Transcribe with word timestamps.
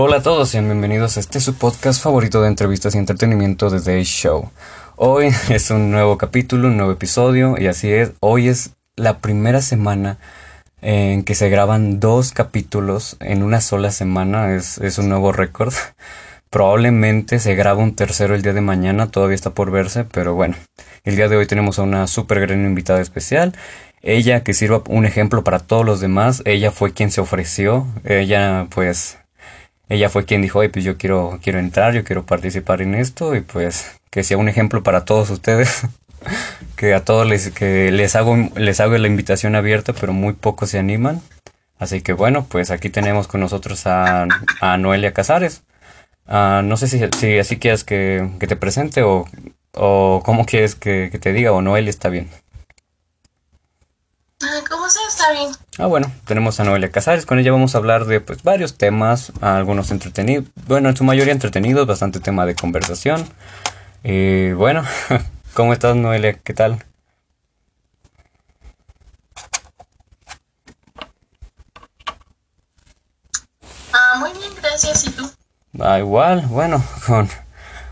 Hola 0.00 0.18
a 0.18 0.22
todos 0.22 0.54
y 0.54 0.60
bienvenidos 0.60 1.16
a 1.16 1.20
este 1.20 1.40
su 1.40 1.56
podcast 1.56 2.00
favorito 2.00 2.40
de 2.40 2.46
entrevistas 2.46 2.94
y 2.94 2.98
entretenimiento 2.98 3.68
de 3.68 3.80
Day 3.80 4.04
Show. 4.04 4.48
Hoy 4.94 5.30
es 5.48 5.72
un 5.72 5.90
nuevo 5.90 6.16
capítulo, 6.16 6.68
un 6.68 6.76
nuevo 6.76 6.92
episodio 6.92 7.56
y 7.58 7.66
así 7.66 7.90
es, 7.90 8.12
hoy 8.20 8.46
es 8.46 8.76
la 8.94 9.18
primera 9.18 9.60
semana 9.60 10.18
en 10.82 11.24
que 11.24 11.34
se 11.34 11.50
graban 11.50 11.98
dos 11.98 12.30
capítulos 12.30 13.16
en 13.18 13.42
una 13.42 13.60
sola 13.60 13.90
semana, 13.90 14.54
es, 14.54 14.78
es 14.78 14.98
un 14.98 15.08
nuevo 15.08 15.32
récord. 15.32 15.74
Probablemente 16.48 17.40
se 17.40 17.56
graba 17.56 17.82
un 17.82 17.96
tercero 17.96 18.36
el 18.36 18.42
día 18.42 18.52
de 18.52 18.60
mañana, 18.60 19.10
todavía 19.10 19.34
está 19.34 19.50
por 19.50 19.72
verse, 19.72 20.04
pero 20.04 20.32
bueno, 20.36 20.54
el 21.02 21.16
día 21.16 21.26
de 21.26 21.38
hoy 21.38 21.46
tenemos 21.46 21.80
a 21.80 21.82
una 21.82 22.06
super 22.06 22.38
gran 22.38 22.64
invitada 22.64 23.00
especial. 23.00 23.52
Ella 24.00 24.44
que 24.44 24.54
sirva 24.54 24.80
un 24.88 25.06
ejemplo 25.06 25.42
para 25.42 25.58
todos 25.58 25.84
los 25.84 25.98
demás, 25.98 26.42
ella 26.44 26.70
fue 26.70 26.92
quien 26.92 27.10
se 27.10 27.20
ofreció, 27.20 27.84
ella 28.04 28.68
pues, 28.70 29.18
ella 29.88 30.08
fue 30.10 30.24
quien 30.24 30.42
dijo, 30.42 30.58
oye, 30.58 30.68
pues 30.68 30.84
yo 30.84 30.96
quiero, 30.98 31.38
quiero 31.42 31.58
entrar, 31.58 31.94
yo 31.94 32.04
quiero 32.04 32.26
participar 32.26 32.82
en 32.82 32.94
esto 32.94 33.34
y 33.34 33.40
pues 33.40 33.98
que 34.10 34.24
sea 34.24 34.36
un 34.38 34.48
ejemplo 34.48 34.82
para 34.82 35.04
todos 35.04 35.30
ustedes. 35.30 35.82
que 36.76 36.94
a 36.94 37.04
todos 37.04 37.26
les, 37.26 37.50
que 37.50 37.90
les 37.90 38.16
hago, 38.16 38.36
les 38.56 38.80
hago 38.80 38.96
la 38.98 39.08
invitación 39.08 39.56
abierta, 39.56 39.92
pero 39.92 40.12
muy 40.12 40.34
pocos 40.34 40.70
se 40.70 40.78
animan. 40.78 41.22
Así 41.78 42.02
que 42.02 42.12
bueno, 42.12 42.44
pues 42.48 42.70
aquí 42.70 42.90
tenemos 42.90 43.28
con 43.28 43.40
nosotros 43.40 43.86
a, 43.86 44.26
a 44.60 44.78
Noelia 44.78 45.12
Casares. 45.12 45.62
Ah, 46.26 46.60
no 46.64 46.76
sé 46.76 46.88
si, 46.88 47.00
si 47.18 47.38
así 47.38 47.58
quieres 47.58 47.84
que, 47.84 48.28
te 48.38 48.56
presente 48.56 49.02
o, 49.02 49.26
o 49.72 50.22
cómo 50.24 50.44
quieres 50.44 50.74
que, 50.74 51.08
te 51.20 51.32
diga 51.32 51.52
o 51.52 51.62
Noelia 51.62 51.90
está 51.90 52.08
bien. 52.10 52.28
Ah, 54.42 54.60
¿Cómo 54.68 54.88
sea? 54.88 55.07
Está 55.18 55.32
bien. 55.32 55.50
Ah, 55.78 55.86
bueno, 55.86 56.12
tenemos 56.26 56.60
a 56.60 56.64
Noelia 56.64 56.92
Casares. 56.92 57.26
Con 57.26 57.40
ella 57.40 57.50
vamos 57.50 57.74
a 57.74 57.78
hablar 57.78 58.04
de 58.04 58.20
pues 58.20 58.44
varios 58.44 58.78
temas, 58.78 59.32
algunos 59.40 59.90
entretenidos, 59.90 60.44
bueno, 60.68 60.90
en 60.90 60.96
su 60.96 61.02
mayoría 61.02 61.32
entretenidos, 61.32 61.88
bastante 61.88 62.20
tema 62.20 62.46
de 62.46 62.54
conversación. 62.54 63.28
Y 64.04 64.52
bueno, 64.52 64.84
¿cómo 65.54 65.72
estás 65.72 65.96
Noelia? 65.96 66.34
¿Qué 66.34 66.54
tal? 66.54 66.84
Ah, 73.92 74.18
muy 74.20 74.30
bien, 74.38 74.52
gracias. 74.62 75.04
¿Y 75.04 75.10
tú? 75.10 75.28
Ah, 75.80 75.98
igual, 75.98 76.46
bueno, 76.46 76.80
con, 77.08 77.28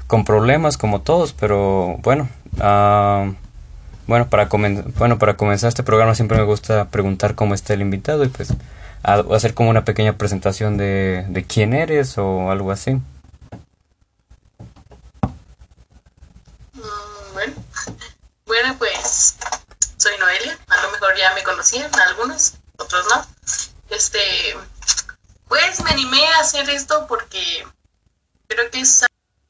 con 0.06 0.24
problemas 0.24 0.78
como 0.78 1.00
todos, 1.00 1.33
pero 1.33 1.96
bueno. 2.05 2.28
Ah, 2.61 3.33
bueno, 4.06 4.28
para 4.28 4.48
bueno, 4.48 5.18
para 5.18 5.36
comenzar 5.36 5.68
este 5.68 5.82
programa 5.82 6.14
siempre 6.14 6.38
me 6.38 6.44
gusta 6.44 6.88
preguntar 6.90 7.34
cómo 7.34 7.54
está 7.54 7.74
el 7.74 7.80
invitado 7.80 8.24
y 8.24 8.28
pues 8.28 8.52
hacer 9.02 9.54
como 9.54 9.70
una 9.70 9.84
pequeña 9.84 10.16
presentación 10.16 10.76
de, 10.76 11.24
de 11.28 11.44
quién 11.44 11.72
eres 11.74 12.16
o 12.18 12.50
algo 12.50 12.70
así. 12.70 12.92
Mm, 16.72 17.32
bueno, 17.32 17.54
bueno, 18.46 18.77
pues 18.78 19.36
soy 19.96 20.16
Noelia, 20.18 20.58
a 20.68 20.82
lo 20.82 20.92
mejor 20.92 21.16
ya 21.16 21.34
me 21.34 21.42
conocían, 21.42 21.90
algunos, 22.08 22.54
otros 22.78 23.06
no. 23.08 23.27
Este, 23.90 24.20
pues 25.48 25.82
me 25.82 25.90
animé 25.90 26.27
a 26.27 26.40
hacer 26.40 26.68
esto 26.70 27.06
porque 27.08 27.66
creo 28.48 28.70
que 28.70 28.80
es 28.80 29.04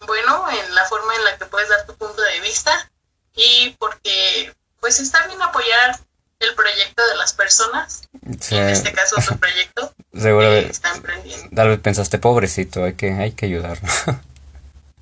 bueno 0.06 0.50
en 0.50 0.74
la 0.74 0.84
forma 0.84 1.14
en 1.14 1.24
la 1.24 1.36
que 1.36 1.46
puedes 1.46 1.68
dar 1.68 1.86
tu 1.86 1.94
punto 1.94 2.22
de 2.22 2.40
vista 2.40 2.90
y 3.37 3.77
porque 3.79 4.53
pues 4.81 4.98
está 5.01 5.27
bien 5.27 5.41
apoyar 5.41 5.98
el 6.41 6.55
proyecto 6.55 7.06
de 7.06 7.17
las 7.17 7.33
personas. 7.33 8.03
En 8.51 8.69
este 8.69 8.92
caso 8.92 9.17
tu 9.27 9.39
proyecto. 9.41 9.95
Seguro 10.15 10.48
Tal 11.55 11.69
vez 11.69 11.81
pensaste, 11.81 12.19
pobrecito, 12.19 12.84
hay 12.84 12.95
que, 12.95 13.12
hay 13.12 13.33
que 13.33 13.47
ayudarlo. 13.47 13.89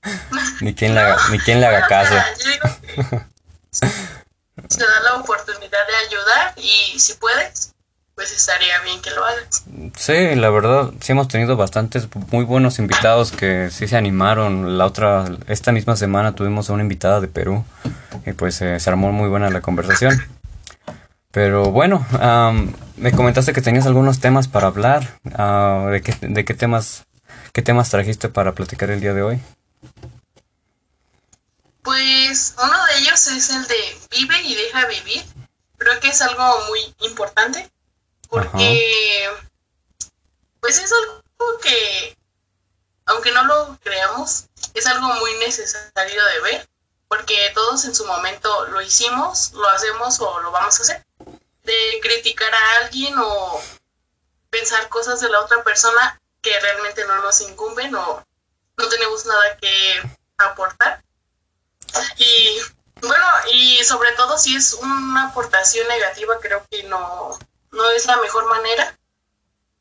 ni 0.60 0.74
quien, 0.74 0.94
le 0.94 1.00
haga, 1.00 1.18
ni 1.30 1.38
quien 1.38 1.60
le 1.60 1.66
haga 1.66 1.86
caso. 1.86 2.14
se 3.70 4.84
da 4.84 5.00
la 5.00 5.14
oportunidad 5.16 5.86
de 5.86 5.96
ayudar 6.08 6.54
y 6.56 6.98
si 6.98 7.14
puedes, 7.14 7.73
pues 8.14 8.32
estaría 8.32 8.80
bien 8.82 9.00
que 9.02 9.10
lo 9.10 9.24
hagas. 9.24 9.64
Sí, 9.96 10.34
la 10.36 10.50
verdad, 10.50 10.92
sí 11.00 11.12
hemos 11.12 11.28
tenido 11.28 11.56
bastantes 11.56 12.08
muy 12.30 12.44
buenos 12.44 12.78
invitados 12.78 13.32
que 13.32 13.70
sí 13.70 13.88
se 13.88 13.96
animaron. 13.96 14.78
La 14.78 14.86
otra, 14.86 15.24
esta 15.48 15.72
misma 15.72 15.96
semana 15.96 16.34
tuvimos 16.34 16.70
a 16.70 16.74
una 16.74 16.82
invitada 16.82 17.20
de 17.20 17.28
Perú 17.28 17.64
y 18.24 18.32
pues 18.32 18.60
eh, 18.62 18.78
se 18.78 18.90
armó 18.90 19.10
muy 19.12 19.28
buena 19.28 19.50
la 19.50 19.60
conversación. 19.60 20.22
Pero 21.32 21.72
bueno, 21.72 22.06
me 22.96 23.10
comentaste 23.10 23.52
que 23.52 23.60
tenías 23.60 23.86
algunos 23.86 24.20
temas 24.20 24.46
para 24.46 24.68
hablar. 24.68 25.18
Ah, 25.34 25.88
¿de, 25.90 26.00
qué, 26.00 26.14
¿De 26.20 26.44
qué 26.44 26.54
temas 26.54 27.06
qué 27.52 27.62
temas 27.62 27.90
trajiste 27.90 28.28
para 28.28 28.52
platicar 28.52 28.90
el 28.90 29.00
día 29.00 29.14
de 29.14 29.22
hoy? 29.22 29.42
Pues 31.82 32.54
uno 32.62 32.86
de 32.86 32.98
ellos 32.98 33.26
es 33.26 33.50
el 33.50 33.66
de 33.66 33.74
vive 34.12 34.40
y 34.42 34.54
deja 34.54 34.86
vivir. 34.86 35.24
Creo 35.76 35.98
que 35.98 36.08
es 36.08 36.22
algo 36.22 36.44
muy 36.68 37.08
importante 37.08 37.68
porque 38.34 39.30
pues 40.58 40.78
es 40.78 40.92
algo 40.92 41.58
que, 41.62 42.16
aunque 43.06 43.30
no 43.30 43.44
lo 43.44 43.78
creamos, 43.80 44.46
es 44.74 44.86
algo 44.86 45.06
muy 45.14 45.34
necesario 45.34 46.24
de 46.24 46.40
ver, 46.40 46.68
porque 47.06 47.52
todos 47.54 47.84
en 47.84 47.94
su 47.94 48.04
momento 48.06 48.66
lo 48.66 48.80
hicimos, 48.82 49.52
lo 49.52 49.68
hacemos 49.68 50.18
o 50.20 50.40
lo 50.40 50.50
vamos 50.50 50.78
a 50.78 50.82
hacer. 50.82 51.06
De 51.62 52.00
criticar 52.02 52.52
a 52.52 52.76
alguien 52.82 53.14
o 53.18 53.62
pensar 54.50 54.88
cosas 54.88 55.20
de 55.20 55.28
la 55.28 55.40
otra 55.40 55.62
persona 55.62 56.20
que 56.42 56.58
realmente 56.58 57.06
no 57.06 57.22
nos 57.22 57.40
incumben 57.40 57.94
o 57.94 58.26
no 58.76 58.88
tenemos 58.88 59.24
nada 59.26 59.56
que 59.58 60.02
aportar. 60.38 61.04
Y 62.16 62.60
bueno, 63.00 63.26
y 63.52 63.84
sobre 63.84 64.12
todo 64.12 64.36
si 64.38 64.56
es 64.56 64.72
una 64.74 65.28
aportación 65.28 65.86
negativa, 65.86 66.38
creo 66.40 66.66
que 66.68 66.82
no, 66.84 67.38
no 67.74 67.90
es 67.90 68.06
la 68.06 68.16
mejor 68.18 68.48
manera, 68.48 68.98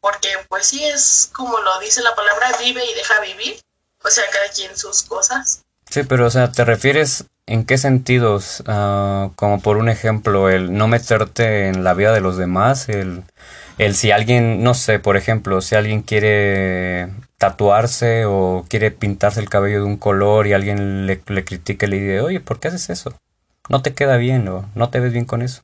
porque 0.01 0.29
pues 0.49 0.67
sí 0.67 0.83
es 0.83 1.29
como 1.33 1.59
lo 1.59 1.79
dice 1.79 2.01
la 2.01 2.15
palabra, 2.15 2.51
vive 2.59 2.83
y 2.83 2.93
deja 2.95 3.21
vivir, 3.21 3.59
o 4.03 4.09
sea, 4.09 4.23
cada 4.31 4.49
quien 4.49 4.75
sus 4.77 5.03
cosas. 5.03 5.63
Sí, 5.89 6.03
pero 6.03 6.25
o 6.25 6.29
sea, 6.29 6.51
¿te 6.51 6.65
refieres 6.65 7.25
en 7.45 7.65
qué 7.65 7.77
sentidos? 7.77 8.63
Ah, 8.67 9.29
como 9.35 9.61
por 9.61 9.77
un 9.77 9.89
ejemplo, 9.89 10.49
el 10.49 10.73
no 10.73 10.87
meterte 10.87 11.67
en 11.67 11.83
la 11.83 11.93
vida 11.93 12.11
de 12.13 12.21
los 12.21 12.37
demás, 12.37 12.89
el, 12.89 13.23
el 13.77 13.95
si 13.95 14.11
alguien, 14.11 14.63
no 14.63 14.73
sé, 14.73 14.99
por 14.99 15.17
ejemplo, 15.17 15.61
si 15.61 15.75
alguien 15.75 16.01
quiere 16.01 17.09
tatuarse 17.37 18.25
o 18.25 18.65
quiere 18.69 18.91
pintarse 18.91 19.39
el 19.39 19.49
cabello 19.49 19.79
de 19.79 19.85
un 19.85 19.97
color 19.97 20.47
y 20.47 20.53
alguien 20.53 21.05
le, 21.05 21.21
le 21.27 21.45
critica 21.45 21.85
y 21.85 21.89
le 21.89 21.99
dice, 21.99 22.21
oye, 22.21 22.39
¿por 22.39 22.59
qué 22.59 22.69
haces 22.69 22.89
eso? 22.89 23.13
No 23.69 23.81
te 23.81 23.93
queda 23.93 24.17
bien 24.17 24.47
o 24.47 24.69
no 24.75 24.89
te 24.89 24.99
ves 24.99 25.13
bien 25.13 25.25
con 25.25 25.41
eso. 25.41 25.61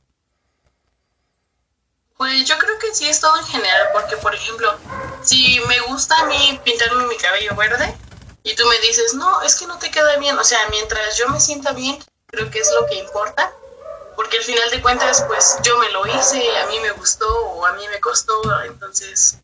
Que 2.80 2.94
sí 2.94 3.06
es 3.08 3.20
todo 3.20 3.36
en 3.36 3.44
general, 3.44 3.88
porque 3.92 4.16
por 4.16 4.34
ejemplo, 4.34 4.74
si 5.22 5.60
me 5.68 5.80
gusta 5.80 6.18
a 6.18 6.24
mí 6.24 6.60
pintarme 6.64 7.04
mi 7.06 7.16
cabello 7.16 7.54
verde 7.54 7.94
y 8.42 8.54
tú 8.56 8.64
me 8.66 8.78
dices, 8.86 9.12
no, 9.14 9.42
es 9.42 9.54
que 9.56 9.66
no 9.66 9.78
te 9.78 9.90
queda 9.90 10.16
bien, 10.16 10.38
o 10.38 10.44
sea, 10.44 10.58
mientras 10.70 11.18
yo 11.18 11.28
me 11.28 11.38
sienta 11.40 11.72
bien, 11.72 11.98
creo 12.26 12.50
que 12.50 12.58
es 12.58 12.70
lo 12.80 12.86
que 12.86 12.96
importa, 12.96 13.52
porque 14.16 14.38
al 14.38 14.44
final 14.44 14.70
de 14.70 14.80
cuentas, 14.80 15.24
pues 15.28 15.58
yo 15.62 15.76
me 15.78 15.90
lo 15.90 16.06
hice, 16.06 16.42
a 16.56 16.66
mí 16.68 16.80
me 16.80 16.90
gustó 16.92 17.28
o 17.50 17.66
a 17.66 17.74
mí 17.74 17.82
me 17.92 18.00
costó, 18.00 18.40
entonces 18.64 19.38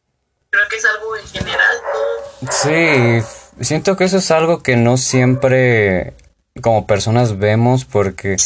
creo 0.49 0.67
que 0.69 0.77
es 0.77 0.85
algo 0.87 1.17
en 1.17 1.29
general. 1.29 1.77
Sí, 2.51 3.63
siento 3.63 3.97
que 3.97 4.05
eso 4.05 4.17
es 4.17 4.31
algo 4.31 4.63
que 4.63 4.77
no 4.77 4.97
siempre 4.97 6.15
como 6.63 6.87
personas 6.87 7.39
vemos 7.39 7.85
porque 7.85 8.37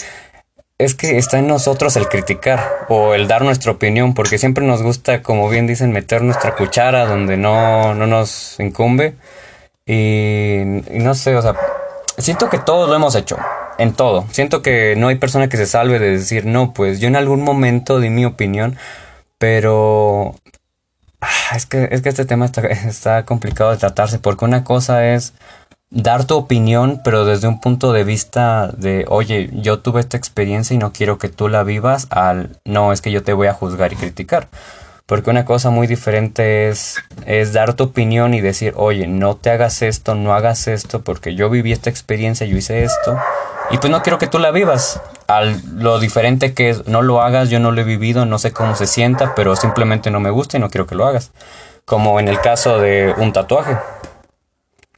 es 0.80 0.94
que 0.94 1.18
está 1.18 1.38
en 1.38 1.46
nosotros 1.46 1.94
el 1.96 2.08
criticar 2.08 2.86
o 2.88 3.12
el 3.12 3.28
dar 3.28 3.42
nuestra 3.42 3.72
opinión, 3.72 4.14
porque 4.14 4.38
siempre 4.38 4.66
nos 4.66 4.82
gusta, 4.82 5.22
como 5.22 5.48
bien 5.50 5.66
dicen, 5.66 5.92
meter 5.92 6.22
nuestra 6.22 6.56
cuchara 6.56 7.04
donde 7.04 7.36
no, 7.36 7.94
no 7.94 8.06
nos 8.06 8.58
incumbe. 8.58 9.15
Y, 9.84 10.62
no 10.91 11.15
sé, 11.15 11.36
o 11.36 11.42
sea, 11.42 11.54
siento 12.16 12.48
que 12.48 12.59
todos 12.59 12.88
lo 12.88 12.97
hemos 12.97 13.15
hecho, 13.15 13.36
en 13.77 13.92
todo. 13.92 14.24
Siento 14.32 14.62
que 14.62 14.94
no 14.97 15.09
hay 15.09 15.16
persona 15.16 15.50
que 15.50 15.59
se 15.59 15.66
salve 15.66 15.98
de 15.98 16.12
decir, 16.12 16.47
no, 16.47 16.72
pues 16.72 16.98
yo 16.98 17.09
en 17.09 17.16
algún 17.16 17.42
momento 17.42 18.00
di 18.00 18.09
mi 18.09 18.24
opinión, 18.24 18.78
pero 19.36 20.34
ah, 21.21 21.56
es 21.56 21.66
que, 21.66 21.88
es 21.91 22.00
que 22.00 22.09
este 22.09 22.24
tema 22.24 22.47
está, 22.47 22.66
está 22.66 23.26
complicado 23.26 23.71
de 23.72 23.76
tratarse, 23.76 24.18
porque 24.18 24.47
una 24.47 24.65
cosa 24.65 25.06
es 25.12 25.34
dar 25.91 26.25
tu 26.25 26.37
opinión, 26.37 27.01
pero 27.03 27.25
desde 27.25 27.48
un 27.48 27.60
punto 27.60 27.92
de 27.92 28.04
vista 28.04 28.69
de, 28.77 29.04
oye, 29.09 29.51
yo 29.53 29.81
tuve 29.81 30.01
esta 30.01 30.16
experiencia 30.16 30.75
y 30.75 30.78
no 30.78 30.92
quiero 30.92 31.19
que 31.19 31.28
tú 31.28 31.48
la 31.48 31.65
vivas, 31.65 32.07
al, 32.10 32.57
no, 32.65 32.92
es 32.92 33.03
que 33.03 33.10
yo 33.10 33.22
te 33.22 33.33
voy 33.33 33.48
a 33.48 33.54
juzgar 33.54 33.92
y 33.92 33.97
criticar. 33.97 34.48
Porque 35.07 35.31
una 35.31 35.45
cosa 35.45 35.71
muy 35.71 35.89
diferente 35.89 36.69
es, 36.69 36.97
es 37.27 37.53
dar 37.53 37.75
tu 37.75 37.83
opinión 37.83 38.33
y 38.33 38.41
decir, 38.41 38.75
oye, 38.77 39.09
no 39.09 39.34
te 39.34 39.51
hagas 39.51 39.83
esto, 39.83 40.15
no 40.15 40.34
hagas 40.34 40.69
esto, 40.69 41.03
porque 41.03 41.34
yo 41.34 41.51
viví 41.51 41.72
esta 41.72 41.91
experiencia, 41.91 42.47
yo 42.47 42.57
hice 42.57 42.84
esto, 42.84 43.19
y 43.71 43.78
pues 43.78 43.91
no 43.91 44.03
quiero 44.03 44.19
que 44.19 44.28
tú 44.28 44.39
la 44.39 44.53
vivas. 44.53 45.01
Al, 45.27 45.60
lo 45.75 45.98
diferente 45.98 46.54
que 46.54 46.71
es, 46.71 46.86
no 46.86 47.03
lo 47.03 47.22
hagas, 47.22 47.51
yo 47.51 47.59
no 47.59 47.72
lo 47.72 47.81
he 47.81 47.84
vivido, 47.84 48.25
no 48.25 48.39
sé 48.39 48.53
cómo 48.53 48.77
se 48.77 48.86
sienta, 48.86 49.34
pero 49.34 49.57
simplemente 49.57 50.13
no 50.13 50.21
me 50.21 50.31
gusta 50.31 50.57
y 50.57 50.60
no 50.60 50.71
quiero 50.71 50.86
que 50.86 50.95
lo 50.95 51.07
hagas. 51.07 51.33
Como 51.84 52.21
en 52.21 52.28
el 52.28 52.41
caso 52.41 52.78
de 52.78 53.13
un 53.16 53.33
tatuaje 53.33 53.77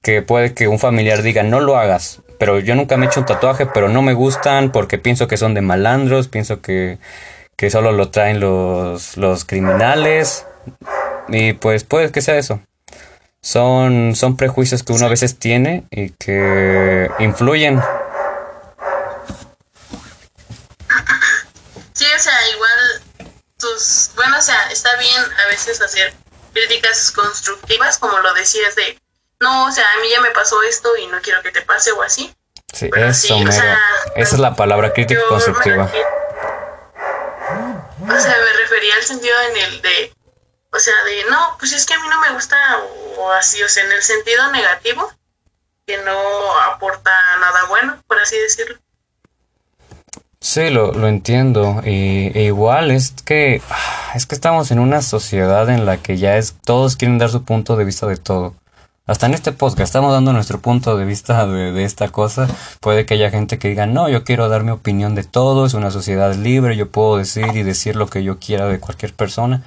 que 0.03 0.21
puede 0.21 0.53
que 0.53 0.69
un 0.69 0.79
familiar 0.79 1.23
diga 1.23 1.43
no 1.43 1.61
lo 1.61 1.77
hagas, 1.77 2.21
pero 2.39 2.59
yo 2.59 2.75
nunca 2.75 2.97
me 2.97 3.07
he 3.07 3.09
hecho 3.09 3.21
un 3.21 3.27
tatuaje, 3.27 3.67
pero 3.67 3.89
no 3.89 4.03
me 4.03 4.15
gustan 4.15 4.73
porque 4.73 4.99
pienso 4.99 5.29
que 5.29 5.37
son 5.37 5.55
de 5.55 5.61
malandros, 5.61 6.29
pienso 6.29 6.61
que, 6.61 6.99
que 7.57 7.71
solo 7.71 7.93
lo 7.93 8.11
traen 8.11 8.41
los, 8.41 9.17
los 9.17 9.45
criminales 9.45 10.45
y 11.29 11.53
pues 11.53 11.85
puede 11.85 12.11
que 12.11 12.21
sea 12.21 12.37
eso. 12.37 12.61
Son, 13.41 14.15
son 14.15 14.37
prejuicios 14.37 14.83
que 14.83 14.93
uno 14.93 15.07
a 15.07 15.09
veces 15.09 15.39
tiene 15.39 15.85
y 15.91 16.11
que 16.11 17.09
influyen. 17.19 17.81
Sí, 21.93 22.05
o 22.17 22.19
sea, 22.19 22.49
igual 22.55 23.03
tus, 23.59 24.11
bueno, 24.17 24.39
o 24.39 24.43
sea, 24.43 24.71
está 24.71 24.97
bien 24.97 25.23
a 25.45 25.49
veces 25.49 25.81
hacer 25.81 26.13
críticas 26.53 27.11
constructivas, 27.13 27.99
como 27.99 28.19
lo 28.19 28.35
decías 28.35 28.75
de 28.77 29.02
no, 29.43 29.67
o 29.67 29.73
sea, 29.73 29.85
a 29.93 30.01
mí 30.01 30.09
ya 30.09 30.21
me 30.21 30.31
pasó 30.31 30.63
esto 30.63 30.97
y 30.97 31.09
no 31.09 31.21
quiero 31.21 31.43
que 31.43 31.51
te 31.51 31.63
pase 31.63 31.91
o 31.93 32.03
así. 32.03 32.33
Sí, 32.73 32.89
eso, 32.97 33.37
Esa 33.37 33.79
es 34.15 34.39
la 34.39 34.57
palabra 34.57 34.95
crítica 34.95 35.21
constructiva. 35.29 35.85
o 35.85 35.91
sea, 38.21 38.37
me 38.39 38.53
refería 38.61 38.95
al 38.95 39.03
sentido 39.03 39.35
en 39.51 39.57
el 39.59 39.83
de, 39.83 40.15
o 40.73 40.79
sea, 40.79 40.95
de, 41.05 41.25
no, 41.29 41.57
pues 41.59 41.73
es 41.73 41.85
que 41.85 41.95
a 41.95 42.01
mí 42.01 42.09
no 42.09 42.21
me 42.21 42.31
gusta 42.31 42.57
o 43.19 43.31
así, 43.33 43.63
o 43.63 43.69
sea, 43.69 43.85
en 43.85 43.93
el 43.93 44.03
sentido 44.03 44.51
negativo, 44.53 45.13
que 45.87 45.99
no 45.99 46.61
aporta 46.63 47.11
nada 47.41 47.65
bueno, 47.69 48.03
por 48.07 48.19
así 48.19 48.39
decirlo. 48.39 48.79
Sí, 50.41 50.71
lo, 50.71 50.93
lo 50.93 51.09
entiendo. 51.09 51.83
Y, 51.85 52.33
e 52.37 52.45
igual 52.45 52.91
es 52.91 53.13
que 53.25 53.61
ah, 53.71 54.13
es 54.15 54.27
que 54.27 54.35
estamos 54.35 54.71
en 54.71 54.79
una 54.79 55.03
sociedad 55.03 55.69
en 55.69 55.85
la 55.85 55.99
que 55.99 56.17
ya 56.17 56.37
es 56.37 56.55
todos 56.65 56.97
quieren 56.97 57.19
dar 57.19 57.31
su 57.31 57.45
punto 57.45 57.77
de 57.77 57.85
vista 57.85 58.07
de 58.07 58.17
todo. 58.17 58.55
Hasta 59.05 59.27
en 59.27 59.35
este 59.35 59.51
podcast 59.51 59.81
estamos 59.81 60.13
dando 60.13 60.33
nuestro 60.33 60.61
punto 60.61 60.97
de 60.97 61.05
vista 61.05 61.45
de, 61.49 61.83
esta 61.83 62.11
cosa. 62.11 62.47
Puede 62.79 63.05
que 63.05 63.15
haya 63.15 63.31
gente 63.31 63.59
que 63.59 63.69
diga, 63.69 63.85
no, 63.85 64.09
yo 64.09 64.23
quiero 64.23 64.49
dar 64.49 64.63
mi 64.63 64.71
opinión 64.71 65.17
de 65.17 65.25
todo, 65.25 65.67
es 65.67 65.75
una 65.75 65.91
sociedad 65.91 66.33
libre, 66.37 66.77
yo 66.77 66.89
puedo 66.89 67.17
decir 67.17 67.49
y 67.55 67.65
decir 67.65 67.97
lo 67.97 68.07
que 68.07 68.23
yo 68.23 68.39
quiera 68.39 68.69
de 68.69 68.79
cualquier 68.79 69.13
persona. 69.13 69.65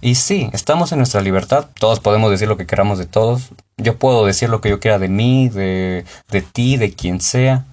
Y 0.00 0.14
sí, 0.14 0.48
estamos 0.54 0.92
en 0.92 0.98
nuestra 0.98 1.20
libertad, 1.20 1.66
todos 1.78 2.00
podemos 2.00 2.30
decir 2.30 2.48
lo 2.48 2.56
que 2.56 2.66
queramos 2.66 2.96
de 2.96 3.04
todos. 3.04 3.50
Yo 3.76 3.98
puedo 3.98 4.24
decir 4.24 4.48
lo 4.48 4.62
que 4.62 4.70
yo 4.70 4.80
quiera 4.80 4.98
de 4.98 5.08
mí, 5.08 5.50
de, 5.50 6.06
de 6.30 6.40
ti, 6.40 6.78
de 6.78 6.94
quien 6.94 7.20
sea. 7.20 7.66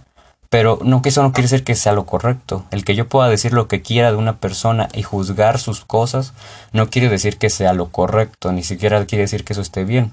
Pero 0.50 0.80
no 0.84 1.02
que 1.02 1.10
eso 1.10 1.24
no 1.24 1.32
quiere 1.32 1.50
decir 1.50 1.64
que 1.64 1.76
sea 1.76 1.94
lo 1.94 2.06
correcto. 2.06 2.66
El 2.70 2.84
que 2.84 2.96
yo 2.96 3.08
pueda 3.08 3.30
decir 3.30 3.54
lo 3.54 3.70
que 3.70 3.82
quiera 3.82 4.12
de 4.12 4.18
una 4.18 4.38
persona 4.40 4.90
y 4.94 5.04
juzgar 5.04 5.58
sus 5.58 5.86
cosas 5.86 6.34
no 6.74 6.90
quiere 6.90 7.08
decir 7.08 7.38
que 7.38 7.50
sea 7.50 7.72
lo 7.72 7.92
correcto, 7.92 8.52
ni 8.52 8.64
siquiera 8.64 9.06
quiere 9.06 9.24
decir 9.24 9.46
que 9.46 9.54
eso 9.54 9.62
esté 9.62 9.86
bien 9.86 10.12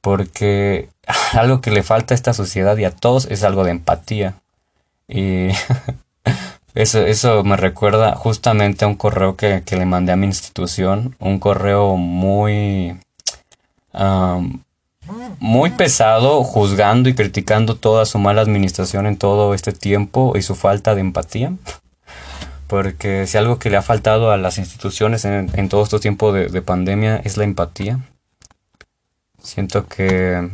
porque 0.00 0.88
algo 1.32 1.60
que 1.60 1.70
le 1.70 1.82
falta 1.82 2.14
a 2.14 2.16
esta 2.16 2.32
sociedad 2.32 2.76
y 2.76 2.84
a 2.84 2.90
todos 2.90 3.26
es 3.26 3.44
algo 3.44 3.64
de 3.64 3.72
empatía. 3.72 4.34
Y 5.08 5.48
eso, 6.74 7.00
eso 7.00 7.44
me 7.44 7.56
recuerda 7.56 8.14
justamente 8.16 8.84
a 8.84 8.88
un 8.88 8.96
correo 8.96 9.36
que, 9.36 9.62
le 9.70 9.84
mandé 9.86 10.12
a 10.12 10.16
mi 10.16 10.26
institución, 10.26 11.16
un 11.18 11.38
correo 11.38 11.96
muy, 11.96 12.98
muy 15.38 15.70
pesado, 15.70 16.44
juzgando 16.44 17.08
y 17.08 17.14
criticando 17.14 17.76
toda 17.76 18.06
su 18.06 18.18
mala 18.18 18.42
administración 18.42 19.06
en 19.06 19.16
todo 19.16 19.54
este 19.54 19.72
tiempo 19.72 20.34
y 20.36 20.42
su 20.42 20.54
falta 20.54 20.94
de 20.94 21.00
empatía. 21.00 21.52
Porque 22.68 23.26
si 23.26 23.36
algo 23.36 23.58
que 23.58 23.68
le 23.68 23.76
ha 23.78 23.82
faltado 23.82 24.30
a 24.30 24.36
las 24.36 24.56
instituciones 24.56 25.24
en, 25.24 25.50
en 25.54 25.68
todo 25.68 25.82
este 25.82 25.98
tiempo 25.98 26.32
de 26.32 26.62
pandemia 26.62 27.16
es 27.24 27.36
la 27.36 27.42
empatía 27.42 27.98
Siento 29.42 29.86
que 29.86 30.50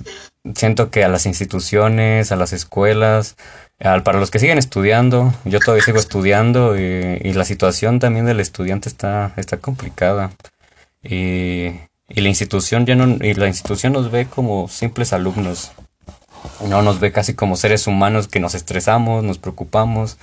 siento 0.54 0.90
que 0.90 1.04
a 1.04 1.08
las 1.08 1.26
instituciones, 1.26 2.32
a 2.32 2.36
las 2.36 2.52
escuelas, 2.52 3.36
para 3.78 4.18
los 4.18 4.30
que 4.30 4.38
siguen 4.38 4.58
estudiando, 4.58 5.34
yo 5.44 5.60
todavía 5.60 5.84
sigo 5.84 5.98
estudiando 5.98 6.78
y, 6.78 7.32
la 7.32 7.44
situación 7.44 7.98
también 7.98 8.26
del 8.26 8.40
estudiante 8.40 8.88
está, 8.88 9.32
está 9.36 9.58
complicada. 9.58 10.30
Y, 11.02 11.72
y, 12.08 12.20
la 12.20 12.28
institución 12.28 12.86
ya 12.86 12.94
no, 12.94 13.24
y 13.24 13.34
la 13.34 13.48
institución 13.48 13.92
nos 13.92 14.10
ve 14.10 14.26
como 14.26 14.68
simples 14.68 15.12
alumnos. 15.12 15.72
No 16.66 16.82
nos 16.82 17.00
ve 17.00 17.12
casi 17.12 17.34
como 17.34 17.56
seres 17.56 17.86
humanos 17.86 18.28
que 18.28 18.40
nos 18.40 18.54
estresamos, 18.54 19.24
nos 19.24 19.38
preocupamos 19.38 20.16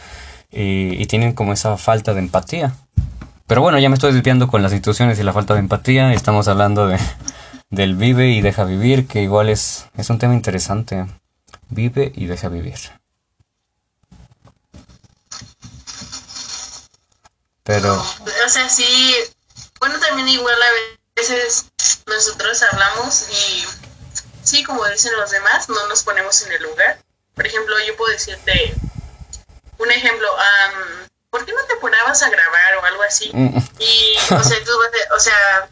y, 0.51 1.01
y 1.01 1.05
tienen 1.05 1.33
como 1.33 1.53
esa 1.53 1.77
falta 1.77 2.13
de 2.13 2.19
empatía. 2.19 2.73
Pero 3.45 3.61
bueno, 3.61 3.77
ya 3.77 3.89
me 3.89 3.95
estoy 3.95 4.13
desviando 4.13 4.47
con 4.47 4.63
las 4.63 4.71
instituciones 4.71 5.19
y 5.19 5.23
la 5.23 5.33
falta 5.33 5.53
de 5.53 5.59
empatía. 5.59 6.13
Estamos 6.13 6.47
hablando 6.47 6.87
de, 6.87 6.97
del 7.73 7.95
vive 7.95 8.29
y 8.29 8.41
deja 8.41 8.65
vivir, 8.65 9.07
que 9.07 9.21
igual 9.21 9.49
es, 9.49 9.85
es 9.97 10.09
un 10.11 10.19
tema 10.19 10.35
interesante. 10.35 11.07
Vive 11.69 12.11
y 12.13 12.27
deja 12.27 12.47
vivir. 12.47 12.77
Pero... 17.63 17.95
O 17.99 18.49
sea, 18.49 18.69
sí, 18.69 19.15
bueno, 19.79 19.99
también 19.99 20.27
igual 20.27 20.53
a 20.53 21.19
veces 21.19 21.65
nosotros 22.05 22.61
hablamos 22.61 23.27
y 23.31 23.65
sí, 24.43 24.63
como 24.63 24.85
dicen 24.87 25.13
los 25.17 25.31
demás, 25.31 25.67
no 25.67 25.87
nos 25.87 26.03
ponemos 26.03 26.43
en 26.43 26.51
el 26.51 26.61
lugar. 26.61 26.99
Por 27.33 27.47
ejemplo, 27.47 27.75
yo 27.87 27.97
puedo 27.97 28.11
decirte 28.11 28.75
un 29.79 29.89
ejemplo, 29.89 30.27
¿por 31.31 31.43
qué 31.43 31.53
no 31.53 31.65
te 31.67 31.75
ponabas 31.77 32.21
a 32.21 32.29
grabar 32.29 32.77
o 32.79 32.85
algo 32.85 33.01
así? 33.01 33.31
Mm. 33.33 33.57
Y, 33.79 34.15
o 34.31 34.43
sea, 34.43 34.63
tú, 34.63 34.71
o 35.15 35.19
sea, 35.19 35.69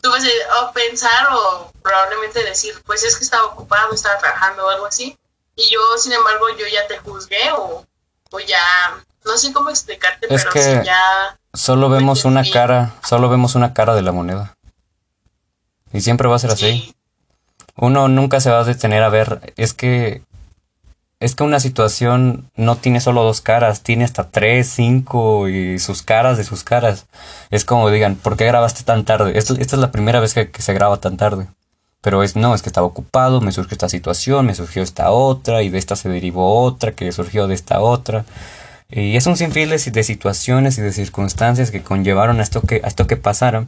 tú 0.00 0.10
vas 0.10 0.22
a 0.60 0.72
pensar 0.72 1.28
o 1.32 1.72
probablemente 1.82 2.42
decir, 2.44 2.74
pues 2.86 3.04
es 3.04 3.16
que 3.16 3.24
estaba 3.24 3.46
ocupado, 3.46 3.92
estaba 3.94 4.18
trabajando 4.18 4.66
o 4.66 4.70
algo 4.70 4.86
así. 4.86 5.16
Y 5.56 5.70
yo, 5.72 5.80
sin 5.98 6.12
embargo, 6.12 6.46
yo 6.58 6.66
ya 6.66 6.86
te 6.86 6.98
juzgué 6.98 7.52
o, 7.52 7.86
o 8.30 8.40
ya, 8.40 9.04
no 9.24 9.38
sé 9.38 9.52
cómo 9.52 9.70
explicarte, 9.70 10.26
pero 10.28 10.50
que 10.50 10.82
ya... 10.84 11.38
Solo 11.52 11.88
vemos 11.88 12.24
una 12.24 12.42
cara, 12.48 12.94
solo 13.04 13.28
vemos 13.28 13.54
una 13.54 13.72
cara 13.72 13.94
de 13.94 14.02
la 14.02 14.12
moneda. 14.12 14.56
Y 15.92 16.00
siempre 16.00 16.28
va 16.28 16.36
a 16.36 16.40
ser 16.40 16.50
así. 16.50 16.94
Uno 17.76 18.08
nunca 18.08 18.40
se 18.40 18.50
va 18.50 18.60
a 18.60 18.64
detener 18.64 19.02
a 19.02 19.08
ver, 19.08 19.54
es 19.56 19.72
que 19.72 20.22
es 21.20 21.34
que 21.34 21.44
una 21.44 21.60
situación 21.60 22.50
no 22.56 22.76
tiene 22.76 23.00
solo 23.00 23.22
dos 23.22 23.40
caras, 23.40 23.82
tiene 23.82 24.04
hasta 24.04 24.30
tres, 24.30 24.68
cinco 24.68 25.48
y 25.48 25.78
sus 25.78 26.02
caras 26.02 26.36
de 26.36 26.44
sus 26.44 26.64
caras. 26.64 27.06
Es 27.50 27.64
como 27.64 27.90
digan, 27.90 28.16
¿por 28.16 28.36
qué 28.36 28.46
grabaste 28.46 28.82
tan 28.82 29.04
tarde? 29.04 29.38
Esta, 29.38 29.54
es 29.54 29.72
la 29.72 29.92
primera 29.92 30.20
vez 30.20 30.34
que, 30.34 30.50
se 30.58 30.74
graba 30.74 30.98
tan 30.98 31.16
tarde. 31.16 31.46
Pero 32.02 32.22
es, 32.22 32.36
no, 32.36 32.54
es 32.54 32.60
que 32.60 32.68
estaba 32.68 32.86
ocupado, 32.86 33.40
me 33.40 33.52
surgió 33.52 33.74
esta 33.74 33.88
situación, 33.88 34.44
me 34.46 34.54
surgió 34.54 34.82
esta 34.82 35.10
otra, 35.10 35.62
y 35.62 35.70
de 35.70 35.78
esta 35.78 35.96
se 35.96 36.10
derivó 36.10 36.62
otra, 36.62 36.92
que 36.92 37.10
surgió 37.12 37.46
de 37.46 37.54
esta 37.54 37.80
otra. 37.80 38.26
Y 38.90 39.16
es 39.16 39.26
un 39.26 39.36
sinfín 39.36 39.70
de, 39.70 39.78
situaciones 39.78 40.76
y 40.76 40.82
de 40.82 40.92
circunstancias 40.92 41.70
que 41.70 41.82
conllevaron 41.82 42.40
a 42.40 42.42
esto 42.42 42.60
que, 42.60 42.82
a 42.84 42.88
esto 42.88 43.06
que 43.06 43.16
pasara. 43.16 43.64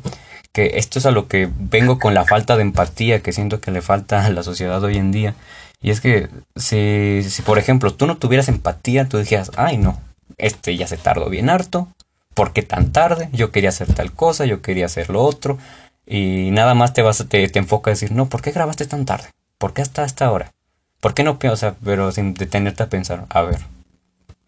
Que 0.52 0.72
esto 0.74 0.98
es 0.98 1.06
a 1.06 1.10
lo 1.10 1.28
que 1.28 1.48
vengo 1.58 1.98
con 1.98 2.12
la 2.14 2.24
falta 2.24 2.56
de 2.56 2.62
empatía 2.62 3.20
que 3.22 3.32
siento 3.32 3.60
que 3.60 3.70
le 3.70 3.82
falta 3.82 4.24
a 4.24 4.30
la 4.30 4.42
sociedad 4.42 4.82
hoy 4.82 4.98
en 4.98 5.12
día 5.12 5.34
y 5.80 5.90
es 5.90 6.00
que 6.00 6.28
si, 6.56 7.22
si, 7.28 7.42
por 7.42 7.58
ejemplo, 7.58 7.94
tú 7.94 8.06
no 8.06 8.16
tuvieras 8.16 8.48
empatía, 8.48 9.08
tú 9.08 9.18
dijeras, 9.18 9.52
ay 9.56 9.78
no, 9.78 10.00
este 10.38 10.76
ya 10.76 10.86
se 10.86 10.96
tardó 10.96 11.28
bien 11.28 11.50
harto, 11.50 11.88
¿por 12.34 12.52
qué 12.52 12.62
tan 12.62 12.92
tarde? 12.92 13.28
Yo 13.32 13.50
quería 13.50 13.70
hacer 13.70 13.92
tal 13.94 14.12
cosa, 14.12 14.44
yo 14.46 14.62
quería 14.62 14.86
hacer 14.86 15.10
lo 15.10 15.22
otro. 15.22 15.58
Y 16.06 16.50
nada 16.52 16.74
más 16.74 16.92
te 16.92 17.02
vas 17.02 17.24
te, 17.28 17.48
te 17.48 17.58
enfoca 17.58 17.90
a 17.90 17.94
decir, 17.94 18.12
no, 18.12 18.28
¿por 18.28 18.42
qué 18.42 18.52
grabaste 18.52 18.86
tan 18.86 19.06
tarde? 19.06 19.30
¿Por 19.58 19.72
qué 19.72 19.82
hasta 19.82 20.04
esta 20.04 20.30
hora? 20.30 20.52
¿Por 21.00 21.14
qué 21.14 21.24
no? 21.24 21.38
O 21.42 21.56
sea, 21.56 21.74
pero 21.84 22.12
sin 22.12 22.34
detenerte 22.34 22.82
a 22.82 22.88
pensar, 22.88 23.26
a 23.28 23.42
ver, 23.42 23.60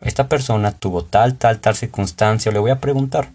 esta 0.00 0.28
persona 0.28 0.72
tuvo 0.72 1.04
tal, 1.04 1.36
tal, 1.36 1.60
tal 1.60 1.74
circunstancia, 1.76 2.52
le 2.52 2.58
voy 2.58 2.70
a 2.70 2.80
preguntar. 2.80 3.30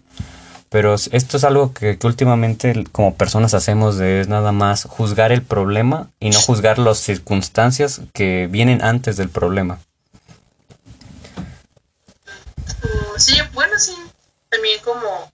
Pero 0.74 0.96
esto 0.96 1.36
es 1.36 1.44
algo 1.44 1.72
que, 1.72 1.96
últimamente 2.02 2.82
como 2.90 3.14
personas 3.14 3.54
hacemos 3.54 3.96
de 3.96 4.20
es 4.20 4.26
nada 4.26 4.50
más 4.50 4.86
juzgar 4.90 5.30
el 5.30 5.40
problema 5.40 6.10
y 6.18 6.30
no 6.30 6.40
juzgar 6.40 6.80
las 6.80 6.98
circunstancias 6.98 8.00
que 8.12 8.48
vienen 8.50 8.82
antes 8.82 9.16
del 9.16 9.28
problema. 9.28 9.78
Sí, 13.18 13.36
bueno, 13.52 13.78
sí. 13.78 13.94
También 14.48 14.80
como, 14.82 15.30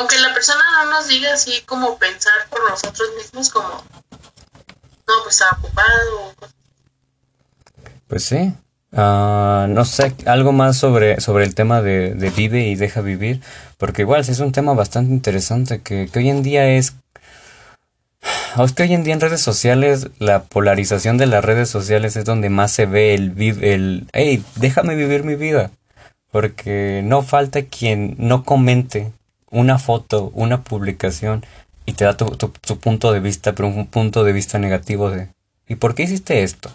aunque 0.00 0.18
la 0.18 0.34
persona 0.34 0.64
no 0.82 0.90
nos 0.90 1.06
diga 1.06 1.32
así 1.32 1.62
como 1.64 1.96
pensar 1.98 2.32
por 2.50 2.68
nosotros 2.68 3.08
mismos 3.18 3.50
como, 3.50 3.68
no, 3.68 5.14
pues 5.22 5.40
está 5.40 5.56
ocupado. 5.58 6.34
Pues 8.08 8.24
sí. 8.24 8.52
Ah, 8.92 9.66
no 9.68 9.84
sé, 9.84 10.16
algo 10.26 10.50
más 10.50 10.76
sobre, 10.76 11.20
sobre 11.20 11.44
el 11.44 11.54
tema 11.54 11.80
de, 11.80 12.14
de, 12.14 12.30
vive 12.30 12.66
y 12.66 12.74
deja 12.74 13.00
vivir, 13.00 13.40
porque 13.80 14.02
igual 14.02 14.20
es 14.20 14.38
un 14.38 14.52
tema 14.52 14.74
bastante 14.74 15.12
interesante 15.12 15.80
que, 15.80 16.08
que 16.12 16.18
hoy 16.18 16.28
en 16.28 16.42
día 16.42 16.68
es... 16.68 16.94
Es 18.62 18.72
que 18.72 18.82
hoy 18.82 18.92
en 18.92 19.04
día 19.04 19.14
en 19.14 19.20
redes 19.20 19.40
sociales, 19.40 20.10
la 20.18 20.42
polarización 20.42 21.16
de 21.16 21.26
las 21.26 21.42
redes 21.42 21.70
sociales 21.70 22.14
es 22.16 22.26
donde 22.26 22.50
más 22.50 22.70
se 22.72 22.84
ve 22.84 23.14
el, 23.14 23.32
el 23.62 24.06
hey, 24.12 24.44
déjame 24.56 24.96
vivir 24.96 25.24
mi 25.24 25.34
vida. 25.34 25.70
Porque 26.30 27.00
no 27.04 27.22
falta 27.22 27.62
quien 27.62 28.16
no 28.18 28.44
comente 28.44 29.12
una 29.50 29.78
foto, 29.78 30.30
una 30.34 30.62
publicación 30.62 31.46
y 31.86 31.94
te 31.94 32.04
da 32.04 32.18
tu, 32.18 32.26
tu, 32.26 32.48
tu 32.48 32.78
punto 32.78 33.12
de 33.12 33.20
vista, 33.20 33.54
pero 33.54 33.68
un 33.68 33.86
punto 33.86 34.24
de 34.24 34.32
vista 34.34 34.58
negativo 34.58 35.10
de, 35.10 35.28
¿Y 35.70 35.76
por 35.76 35.94
qué 35.94 36.02
hiciste 36.02 36.42
esto? 36.42 36.70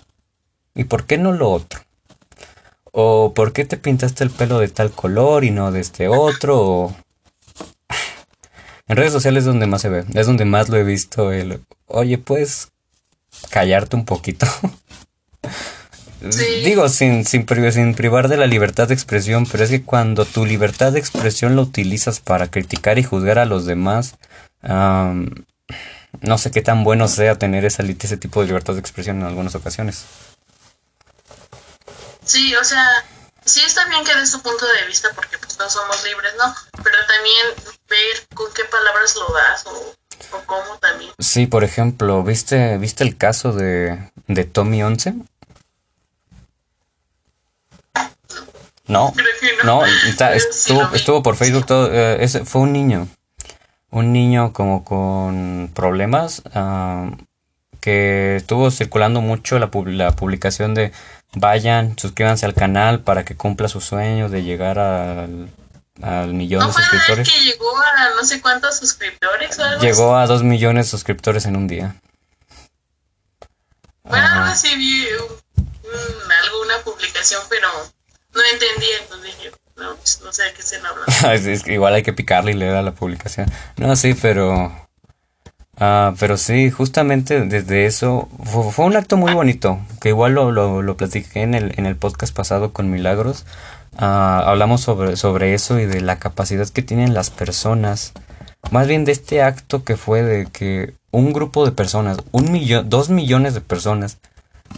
¿Y 0.74 0.86
por 0.86 1.06
qué 1.06 1.18
no 1.18 1.34
lo 1.34 1.52
otro? 1.52 1.82
¿O 2.98 3.34
por 3.34 3.52
qué 3.52 3.66
te 3.66 3.76
pintaste 3.76 4.24
el 4.24 4.30
pelo 4.30 4.60
de 4.60 4.70
tal 4.70 4.90
color 4.90 5.44
y 5.44 5.52
no 5.52 5.70
de 5.74 5.82
este 5.82 6.08
otro? 6.08 6.96
En 8.88 8.98
redes 8.98 9.12
sociales 9.12 9.42
es 9.42 9.48
donde 9.48 9.66
más 9.66 9.82
se 9.82 9.90
ve, 9.90 10.06
es 10.14 10.28
donde 10.28 10.46
más 10.46 10.70
lo 10.70 10.78
he 10.78 10.84
visto. 10.84 11.32
El, 11.32 11.60
Oye, 11.88 12.18
puedes 12.20 12.72
callarte 13.50 13.96
un 13.96 14.06
poquito. 14.06 14.48
Digo, 16.64 16.88
sin, 16.88 17.26
sin, 17.26 17.46
sin, 17.48 17.96
privar 17.96 18.30
de 18.30 18.38
la 18.38 18.46
libertad 18.48 18.88
de 18.88 18.94
expresión, 18.94 19.46
pero 19.52 19.64
es 19.64 19.72
que 19.72 19.84
cuando 19.84 20.24
tu 20.24 20.46
libertad 20.46 20.94
de 20.94 21.00
expresión 21.00 21.56
lo 21.56 21.64
utilizas 21.64 22.20
para 22.20 22.48
criticar 22.48 22.98
y 22.98 23.04
juzgar 23.04 23.40
a 23.40 23.46
los 23.46 23.66
demás, 23.66 24.16
no 24.62 26.38
sé 26.38 26.52
qué 26.52 26.62
tan 26.62 26.84
bueno 26.84 27.08
sea 27.08 27.38
tener 27.38 27.66
esa, 27.66 27.84
ese 27.84 28.18
tipo 28.18 28.40
de 28.40 28.48
libertad 28.48 28.74
de 28.74 28.80
expresión 28.80 29.18
en 29.18 29.24
algunas 29.24 29.56
ocasiones. 29.56 30.06
Sí, 32.26 32.56
o 32.56 32.64
sea, 32.64 32.84
sí 33.46 33.62
está 33.64 33.88
bien 33.88 34.04
que 34.04 34.16
des 34.16 34.32
tu 34.32 34.42
punto 34.42 34.66
de 34.66 34.88
vista 34.88 35.10
porque 35.16 35.38
pues 35.38 35.58
no 35.60 35.70
somos 35.70 36.04
libres, 36.04 36.34
¿no? 36.38 36.54
Pero 36.84 36.98
también 37.08 37.76
ver 37.88 38.28
con 38.34 38.52
qué 38.54 38.66
palabras 38.66 39.16
lo 39.16 39.34
das 39.34 39.66
o, 39.68 39.96
cómo 40.46 40.78
también. 40.80 41.12
Sí, 41.20 41.48
por 41.48 41.64
ejemplo, 41.64 42.24
¿viste, 42.24 42.78
¿viste 42.78 43.04
el 43.04 43.16
caso 43.18 43.54
de, 43.54 44.12
de 44.28 44.44
Tommy 44.44 44.84
Once? 44.84 45.14
No, 48.88 49.14
no, 49.64 49.84
estuvo, 49.86 50.94
estuvo 50.94 51.24
por 51.24 51.36
Facebook 51.36 51.66
todo, 51.66 51.92
eh, 51.92 52.24
ese, 52.24 52.46
fue 52.46 52.62
un 52.62 52.72
niño, 52.72 53.08
un 53.90 54.14
niño 54.14 54.54
como 54.54 54.86
con 54.86 55.72
problemas, 55.74 56.44
ah, 56.54 57.10
que 57.86 58.38
estuvo 58.38 58.72
circulando 58.72 59.22
mucho 59.22 59.60
la, 59.60 59.70
la 59.86 60.16
publicación 60.16 60.74
de 60.74 60.92
Vayan, 61.36 61.96
suscríbanse 62.00 62.48
al 62.48 62.56
canal 62.56 63.02
para 63.02 63.24
que 63.24 63.36
cumpla 63.36 63.68
su 63.68 63.80
sueño 63.80 64.28
de 64.28 64.42
llegar 64.42 64.80
al, 64.80 65.52
al 66.02 66.34
millón 66.34 66.66
de 66.66 66.74
suscriptores. 66.74 67.30
que 67.30 67.40
llegó 67.44 67.78
a 67.78 68.10
no 68.16 68.24
sé 68.24 68.42
cuántos 68.42 68.80
suscriptores 68.80 69.56
Llegó 69.82 70.16
a 70.16 70.26
dos 70.26 70.42
millones 70.42 70.88
de 70.88 70.90
suscriptores 70.90 71.46
en 71.46 71.58
un 71.58 71.68
día. 71.68 71.96
Bueno, 74.02 74.26
algo 74.26 74.46
así 74.46 74.76
vi 74.76 75.08
alguna 76.44 76.80
publicación, 76.84 77.44
pero 77.50 77.68
no 78.34 78.42
entendí, 78.52 78.88
entonces 79.00 79.38
dije, 79.38 79.52
no, 79.76 79.96
pues, 79.98 80.22
no 80.24 80.34
sé 80.34 80.42
de 80.42 80.54
qué 80.54 80.64
se 80.64 80.78
habla. 80.78 81.72
igual 81.72 81.94
hay 81.94 82.02
que 82.02 82.14
picarle 82.14 82.54
y 82.54 82.56
leer 82.56 82.78
a 82.78 82.82
la 82.82 82.94
publicación. 82.94 83.46
No, 83.78 83.96
sí, 83.96 84.16
pero 84.16 84.85
Ah, 85.78 86.14
pero 86.20 86.38
sí, 86.38 86.72
justamente 86.72 87.42
desde 87.42 87.86
eso 87.86 88.30
fue, 88.44 88.86
un 88.86 88.96
acto 88.96 89.18
muy 89.18 89.34
bonito, 89.34 89.80
que 90.00 90.10
igual 90.10 90.34
lo, 90.34 90.52
lo, 90.52 90.98
platiqué 90.98 91.42
en 91.42 91.54
el, 91.54 91.74
en 91.78 91.86
el 91.86 91.98
podcast 91.98 92.34
pasado 92.34 92.72
con 92.72 92.90
Milagros. 92.90 93.46
Ah, 93.98 94.44
hablamos 94.46 94.82
sobre, 94.82 95.18
sobre 95.18 95.54
eso 95.54 95.80
y 95.80 95.86
de 95.86 96.02
la 96.02 96.18
capacidad 96.18 96.68
que 96.70 96.82
tienen 96.82 97.14
las 97.14 97.30
personas, 97.30 98.14
más 98.72 98.88
bien 98.88 99.06
de 99.06 99.12
este 99.12 99.42
acto 99.42 99.84
que 99.84 99.98
fue 99.98 100.24
de 100.24 100.48
que 100.48 100.94
un 101.12 101.34
grupo 101.34 101.66
de 101.66 101.72
personas, 101.72 102.18
un 102.32 102.52
millón, 102.52 102.90
dos 102.90 103.10
millones 103.10 103.54
de 103.54 103.62
personas, 103.62 104.18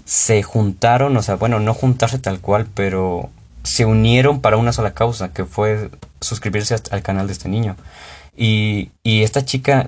se 0.05 0.43
juntaron, 0.43 1.15
o 1.17 1.21
sea, 1.21 1.35
bueno, 1.35 1.59
no 1.59 1.73
juntarse 1.73 2.19
tal 2.19 2.39
cual, 2.39 2.67
pero 2.73 3.29
se 3.63 3.85
unieron 3.85 4.41
para 4.41 4.57
una 4.57 4.73
sola 4.73 4.93
causa, 4.93 5.33
que 5.33 5.45
fue 5.45 5.89
suscribirse 6.21 6.75
al 6.91 7.01
canal 7.03 7.27
de 7.27 7.33
este 7.33 7.49
niño. 7.49 7.75
Y, 8.35 8.91
y 9.03 9.23
esta 9.23 9.45
chica 9.45 9.87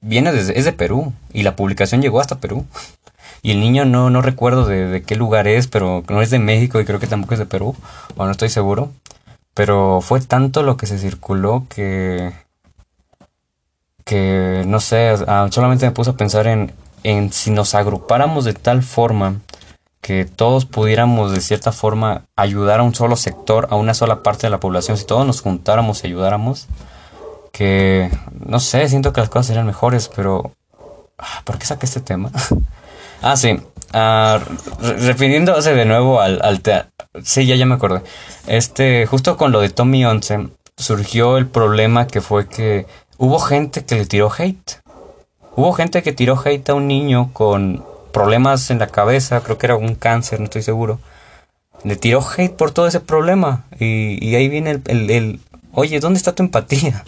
viene 0.00 0.32
desde, 0.32 0.58
es 0.58 0.64
de 0.64 0.72
Perú 0.72 1.12
y 1.32 1.42
la 1.42 1.56
publicación 1.56 2.02
llegó 2.02 2.20
hasta 2.20 2.38
Perú. 2.38 2.66
Y 3.42 3.52
el 3.52 3.60
niño 3.60 3.84
no, 3.84 4.10
no 4.10 4.22
recuerdo 4.22 4.66
de, 4.66 5.02
qué 5.06 5.14
lugar 5.14 5.46
es, 5.46 5.68
pero 5.68 6.02
no 6.08 6.22
es 6.22 6.30
de 6.30 6.38
México 6.38 6.80
y 6.80 6.84
creo 6.84 6.98
que 6.98 7.06
tampoco 7.06 7.34
es 7.34 7.38
de 7.38 7.46
Perú, 7.46 7.76
o 8.16 8.24
no 8.24 8.30
estoy 8.30 8.48
seguro. 8.48 8.90
Pero 9.54 10.00
fue 10.00 10.20
tanto 10.20 10.62
lo 10.62 10.76
que 10.76 10.86
se 10.86 10.98
circuló 10.98 11.66
que, 11.68 12.32
que 14.04 14.64
no 14.66 14.80
sé, 14.80 15.16
solamente 15.50 15.86
me 15.86 15.92
puse 15.92 16.10
a 16.10 16.16
pensar 16.16 16.46
en, 16.46 16.72
en 17.04 17.32
si 17.32 17.50
nos 17.50 17.74
agrupáramos 17.74 18.44
de 18.44 18.54
tal 18.54 18.82
forma 18.82 19.36
que 20.00 20.24
todos 20.24 20.66
pudiéramos 20.66 21.32
de 21.32 21.40
cierta 21.40 21.72
forma 21.72 22.22
ayudar 22.36 22.80
a 22.80 22.82
un 22.84 22.94
solo 22.94 23.16
sector, 23.16 23.66
a 23.70 23.76
una 23.76 23.94
sola 23.94 24.22
parte 24.22 24.46
de 24.46 24.50
la 24.50 24.60
población, 24.60 24.96
si 24.96 25.04
todos 25.04 25.26
nos 25.26 25.40
juntáramos 25.40 26.04
y 26.04 26.08
ayudáramos, 26.08 26.68
que, 27.56 28.10
no 28.46 28.60
sé, 28.60 28.86
siento 28.88 29.12
que 29.12 29.20
las 29.20 29.30
cosas 29.30 29.46
serían 29.46 29.66
mejores, 29.66 30.10
pero... 30.14 30.52
Ah, 31.18 31.40
¿Por 31.44 31.58
qué 31.58 31.64
saqué 31.64 31.86
este 31.86 32.00
tema? 32.00 32.30
ah, 33.22 33.36
sí. 33.36 33.58
Uh, 33.94 34.38
refiriéndose 34.98 35.74
de 35.74 35.86
nuevo 35.86 36.20
al, 36.20 36.40
al 36.42 36.60
teatro. 36.60 36.90
Sí, 37.22 37.46
ya, 37.46 37.56
ya 37.56 37.64
me 37.64 37.76
acordé. 37.76 38.02
Este, 38.46 39.06
justo 39.06 39.38
con 39.38 39.52
lo 39.52 39.60
de 39.60 39.70
Tommy 39.70 40.04
11, 40.04 40.48
surgió 40.76 41.38
el 41.38 41.46
problema 41.46 42.06
que 42.06 42.20
fue 42.20 42.46
que 42.46 42.86
hubo 43.16 43.38
gente 43.38 43.86
que 43.86 43.94
le 43.94 44.04
tiró 44.04 44.30
hate. 44.36 44.82
Hubo 45.54 45.72
gente 45.72 46.02
que 46.02 46.12
tiró 46.12 46.38
hate 46.44 46.68
a 46.68 46.74
un 46.74 46.86
niño 46.88 47.30
con 47.32 47.82
problemas 48.12 48.70
en 48.70 48.80
la 48.80 48.88
cabeza, 48.88 49.40
creo 49.40 49.56
que 49.56 49.66
era 49.66 49.76
un 49.76 49.94
cáncer, 49.94 50.40
no 50.40 50.44
estoy 50.44 50.62
seguro. 50.62 51.00
Le 51.84 51.96
tiró 51.96 52.20
hate 52.20 52.54
por 52.54 52.72
todo 52.72 52.86
ese 52.86 53.00
problema. 53.00 53.64
Y, 53.78 54.22
y 54.22 54.34
ahí 54.34 54.48
viene 54.48 54.72
el, 54.72 54.82
el, 54.86 55.10
el, 55.10 55.40
oye, 55.72 56.00
¿dónde 56.00 56.18
está 56.18 56.34
tu 56.34 56.42
empatía? 56.42 57.02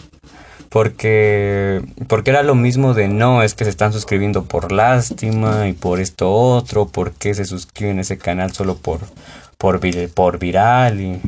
Porque 0.69 1.81
porque 2.07 2.29
era 2.29 2.43
lo 2.43 2.55
mismo 2.55 2.93
de 2.93 3.07
no 3.07 3.43
es 3.43 3.55
que 3.55 3.63
se 3.63 3.69
están 3.71 3.91
suscribiendo 3.91 4.45
por 4.45 4.71
lástima 4.71 5.67
y 5.67 5.73
por 5.73 5.99
esto 5.99 6.31
otro 6.31 6.87
por 6.87 7.13
qué 7.13 7.33
se 7.33 7.45
suscriben 7.45 7.97
a 7.97 8.01
ese 8.01 8.17
canal 8.17 8.53
solo 8.53 8.77
por 8.77 8.99
por, 9.57 9.81
por 10.13 10.39
viral 10.39 11.01
y, 11.01 11.21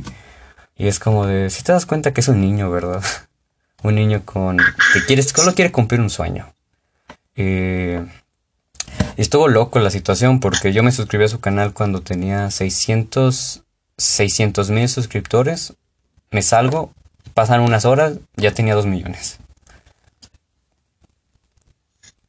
y 0.77 0.87
es 0.87 0.99
como 0.99 1.25
de 1.25 1.49
si 1.49 1.63
te 1.63 1.71
das 1.71 1.85
cuenta 1.85 2.13
que 2.13 2.21
es 2.21 2.27
un 2.27 2.39
niño 2.39 2.69
verdad 2.69 3.03
un 3.83 3.95
niño 3.95 4.23
con 4.25 4.57
que 4.57 5.05
quiere 5.05 5.23
solo 5.23 5.53
quiere 5.53 5.71
cumplir 5.71 6.01
un 6.01 6.09
sueño. 6.09 6.53
Eh, 7.35 8.05
estuvo 9.17 9.47
loco 9.47 9.79
la 9.79 9.89
situación 9.89 10.39
porque 10.39 10.73
yo 10.73 10.83
me 10.83 10.91
suscribí 10.91 11.25
a 11.25 11.29
su 11.29 11.39
canal 11.39 11.73
cuando 11.73 12.01
tenía 12.01 12.51
600 12.51 13.63
600 13.97 14.69
mil 14.71 14.89
suscriptores. 14.89 15.73
Me 16.31 16.41
salgo 16.41 16.93
pasan 17.33 17.61
unas 17.61 17.85
horas, 17.85 18.13
ya 18.35 18.53
tenía 18.53 18.75
dos 18.75 18.85
millones. 18.85 19.37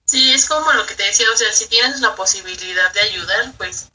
Sí, 0.04 0.32
es 0.32 0.46
como 0.46 0.70
lo 0.72 0.84
que 0.86 0.94
te 0.94 1.04
decía, 1.04 1.26
o 1.32 1.36
sea, 1.36 1.52
si 1.52 1.68
tienes 1.68 2.00
la 2.00 2.14
posibilidad 2.14 2.92
de 2.92 3.00
ayudar, 3.00 3.52
pues 3.56 3.88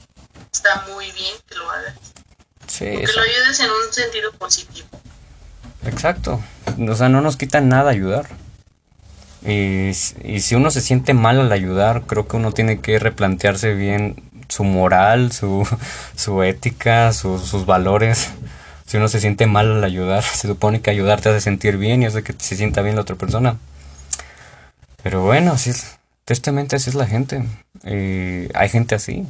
está 0.52 0.84
muy 0.92 1.10
bien 1.12 1.34
que 1.48 1.54
lo 1.54 1.70
hagas. 1.70 1.94
Sí, 2.66 2.84
que 2.84 3.12
lo 3.14 3.22
ayudes 3.22 3.60
en 3.60 3.70
un 3.70 3.92
sentido 3.92 4.32
positivo. 4.32 4.88
Exacto. 5.84 6.42
O 6.88 6.94
sea, 6.96 7.08
no 7.08 7.20
nos 7.20 7.36
quita 7.36 7.60
nada 7.60 7.90
ayudar. 7.90 8.28
Y, 9.46 9.90
y, 10.24 10.40
si 10.40 10.56
uno 10.56 10.72
se 10.72 10.80
siente 10.80 11.14
mal 11.14 11.40
al 11.40 11.52
ayudar, 11.52 12.02
creo 12.06 12.26
que 12.26 12.36
uno 12.36 12.50
tiene 12.50 12.80
que 12.80 12.98
replantearse 12.98 13.74
bien 13.74 14.28
su 14.48 14.64
moral, 14.64 15.30
su, 15.30 15.66
su 16.16 16.42
ética, 16.42 17.12
sus 17.12 17.64
valores 17.64 18.30
si 18.88 18.96
uno 18.96 19.08
se 19.08 19.20
siente 19.20 19.46
mal 19.46 19.70
al 19.70 19.84
ayudar, 19.84 20.22
se 20.24 20.48
supone 20.48 20.80
que 20.80 20.90
ayudar 20.90 21.20
te 21.20 21.28
hace 21.28 21.42
sentir 21.42 21.76
bien 21.76 22.02
y 22.02 22.06
hace 22.06 22.22
que 22.22 22.34
se 22.38 22.56
sienta 22.56 22.80
bien 22.80 22.96
la 22.96 23.02
otra 23.02 23.16
persona. 23.16 23.58
Pero 25.02 25.22
bueno, 25.22 25.52
así 25.52 25.70
es, 25.70 25.98
tristemente 26.24 26.76
así 26.76 26.88
es 26.90 26.96
la 26.96 27.06
gente. 27.06 27.44
hay 27.84 28.68
gente 28.70 28.94
así. 28.94 29.26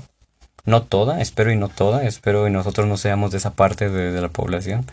No 0.65 0.83
toda, 0.83 1.21
espero 1.21 1.51
y 1.51 1.57
no 1.57 1.69
toda, 1.69 2.05
espero 2.05 2.47
y 2.47 2.53
nosotros 2.53 2.87
no 2.87 2.97
seamos 2.97 3.33
de 3.33 3.39
esa 3.39 3.55
parte 3.55 3.91
de, 3.91 4.21
la 4.21 4.29
población. 4.29 4.87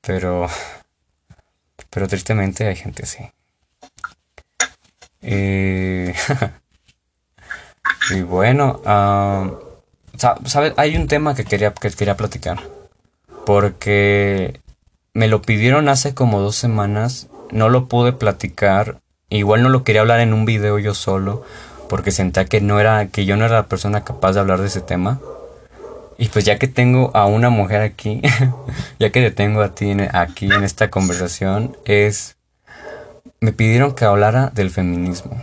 Pero, 0.00 0.48
pero 1.90 2.06
tristemente 2.08 2.68
hay 2.68 2.76
gente 2.76 3.02
así. 3.02 3.18
y 8.10 8.22
bueno, 8.22 8.80
uh, 8.84 9.58
¿sabes? 10.16 10.74
Hay 10.76 10.96
un 10.96 11.08
tema 11.08 11.34
que 11.34 11.44
quería, 11.44 11.74
que 11.74 11.90
quería 11.90 12.16
platicar 12.16 12.77
porque 13.48 14.60
me 15.14 15.26
lo 15.26 15.40
pidieron 15.40 15.88
hace 15.88 16.12
como 16.12 16.42
dos 16.42 16.54
semanas, 16.54 17.28
no 17.50 17.70
lo 17.70 17.88
pude 17.88 18.12
platicar, 18.12 19.00
igual 19.30 19.62
no 19.62 19.70
lo 19.70 19.84
quería 19.84 20.02
hablar 20.02 20.20
en 20.20 20.34
un 20.34 20.44
video 20.44 20.78
yo 20.78 20.92
solo, 20.92 21.46
porque 21.88 22.10
sentía 22.10 22.44
que 22.44 22.60
no 22.60 22.78
era, 22.78 23.06
que 23.06 23.24
yo 23.24 23.38
no 23.38 23.46
era 23.46 23.54
la 23.54 23.66
persona 23.66 24.04
capaz 24.04 24.34
de 24.34 24.40
hablar 24.40 24.60
de 24.60 24.66
ese 24.66 24.82
tema. 24.82 25.18
Y 26.18 26.28
pues 26.28 26.44
ya 26.44 26.58
que 26.58 26.68
tengo 26.68 27.10
a 27.14 27.24
una 27.24 27.48
mujer 27.48 27.80
aquí, 27.80 28.20
ya 28.98 29.08
que 29.08 29.22
te 29.22 29.30
tengo 29.30 29.62
a 29.62 29.74
ti 29.74 29.96
aquí 30.12 30.52
en 30.52 30.62
esta 30.62 30.90
conversación, 30.90 31.74
es, 31.86 32.36
me 33.40 33.54
pidieron 33.54 33.94
que 33.94 34.04
hablara 34.04 34.50
del 34.50 34.68
feminismo. 34.68 35.42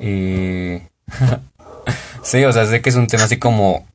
Y 0.00 0.82
Sí, 2.22 2.44
o 2.44 2.52
sea, 2.52 2.66
sé 2.66 2.80
que 2.80 2.90
es 2.90 2.96
un 2.96 3.06
tema 3.06 3.24
así 3.24 3.38
como, 3.38 3.86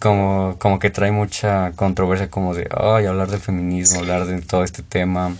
como, 0.00 0.56
como 0.58 0.78
que 0.78 0.90
trae 0.90 1.12
mucha 1.12 1.72
controversia, 1.72 2.28
como 2.28 2.54
de, 2.54 2.68
ay, 2.76 3.06
hablar 3.06 3.28
del 3.28 3.40
feminismo, 3.40 4.00
hablar 4.00 4.26
de 4.26 4.40
todo 4.42 4.64
este 4.64 4.82
tema. 4.82 5.34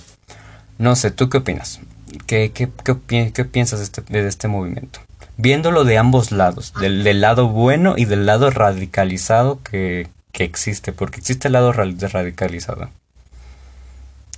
No 0.78 0.94
sé, 0.96 1.10
¿tú 1.10 1.28
qué 1.28 1.38
opinas? 1.38 1.80
¿Qué, 2.26 2.52
qué, 2.52 2.68
qué, 3.06 3.32
qué 3.32 3.44
piensas 3.44 3.80
de 3.80 3.84
este, 3.84 4.02
de 4.02 4.28
este 4.28 4.48
movimiento? 4.48 5.00
viéndolo 5.38 5.84
de 5.84 5.96
ambos 5.96 6.32
lados, 6.32 6.74
del, 6.74 7.20
lado 7.20 7.48
bueno 7.48 7.94
y 7.96 8.04
del 8.04 8.26
lado 8.26 8.50
radicalizado 8.50 9.62
que, 9.62 10.08
existe, 10.34 10.92
porque 10.92 11.18
existe 11.18 11.48
el 11.48 11.54
lado 11.54 11.72
radicalizado. 11.72 12.90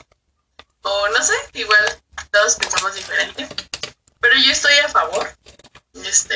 o 0.81 1.07
no 1.09 1.21
sé, 1.21 1.33
igual 1.53 2.01
todos 2.31 2.55
pensamos 2.55 2.95
diferente, 2.95 3.49
pero 4.21 4.35
yo 4.37 4.51
estoy 4.51 4.73
a 4.75 4.87
favor 4.87 5.29
este, 5.93 6.35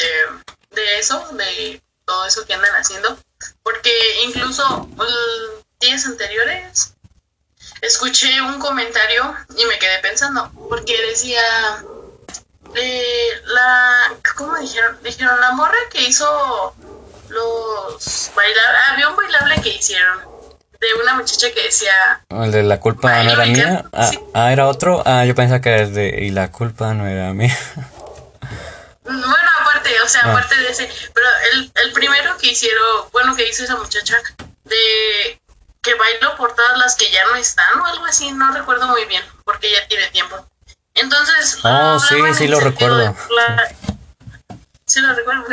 de 0.71 0.99
eso, 0.99 1.25
de 1.31 1.81
todo 2.03 2.25
eso 2.25 2.45
que 2.45 2.55
andan 2.55 2.75
haciendo, 2.75 3.17
porque 3.63 3.93
incluso 4.25 4.89
días 5.79 6.05
anteriores 6.05 6.93
escuché 7.79 8.41
un 8.41 8.59
comentario 8.59 9.33
y 9.55 9.65
me 9.65 9.79
quedé 9.79 9.99
pensando, 9.99 10.51
porque 10.67 11.05
decía, 11.07 11.85
eh, 12.75 13.41
la, 13.45 14.13
¿cómo 14.35 14.57
dijeron? 14.57 14.99
Dijeron, 15.03 15.39
la 15.39 15.51
morra 15.51 15.77
que 15.89 16.01
hizo 16.01 16.75
los 17.29 18.31
bailar, 18.35 18.75
había 18.89 19.07
un 19.07 19.15
bailable 19.15 19.61
que 19.61 19.69
hicieron 19.69 20.32
de 20.83 21.01
una 21.01 21.15
muchacha 21.15 21.47
que 21.53 21.63
decía... 21.63 21.93
¿El 22.29 22.51
de 22.51 22.63
la 22.63 22.79
culpa 22.79 23.23
no 23.23 23.31
era 23.31 23.45
mía? 23.45 23.85
Ah, 23.93 24.11
ah, 24.33 24.51
¿era 24.51 24.67
otro? 24.67 25.01
Ah, 25.05 25.25
yo 25.25 25.33
pensaba 25.33 25.61
que 25.61 25.69
era 25.69 25.83
el 25.83 25.93
de 25.93 26.09
y 26.25 26.29
la 26.31 26.51
culpa 26.51 26.93
no 26.93 27.07
era 27.07 27.33
mía. 27.33 27.57
Bueno, 29.03 29.27
aparte, 29.61 29.89
o 30.01 30.07
sea, 30.07 30.21
ah. 30.25 30.31
aparte 30.31 30.55
de 30.55 30.69
ese, 30.69 30.89
pero 31.13 31.27
el, 31.53 31.71
el 31.83 31.91
primero 31.93 32.37
que 32.37 32.51
hicieron, 32.51 33.09
bueno, 33.11 33.35
que 33.35 33.47
hizo 33.47 33.63
esa 33.63 33.75
muchacha, 33.75 34.17
de 34.63 35.41
que 35.81 35.93
bailó 35.95 36.35
por 36.37 36.55
todas 36.55 36.77
las 36.77 36.95
que 36.95 37.11
ya 37.11 37.25
no 37.25 37.35
están 37.35 37.79
o 37.79 37.85
algo 37.85 38.05
así, 38.05 38.31
no 38.31 38.51
recuerdo 38.53 38.87
muy 38.87 39.05
bien, 39.05 39.23
porque 39.43 39.71
ya 39.71 39.85
tiene 39.87 40.07
tiempo. 40.07 40.47
Entonces, 40.95 41.59
oh, 41.63 41.99
sí, 41.99 42.15
sí 42.33 42.47
lo 42.47 42.59
recuerdo. 42.59 43.15
sí 44.85 45.01
lo 45.01 45.13
recuerdo, 45.13 45.45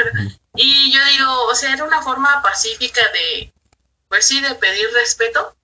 y 0.54 0.92
yo 0.92 1.04
digo, 1.06 1.44
o 1.46 1.54
sea, 1.54 1.72
era 1.72 1.84
una 1.84 2.02
forma 2.02 2.42
pacífica 2.42 3.00
de, 3.12 3.52
pues 4.10 4.26
sí, 4.26 4.40
de 4.40 4.56
pedir 4.56 4.92
respeto, 4.92 5.56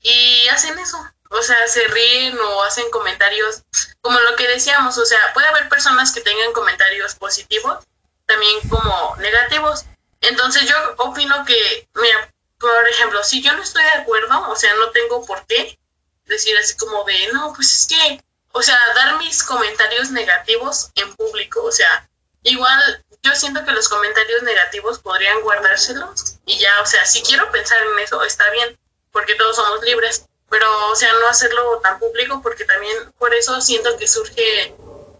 y 0.00 0.48
hacen 0.48 0.78
eso, 0.78 0.98
o 1.28 1.42
sea, 1.42 1.68
se 1.68 1.86
ríen 1.88 2.36
o 2.40 2.62
hacen 2.64 2.90
comentarios, 2.90 3.62
como 4.00 4.18
lo 4.18 4.36
que 4.36 4.48
decíamos, 4.48 4.96
o 4.96 5.04
sea, 5.04 5.18
puede 5.34 5.46
haber 5.48 5.68
personas 5.68 6.10
que 6.10 6.22
tengan 6.22 6.52
comentarios 6.54 7.14
positivos, 7.14 7.84
también 8.24 8.58
como 8.70 9.16
negativos. 9.18 9.84
Entonces 10.22 10.66
yo 10.66 10.76
opino 10.96 11.44
que, 11.44 11.88
mira, 11.94 12.32
por 12.58 12.88
ejemplo, 12.88 13.22
si 13.22 13.42
yo 13.42 13.52
no 13.52 13.62
estoy 13.62 13.82
de 13.82 13.90
acuerdo, 13.90 14.48
o 14.48 14.56
sea, 14.56 14.72
no 14.74 14.90
tengo 14.92 15.24
por 15.26 15.46
qué 15.46 15.78
decir 16.24 16.56
así 16.56 16.76
como 16.78 17.04
de, 17.04 17.28
no, 17.34 17.52
pues 17.54 17.70
es 17.70 17.86
que, 17.86 18.24
o 18.52 18.62
sea, 18.62 18.78
dar 18.94 19.18
mis 19.18 19.42
comentarios 19.42 20.10
negativos 20.10 20.90
en 20.94 21.14
público, 21.16 21.62
o 21.62 21.72
sea, 21.72 22.08
igual 22.44 23.04
yo 23.22 23.34
siento 23.34 23.64
que 23.64 23.72
los 23.72 23.88
comentarios 23.88 24.42
negativos 24.42 24.98
podrían 24.98 25.40
guardárselos 25.42 26.36
y 26.46 26.58
ya, 26.58 26.80
o 26.82 26.86
sea, 26.86 27.04
si 27.04 27.22
quiero 27.22 27.50
pensar 27.50 27.78
en 27.82 27.98
eso, 27.98 28.22
está 28.24 28.50
bien, 28.50 28.78
porque 29.12 29.34
todos 29.34 29.56
somos 29.56 29.82
libres, 29.82 30.26
pero, 30.48 30.66
o 30.88 30.96
sea, 30.96 31.12
no 31.14 31.28
hacerlo 31.28 31.80
tan 31.82 31.98
público 31.98 32.40
porque 32.42 32.64
también 32.64 33.12
por 33.18 33.34
eso 33.34 33.60
siento 33.60 33.96
que 33.98 34.08
surge 34.08 34.74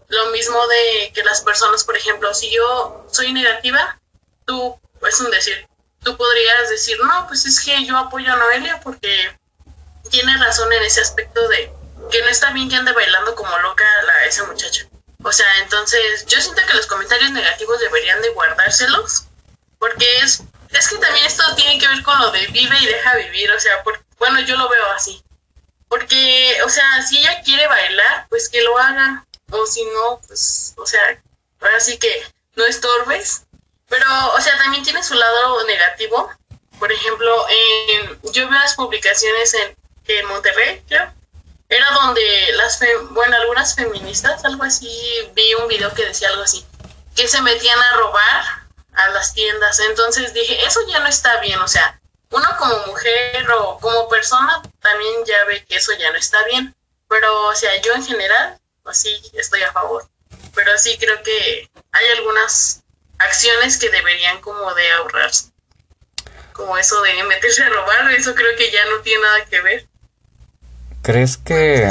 lo 0.07 0.25
mismo 0.31 0.67
de 0.67 1.11
que 1.13 1.23
las 1.23 1.41
personas, 1.41 1.83
por 1.83 1.95
ejemplo, 1.95 2.33
si 2.33 2.51
yo 2.51 3.05
soy 3.09 3.31
negativa, 3.31 3.99
tú, 4.45 4.79
es 5.07 5.19
un 5.21 5.31
decir, 5.31 5.67
tú 6.03 6.17
podrías 6.17 6.69
decir, 6.69 6.97
no, 7.03 7.27
pues 7.27 7.45
es 7.45 7.59
que 7.61 7.85
yo 7.85 7.97
apoyo 7.97 8.31
a 8.33 8.35
Noelia 8.35 8.81
porque 8.81 9.37
tiene 10.09 10.37
razón 10.37 10.71
en 10.73 10.83
ese 10.83 11.01
aspecto 11.01 11.47
de 11.47 11.71
que 12.11 12.21
no 12.21 12.27
está 12.27 12.51
bien 12.51 12.69
que 12.69 12.75
ande 12.75 12.91
bailando 12.91 13.35
como 13.35 13.57
loca 13.59 13.85
la, 14.03 14.25
esa 14.25 14.43
muchacha. 14.45 14.87
O 15.23 15.31
sea, 15.31 15.47
entonces 15.59 16.25
yo 16.25 16.41
siento 16.41 16.61
que 16.65 16.73
los 16.73 16.87
comentarios 16.87 17.31
negativos 17.31 17.79
deberían 17.79 18.21
de 18.21 18.29
guardárselos 18.29 19.25
porque 19.77 20.05
es, 20.19 20.43
es 20.69 20.89
que 20.89 20.97
también 20.97 21.25
esto 21.25 21.43
tiene 21.55 21.79
que 21.79 21.87
ver 21.87 22.03
con 22.03 22.19
lo 22.19 22.31
de 22.31 22.47
vive 22.47 22.77
y 22.79 22.85
deja 22.85 23.15
vivir, 23.15 23.51
o 23.51 23.59
sea, 23.59 23.83
bueno, 24.17 24.39
yo 24.41 24.55
lo 24.55 24.69
veo 24.69 24.91
así. 24.91 25.23
Porque, 25.87 26.57
o 26.63 26.69
sea, 26.69 27.01
si 27.01 27.17
ella 27.17 27.41
quiere 27.43 27.67
bailar, 27.67 28.27
pues 28.29 28.47
que 28.47 28.61
lo 28.61 28.77
haga. 28.77 29.25
O 29.51 29.65
si 29.65 29.83
no, 29.85 30.21
pues, 30.25 30.73
o 30.77 30.85
sea, 30.85 31.21
ahora 31.59 31.79
sí 31.81 31.97
que 31.97 32.25
no 32.55 32.65
estorbes 32.65 33.43
pero, 33.91 34.05
o 34.33 34.39
sea, 34.39 34.57
también 34.57 34.83
tiene 34.83 35.03
su 35.03 35.13
lado 35.13 35.65
negativo. 35.65 36.31
Por 36.79 36.91
ejemplo, 36.91 37.45
yo 38.31 38.49
veo 38.49 38.57
las 38.57 38.75
publicaciones 38.75 39.53
en, 39.53 39.75
en 40.07 40.25
Monterrey, 40.27 40.81
creo. 40.87 41.13
Era 41.71 41.89
donde 41.91 42.51
las, 42.55 42.79
bueno, 43.11 43.37
algunas 43.37 43.75
feministas, 43.75 44.43
algo 44.43 44.63
así, 44.63 44.91
vi 45.33 45.53
un 45.53 45.69
video 45.69 45.93
que 45.93 46.05
decía 46.05 46.27
algo 46.27 46.43
así, 46.43 46.65
que 47.15 47.29
se 47.29 47.41
metían 47.41 47.79
a 47.79 47.95
robar 47.95 48.43
a 48.91 49.07
las 49.11 49.33
tiendas. 49.33 49.79
Entonces 49.79 50.33
dije, 50.33 50.65
eso 50.65 50.81
ya 50.89 50.99
no 50.99 51.07
está 51.07 51.39
bien, 51.39 51.57
o 51.59 51.67
sea, 51.69 51.97
uno 52.29 52.45
como 52.59 52.77
mujer 52.87 53.49
o 53.51 53.79
como 53.79 54.09
persona 54.09 54.61
también 54.81 55.23
ya 55.25 55.45
ve 55.45 55.63
que 55.65 55.77
eso 55.77 55.93
ya 55.93 56.11
no 56.11 56.17
está 56.17 56.43
bien. 56.43 56.75
Pero, 57.07 57.47
o 57.47 57.55
sea, 57.55 57.81
yo 57.81 57.93
en 57.93 58.05
general, 58.05 58.59
pues 58.83 58.97
sí, 58.97 59.21
estoy 59.31 59.63
a 59.63 59.71
favor. 59.71 60.05
Pero 60.53 60.77
sí 60.77 60.97
creo 60.97 61.23
que 61.23 61.69
hay 61.93 62.05
algunas 62.17 62.83
acciones 63.17 63.77
que 63.77 63.89
deberían 63.89 64.41
como 64.41 64.73
de 64.73 64.91
ahorrarse. 64.91 65.53
Como 66.51 66.77
eso 66.77 67.01
de 67.01 67.23
meterse 67.23 67.63
a 67.63 67.69
robar, 67.69 68.11
eso 68.11 68.35
creo 68.35 68.57
que 68.57 68.71
ya 68.71 68.83
no 68.87 68.99
tiene 68.99 69.23
nada 69.23 69.45
que 69.45 69.61
ver. 69.61 69.87
¿Crees 71.01 71.37
que... 71.37 71.89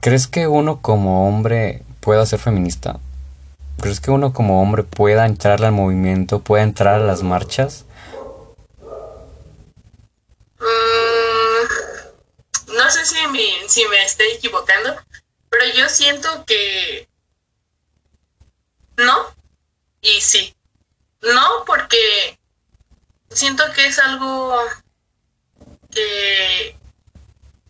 ¿Crees 0.00 0.26
que 0.26 0.46
uno 0.46 0.80
como 0.80 1.28
hombre 1.28 1.82
pueda 2.00 2.24
ser 2.24 2.38
feminista? 2.38 2.98
¿Crees 3.80 4.00
que 4.00 4.10
uno 4.10 4.32
como 4.32 4.62
hombre 4.62 4.82
pueda 4.82 5.26
entrar 5.26 5.62
al 5.64 5.72
movimiento, 5.72 6.40
pueda 6.40 6.62
entrar 6.62 6.94
a 6.94 7.04
las 7.04 7.22
marchas? 7.22 7.84
Mm, 10.58 11.66
no 12.76 12.90
sé 12.90 13.04
si 13.04 13.16
si 13.68 13.86
me 13.88 14.02
estoy 14.04 14.28
equivocando, 14.34 14.96
pero 15.50 15.64
yo 15.74 15.88
siento 15.88 16.44
que 16.46 17.08
no, 18.96 19.34
y 20.02 20.20
sí. 20.20 20.54
No, 21.22 21.64
porque 21.66 22.38
siento 23.30 23.64
que 23.74 23.86
es 23.86 23.98
algo 23.98 24.56
que 25.90 26.76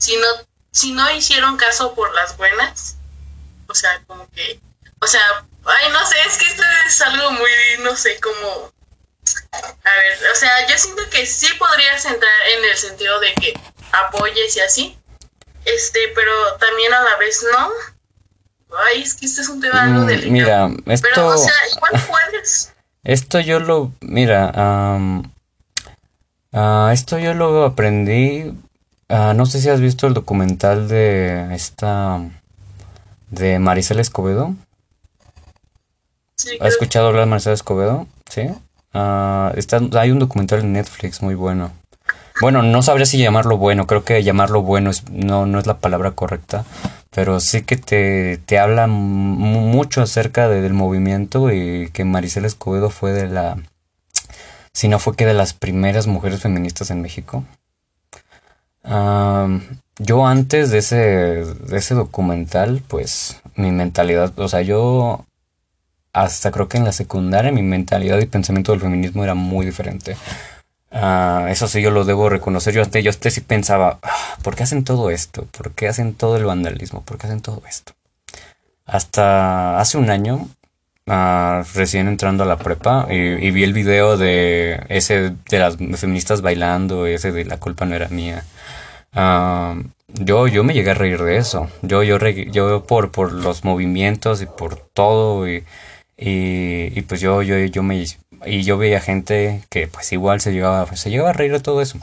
si 0.00 0.16
no, 0.16 0.26
si 0.72 0.92
no 0.92 1.08
hicieron 1.12 1.56
caso 1.56 1.94
por 1.94 2.12
las 2.14 2.36
buenas, 2.36 2.96
o 3.68 3.74
sea, 3.74 4.02
como 4.06 4.28
que, 4.30 4.60
o 5.00 5.06
sea, 5.06 5.22
ay, 5.64 5.92
no 5.92 6.04
sé, 6.06 6.16
es 6.26 6.36
que 6.36 6.46
esto 6.46 6.62
es 6.86 7.00
algo 7.02 7.30
muy, 7.30 7.50
no 7.82 7.94
sé, 7.94 8.18
como, 8.20 8.72
a 9.84 9.94
ver, 9.94 10.30
o 10.32 10.34
sea, 10.34 10.66
yo 10.66 10.76
siento 10.76 11.08
que 11.10 11.24
sí 11.24 11.46
podrías 11.58 12.04
entrar 12.04 12.32
en 12.56 12.64
el 12.64 12.76
sentido 12.76 13.20
de 13.20 13.32
que 13.34 13.60
apoyes 13.92 14.56
y 14.56 14.60
así, 14.60 14.98
este, 15.64 16.08
pero 16.16 16.32
también 16.56 16.92
a 16.92 17.02
la 17.02 17.16
vez 17.16 17.44
no, 17.52 17.70
Ay, 18.76 19.02
es 19.02 19.14
que 19.14 19.26
este 19.26 19.40
es 19.40 19.48
un 19.48 19.60
tema 19.60 19.84
mm, 19.84 20.30
Mira, 20.30 20.70
esto... 20.86 21.08
Pero, 21.12 21.28
o 21.28 21.36
sea, 21.36 21.52
igual 21.76 21.92
puedes. 22.08 22.72
Esto 23.02 23.40
yo 23.40 23.60
lo... 23.60 23.92
Mira, 24.00 24.52
uh, 26.52 26.88
esto 26.90 27.18
yo 27.18 27.34
lo 27.34 27.64
aprendí... 27.64 28.52
Uh, 29.10 29.34
no 29.34 29.44
sé 29.44 29.60
si 29.60 29.68
has 29.68 29.80
visto 29.80 30.06
el 30.06 30.14
documental 30.14 30.88
de 30.88 31.54
esta... 31.54 32.20
De 33.28 33.58
Maricela 33.58 34.00
Escobedo. 34.00 34.54
Sí, 36.36 36.56
¿Has 36.60 36.68
escuchado 36.68 37.08
hablar 37.08 37.24
de 37.24 37.30
Maricela 37.30 37.54
Escobedo? 37.54 38.06
Sí. 38.28 38.42
Uh, 38.94 39.50
está, 39.56 39.80
hay 40.00 40.10
un 40.10 40.18
documental 40.18 40.60
en 40.60 40.72
Netflix 40.72 41.22
muy 41.22 41.34
bueno. 41.34 41.72
Bueno, 42.40 42.62
no 42.62 42.82
sabría 42.82 43.04
si 43.04 43.18
llamarlo 43.18 43.58
bueno, 43.58 43.86
creo 43.86 44.02
que 44.04 44.22
llamarlo 44.22 44.62
bueno 44.62 44.90
es, 44.90 45.08
no, 45.10 45.44
no 45.44 45.58
es 45.58 45.66
la 45.66 45.78
palabra 45.78 46.12
correcta, 46.12 46.64
pero 47.10 47.38
sí 47.38 47.62
que 47.62 47.76
te, 47.76 48.38
te 48.38 48.58
habla 48.58 48.86
mucho 48.86 50.00
acerca 50.00 50.48
del 50.48 50.72
movimiento 50.72 51.52
y 51.52 51.90
que 51.90 52.04
Maricela 52.04 52.46
Escobedo 52.46 52.88
fue 52.88 53.12
de 53.12 53.28
la, 53.28 53.58
si 54.72 54.88
no 54.88 54.98
fue 54.98 55.16
que 55.16 55.26
de 55.26 55.34
las 55.34 55.52
primeras 55.52 56.06
mujeres 56.06 56.40
feministas 56.40 56.90
en 56.90 57.02
México. 57.02 57.44
Yo 58.84 60.26
antes 60.26 60.70
de 60.70 60.78
ese, 60.78 60.96
de 60.96 61.76
ese 61.76 61.94
documental, 61.94 62.82
pues 62.88 63.40
mi 63.54 63.70
mentalidad, 63.70 64.38
o 64.38 64.48
sea, 64.48 64.62
yo 64.62 65.24
hasta 66.12 66.50
creo 66.50 66.68
que 66.68 66.78
en 66.78 66.84
la 66.84 66.92
secundaria 66.92 67.52
mi 67.52 67.62
mentalidad 67.62 68.18
y 68.18 68.26
pensamiento 68.26 68.72
del 68.72 68.80
feminismo 68.80 69.22
era 69.24 69.34
muy 69.34 69.66
diferente. 69.66 70.16
Ah, 70.92 71.46
eso 71.50 71.68
sí, 71.68 71.80
yo 71.82 71.90
lo 71.90 72.04
debo 72.04 72.28
reconocer. 72.28 72.74
Yo 72.74 72.82
hasta, 72.82 72.98
yo 73.00 73.10
hasta 73.10 73.30
sí 73.30 73.40
pensaba, 73.40 73.98
ah, 74.02 74.36
¿por 74.42 74.56
qué 74.56 74.64
hacen 74.64 74.84
todo 74.84 75.10
esto? 75.10 75.46
¿Por 75.46 75.72
qué 75.72 75.88
hacen 75.88 76.14
todo 76.14 76.36
el 76.36 76.44
vandalismo? 76.44 77.02
¿Por 77.02 77.18
qué 77.18 77.26
hacen 77.26 77.40
todo 77.40 77.62
esto? 77.68 77.92
Hasta 78.86 79.78
hace 79.78 79.98
un 79.98 80.10
año 80.10 80.48
ah, 81.06 81.62
recién 81.74 82.08
entrando 82.08 82.42
a 82.44 82.46
la 82.46 82.58
prepa 82.58 83.06
y, 83.08 83.50
vi 83.52 83.62
el 83.62 83.72
video 83.72 84.16
de 84.16 84.84
ese 84.88 85.32
de 85.48 85.58
las 85.58 85.76
feministas 85.76 86.42
bailando, 86.42 87.06
ese 87.06 87.30
de 87.32 87.44
la 87.44 87.58
culpa 87.58 87.84
no 87.86 87.94
era 87.94 88.08
mía. 88.08 88.44
Ah, 89.12 89.76
yo, 90.08 90.46
yo 90.48 90.64
me 90.64 90.74
llegué 90.74 90.90
a 90.90 90.94
reír 90.94 91.22
de 91.22 91.36
eso. 91.36 91.68
Yo, 91.82 92.02
yo, 92.02 92.18
yo 92.18 92.84
por, 92.84 93.10
por 93.10 93.32
los 93.32 93.64
movimientos 93.64 94.42
y 94.42 94.46
por 94.46 94.76
todo 94.76 95.48
y, 95.48 95.64
y, 96.16 97.00
pues 97.02 97.20
yo, 97.20 97.42
yo, 97.42 97.58
yo 97.58 97.82
me 97.82 98.04
y 98.46 98.62
yo 98.62 98.78
veía 98.78 99.00
gente 99.00 99.62
que 99.68 99.86
pues 99.88 100.12
igual 100.12 100.40
se 100.40 100.52
llegaba, 100.52 100.86
se 100.96 101.10
llegaba 101.10 101.30
a 101.30 101.34
reír 101.34 101.52
de 101.52 101.60
todo 101.60 101.80
eso. 101.82 101.98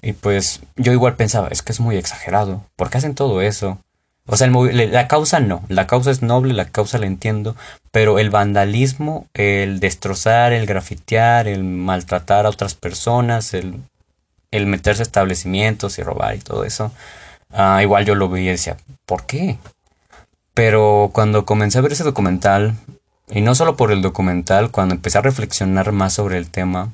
Y 0.00 0.12
pues 0.12 0.60
yo 0.76 0.92
igual 0.92 1.14
pensaba, 1.16 1.48
es 1.48 1.62
que 1.62 1.72
es 1.72 1.80
muy 1.80 1.96
exagerado. 1.96 2.64
¿Por 2.76 2.90
qué 2.90 2.98
hacen 2.98 3.14
todo 3.14 3.40
eso? 3.40 3.78
O 4.26 4.36
sea, 4.36 4.48
la 4.48 5.08
causa 5.08 5.40
no, 5.40 5.64
la 5.68 5.86
causa 5.86 6.10
es 6.10 6.22
noble, 6.22 6.54
la 6.54 6.66
causa 6.66 6.98
la 6.98 7.06
entiendo, 7.06 7.56
pero 7.90 8.20
el 8.20 8.30
vandalismo, 8.30 9.26
el 9.34 9.80
destrozar, 9.80 10.52
el 10.52 10.66
grafitear, 10.66 11.48
el 11.48 11.64
maltratar 11.64 12.46
a 12.46 12.50
otras 12.50 12.74
personas, 12.74 13.52
el, 13.52 13.80
el 14.52 14.66
meterse 14.66 15.02
a 15.02 15.04
establecimientos 15.04 15.98
y 15.98 16.02
robar 16.02 16.36
y 16.36 16.38
todo 16.38 16.64
eso, 16.64 16.92
ah, 17.50 17.82
igual 17.82 18.04
yo 18.04 18.14
lo 18.14 18.28
veía 18.28 18.50
y 18.50 18.52
decía, 18.52 18.76
¿por 19.06 19.26
qué? 19.26 19.58
Pero 20.54 21.10
cuando 21.12 21.44
comencé 21.44 21.78
a 21.78 21.80
ver 21.80 21.92
ese 21.92 22.04
documental, 22.04 22.76
y 23.28 23.40
no 23.40 23.54
solo 23.54 23.76
por 23.76 23.90
el 23.92 24.02
documental, 24.02 24.70
cuando 24.70 24.94
empecé 24.94 25.18
a 25.18 25.22
reflexionar 25.22 25.92
más 25.92 26.12
sobre 26.12 26.38
el 26.38 26.50
tema, 26.50 26.92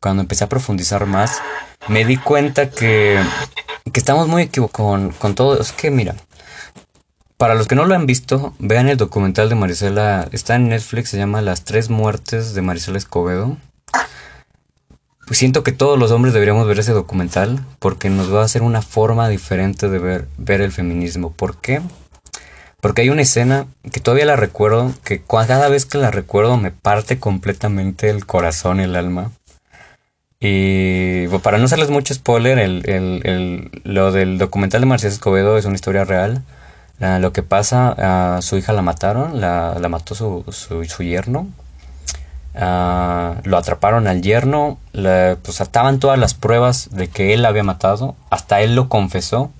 cuando 0.00 0.22
empecé 0.22 0.44
a 0.44 0.48
profundizar 0.48 1.06
más, 1.06 1.40
me 1.88 2.04
di 2.04 2.16
cuenta 2.16 2.70
que, 2.70 3.20
que 3.92 4.00
estamos 4.00 4.28
muy 4.28 4.42
equivocados 4.42 5.14
con, 5.16 5.34
todo. 5.34 5.60
Es 5.60 5.72
que, 5.72 5.90
mira, 5.90 6.16
para 7.36 7.54
los 7.54 7.68
que 7.68 7.74
no 7.74 7.84
lo 7.84 7.94
han 7.94 8.06
visto, 8.06 8.54
vean 8.58 8.88
el 8.88 8.96
documental 8.96 9.48
de 9.48 9.54
Marisela. 9.54 10.28
Está 10.32 10.56
en 10.56 10.68
Netflix, 10.68 11.10
se 11.10 11.18
llama 11.18 11.42
Las 11.42 11.64
tres 11.64 11.90
muertes 11.90 12.54
de 12.54 12.62
Marisela 12.62 12.98
Escobedo. 12.98 13.56
Pues 15.28 15.38
siento 15.38 15.62
que 15.62 15.72
todos 15.72 15.98
los 15.98 16.10
hombres 16.10 16.32
deberíamos 16.32 16.66
ver 16.66 16.78
ese 16.78 16.92
documental 16.92 17.60
porque 17.80 18.08
nos 18.08 18.34
va 18.34 18.40
a 18.40 18.44
hacer 18.46 18.62
una 18.62 18.80
forma 18.80 19.28
diferente 19.28 19.90
de 19.90 19.98
ver, 19.98 20.26
ver 20.38 20.62
el 20.62 20.72
feminismo. 20.72 21.32
¿Por 21.32 21.58
qué? 21.58 21.82
Porque 22.80 23.02
hay 23.02 23.10
una 23.10 23.20
escena 23.20 23.66
que 23.92 24.00
todavía 24.00 24.24
la 24.24 24.36
recuerdo, 24.36 24.94
que 25.04 25.20
cada 25.22 25.68
vez 25.68 25.84
que 25.84 25.98
la 25.98 26.10
recuerdo 26.10 26.56
me 26.56 26.70
parte 26.70 27.18
completamente 27.18 28.08
el 28.08 28.24
corazón, 28.24 28.80
el 28.80 28.96
alma. 28.96 29.30
Y 30.40 31.28
para 31.42 31.58
no 31.58 31.66
hacerles 31.66 31.90
mucho 31.90 32.14
spoiler, 32.14 32.58
el, 32.58 33.70
lo 33.84 34.12
del 34.12 34.38
documental 34.38 34.80
de 34.80 34.86
Marcelo 34.86 35.12
Escobedo 35.12 35.58
es 35.58 35.66
una 35.66 35.74
historia 35.74 36.04
real. 36.04 36.42
lo 37.00 37.34
que 37.34 37.42
pasa, 37.42 38.36
a 38.36 38.40
su 38.40 38.56
hija 38.56 38.72
la 38.72 38.80
mataron, 38.80 39.42
la, 39.42 39.76
mató 39.90 40.14
su, 40.14 40.44
su, 40.50 41.02
yerno. 41.02 41.48
Lo 42.58 43.56
atraparon 43.56 44.06
al 44.06 44.22
yerno, 44.22 44.78
pues 44.92 45.60
ataban 45.60 46.00
todas 46.00 46.18
las 46.18 46.34
pruebas 46.34 46.90
de 46.90 47.08
que 47.08 47.32
él 47.34 47.42
la 47.42 47.48
había 47.48 47.62
matado, 47.62 48.16
hasta 48.30 48.60
él 48.60 48.74
lo 48.74 48.88
confesó. 48.88 49.50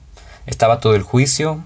Estaba 0.47 0.81
todo 0.81 0.95
el 0.95 1.03
juicio, 1.03 1.63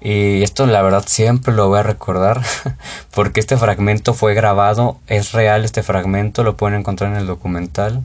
y 0.00 0.42
esto 0.42 0.66
la 0.66 0.82
verdad 0.82 1.02
siempre 1.06 1.52
lo 1.52 1.68
voy 1.68 1.80
a 1.80 1.82
recordar 1.82 2.42
porque 3.14 3.40
este 3.40 3.56
fragmento 3.56 4.14
fue 4.14 4.34
grabado, 4.34 4.98
es 5.08 5.32
real 5.32 5.64
este 5.64 5.82
fragmento, 5.82 6.44
lo 6.44 6.56
pueden 6.56 6.78
encontrar 6.78 7.10
en 7.10 7.16
el 7.16 7.26
documental 7.26 8.02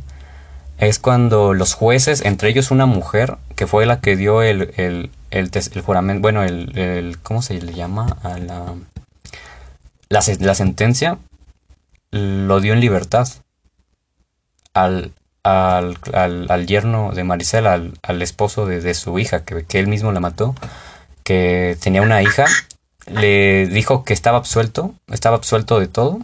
es 0.77 0.99
cuando 0.99 1.53
los 1.53 1.73
jueces, 1.73 2.21
entre 2.25 2.49
ellos 2.49 2.71
una 2.71 2.85
mujer, 2.85 3.37
que 3.55 3.67
fue 3.67 3.85
la 3.85 3.99
que 4.01 4.15
dio 4.15 4.41
el, 4.41 4.73
el, 4.77 5.11
el, 5.31 5.81
juramento, 5.81 6.21
bueno, 6.21 6.43
el, 6.43 7.17
¿cómo 7.21 7.41
se 7.41 7.59
le 7.61 7.73
llama? 7.73 8.17
A 8.23 8.37
la, 8.37 8.73
la, 10.09 10.55
sentencia, 10.55 11.17
lo 12.13 12.61
dio 12.61 12.73
en 12.73 12.79
libertad 12.79 13.27
al, 14.73 15.11
al, 15.43 15.97
al, 16.13 16.47
al 16.49 16.67
yerno 16.67 17.11
de 17.11 17.23
Maricela, 17.23 17.73
al, 17.73 17.93
al 18.03 18.21
esposo 18.21 18.65
de, 18.65 18.81
de, 18.81 18.93
su 18.93 19.17
hija, 19.19 19.43
que, 19.43 19.65
que 19.65 19.79
él 19.79 19.87
mismo 19.87 20.11
la 20.11 20.19
mató, 20.19 20.55
que 21.23 21.75
tenía 21.81 22.01
una 22.01 22.21
hija, 22.21 22.45
le 23.07 23.67
dijo 23.67 24.03
que 24.03 24.13
estaba 24.13 24.37
absuelto, 24.37 24.93
estaba 25.11 25.37
absuelto 25.37 25.79
de 25.79 25.87
todo 25.87 26.19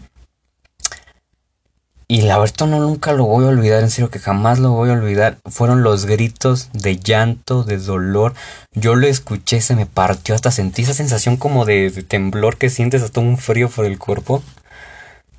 y 2.11 2.23
la 2.23 2.39
verdad 2.39 2.65
no 2.65 2.79
nunca 2.79 3.13
lo 3.13 3.25
voy 3.25 3.45
a 3.45 3.49
olvidar, 3.49 3.83
en 3.83 3.91
serio 3.91 4.09
que 4.09 4.17
jamás 4.17 4.57
lo 4.57 4.71
voy 4.71 4.89
a 4.89 4.93
olvidar. 4.93 5.37
Fueron 5.45 5.83
los 5.83 6.07
gritos 6.07 6.69
de 6.73 6.97
llanto, 6.97 7.63
de 7.63 7.77
dolor. 7.77 8.33
Yo 8.73 8.95
lo 8.95 9.05
escuché, 9.05 9.61
se 9.61 9.75
me 9.75 9.85
partió, 9.85 10.33
hasta 10.33 10.49
sentí 10.49 10.81
esa 10.81 10.95
sensación 10.95 11.37
como 11.37 11.65
de, 11.65 11.91
temblor 12.07 12.57
que 12.57 12.71
sientes 12.71 13.03
hasta 13.03 13.19
un 13.19 13.37
frío 13.37 13.69
por 13.69 13.85
el 13.85 13.99
cuerpo. 13.99 14.41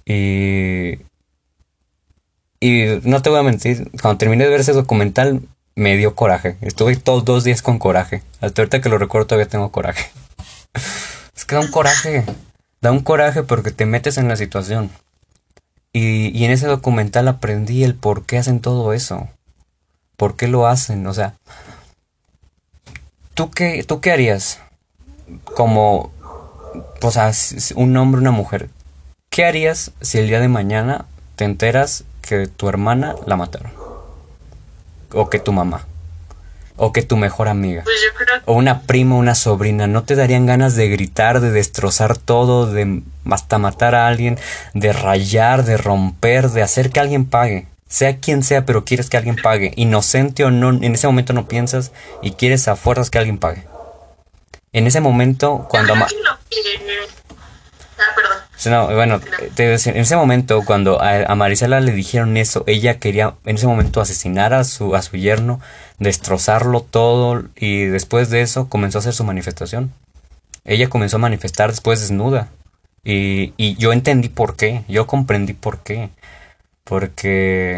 Y... 0.04 0.98
Y 2.62 3.00
no 3.04 3.22
te 3.22 3.30
voy 3.30 3.38
a 3.38 3.42
mentir, 3.42 3.90
cuando 4.02 4.18
terminé 4.18 4.44
de 4.44 4.50
ver 4.50 4.60
ese 4.60 4.74
documental 4.74 5.40
me 5.74 5.96
dio 5.96 6.14
coraje. 6.14 6.58
Estuve 6.60 6.94
todos 6.96 7.24
dos 7.24 7.42
días 7.42 7.62
con 7.62 7.78
coraje. 7.78 8.22
Hasta 8.42 8.60
ahorita 8.60 8.82
que 8.82 8.90
lo 8.90 8.98
recuerdo 8.98 9.28
todavía 9.28 9.48
tengo 9.48 9.72
coraje. 9.72 10.10
es 11.34 11.44
que 11.46 11.54
da 11.54 11.62
un 11.62 11.70
coraje. 11.70 12.24
Da 12.82 12.92
un 12.92 13.00
coraje 13.00 13.42
porque 13.42 13.70
te 13.70 13.86
metes 13.86 14.18
en 14.18 14.28
la 14.28 14.36
situación. 14.36 14.90
Y, 15.92 16.44
en 16.44 16.50
ese 16.52 16.66
documental 16.66 17.26
aprendí 17.28 17.82
el 17.82 17.94
por 17.94 18.24
qué 18.24 18.38
hacen 18.38 18.60
todo 18.60 18.92
eso. 18.92 19.28
¿Por 20.16 20.36
qué 20.36 20.46
lo 20.46 20.66
hacen? 20.66 21.06
O 21.06 21.14
sea, 21.14 21.34
¿tú 23.34 23.50
qué, 23.50 23.82
tú 23.84 24.00
qué 24.00 24.12
harías? 24.12 24.60
Como, 25.44 26.12
o 27.02 27.10
sea, 27.10 27.32
un 27.74 27.96
hombre, 27.96 28.20
una 28.20 28.30
mujer. 28.30 28.70
¿Qué 29.30 29.44
harías 29.44 29.92
si 30.00 30.18
el 30.18 30.26
día 30.26 30.40
de 30.40 30.48
mañana 30.48 31.06
te 31.36 31.44
enteras 31.44 32.04
que 32.20 32.48
tu 32.48 32.68
hermana 32.68 33.14
la 33.26 33.36
mataron? 33.36 33.72
O 35.12 35.30
que 35.30 35.38
tu 35.38 35.52
mamá 35.52 35.86
o 36.82 36.94
que 36.94 37.02
tu 37.02 37.18
mejor 37.18 37.48
amiga. 37.48 37.82
Pues 37.84 37.96
yo 38.02 38.14
creo... 38.16 38.40
O 38.46 38.54
una 38.54 38.80
prima, 38.82 39.16
una 39.16 39.34
sobrina. 39.34 39.86
¿No 39.86 40.02
te 40.02 40.16
darían 40.16 40.46
ganas 40.46 40.76
de 40.76 40.88
gritar, 40.88 41.40
de 41.40 41.50
destrozar 41.50 42.16
todo, 42.16 42.64
de 42.64 43.02
hasta 43.30 43.58
matar 43.58 43.94
a 43.94 44.06
alguien, 44.08 44.38
de 44.72 44.94
rayar, 44.94 45.64
de 45.64 45.76
romper, 45.76 46.48
de 46.48 46.62
hacer 46.62 46.90
que 46.90 46.98
alguien 46.98 47.26
pague? 47.26 47.66
Sea 47.86 48.16
quien 48.16 48.42
sea, 48.42 48.64
pero 48.64 48.86
quieres 48.86 49.10
que 49.10 49.18
alguien 49.18 49.36
pague. 49.36 49.74
Inocente 49.76 50.42
o 50.42 50.50
no, 50.50 50.70
en 50.70 50.94
ese 50.94 51.06
momento 51.06 51.34
no 51.34 51.48
piensas 51.48 51.92
y 52.22 52.32
quieres 52.32 52.66
a 52.66 52.76
fuerzas 52.76 53.10
que 53.10 53.18
alguien 53.18 53.36
pague. 53.36 53.66
En 54.72 54.86
ese 54.86 55.02
momento, 55.02 55.66
cuando... 55.68 55.92
Ah, 55.94 56.08
no, 58.66 58.94
bueno, 58.94 59.20
en 59.56 59.96
ese 59.96 60.16
momento 60.16 60.62
cuando 60.66 61.00
a, 61.00 61.22
a, 61.22 61.34
Marisela 61.34 61.80
le 61.80 61.92
dijeron 61.92 62.36
eso, 62.36 62.64
ella 62.66 62.98
quería 62.98 63.34
en 63.46 63.56
ese 63.56 63.66
momento 63.66 64.00
asesinar 64.00 64.52
a 64.52 64.64
su, 64.64 64.94
a 64.94 65.02
su 65.02 65.16
yerno, 65.16 65.60
destrozarlo 65.98 66.82
todo 66.82 67.44
y 67.56 67.84
después 67.84 68.28
de 68.28 68.42
eso 68.42 68.68
comenzó 68.68 68.98
a 68.98 69.00
hacer 69.00 69.14
su 69.14 69.24
manifestación. 69.24 69.92
Ella 70.64 70.88
comenzó 70.90 71.16
a 71.16 71.20
manifestar 71.20 71.70
después 71.70 72.00
desnuda 72.00 72.50
y, 73.04 73.54
y 73.56 73.76
yo 73.76 73.92
entendí 73.92 74.28
por 74.28 74.56
qué, 74.56 74.84
yo 74.88 75.06
comprendí 75.06 75.54
por 75.54 75.78
qué. 75.78 76.10
Porque 76.84 77.76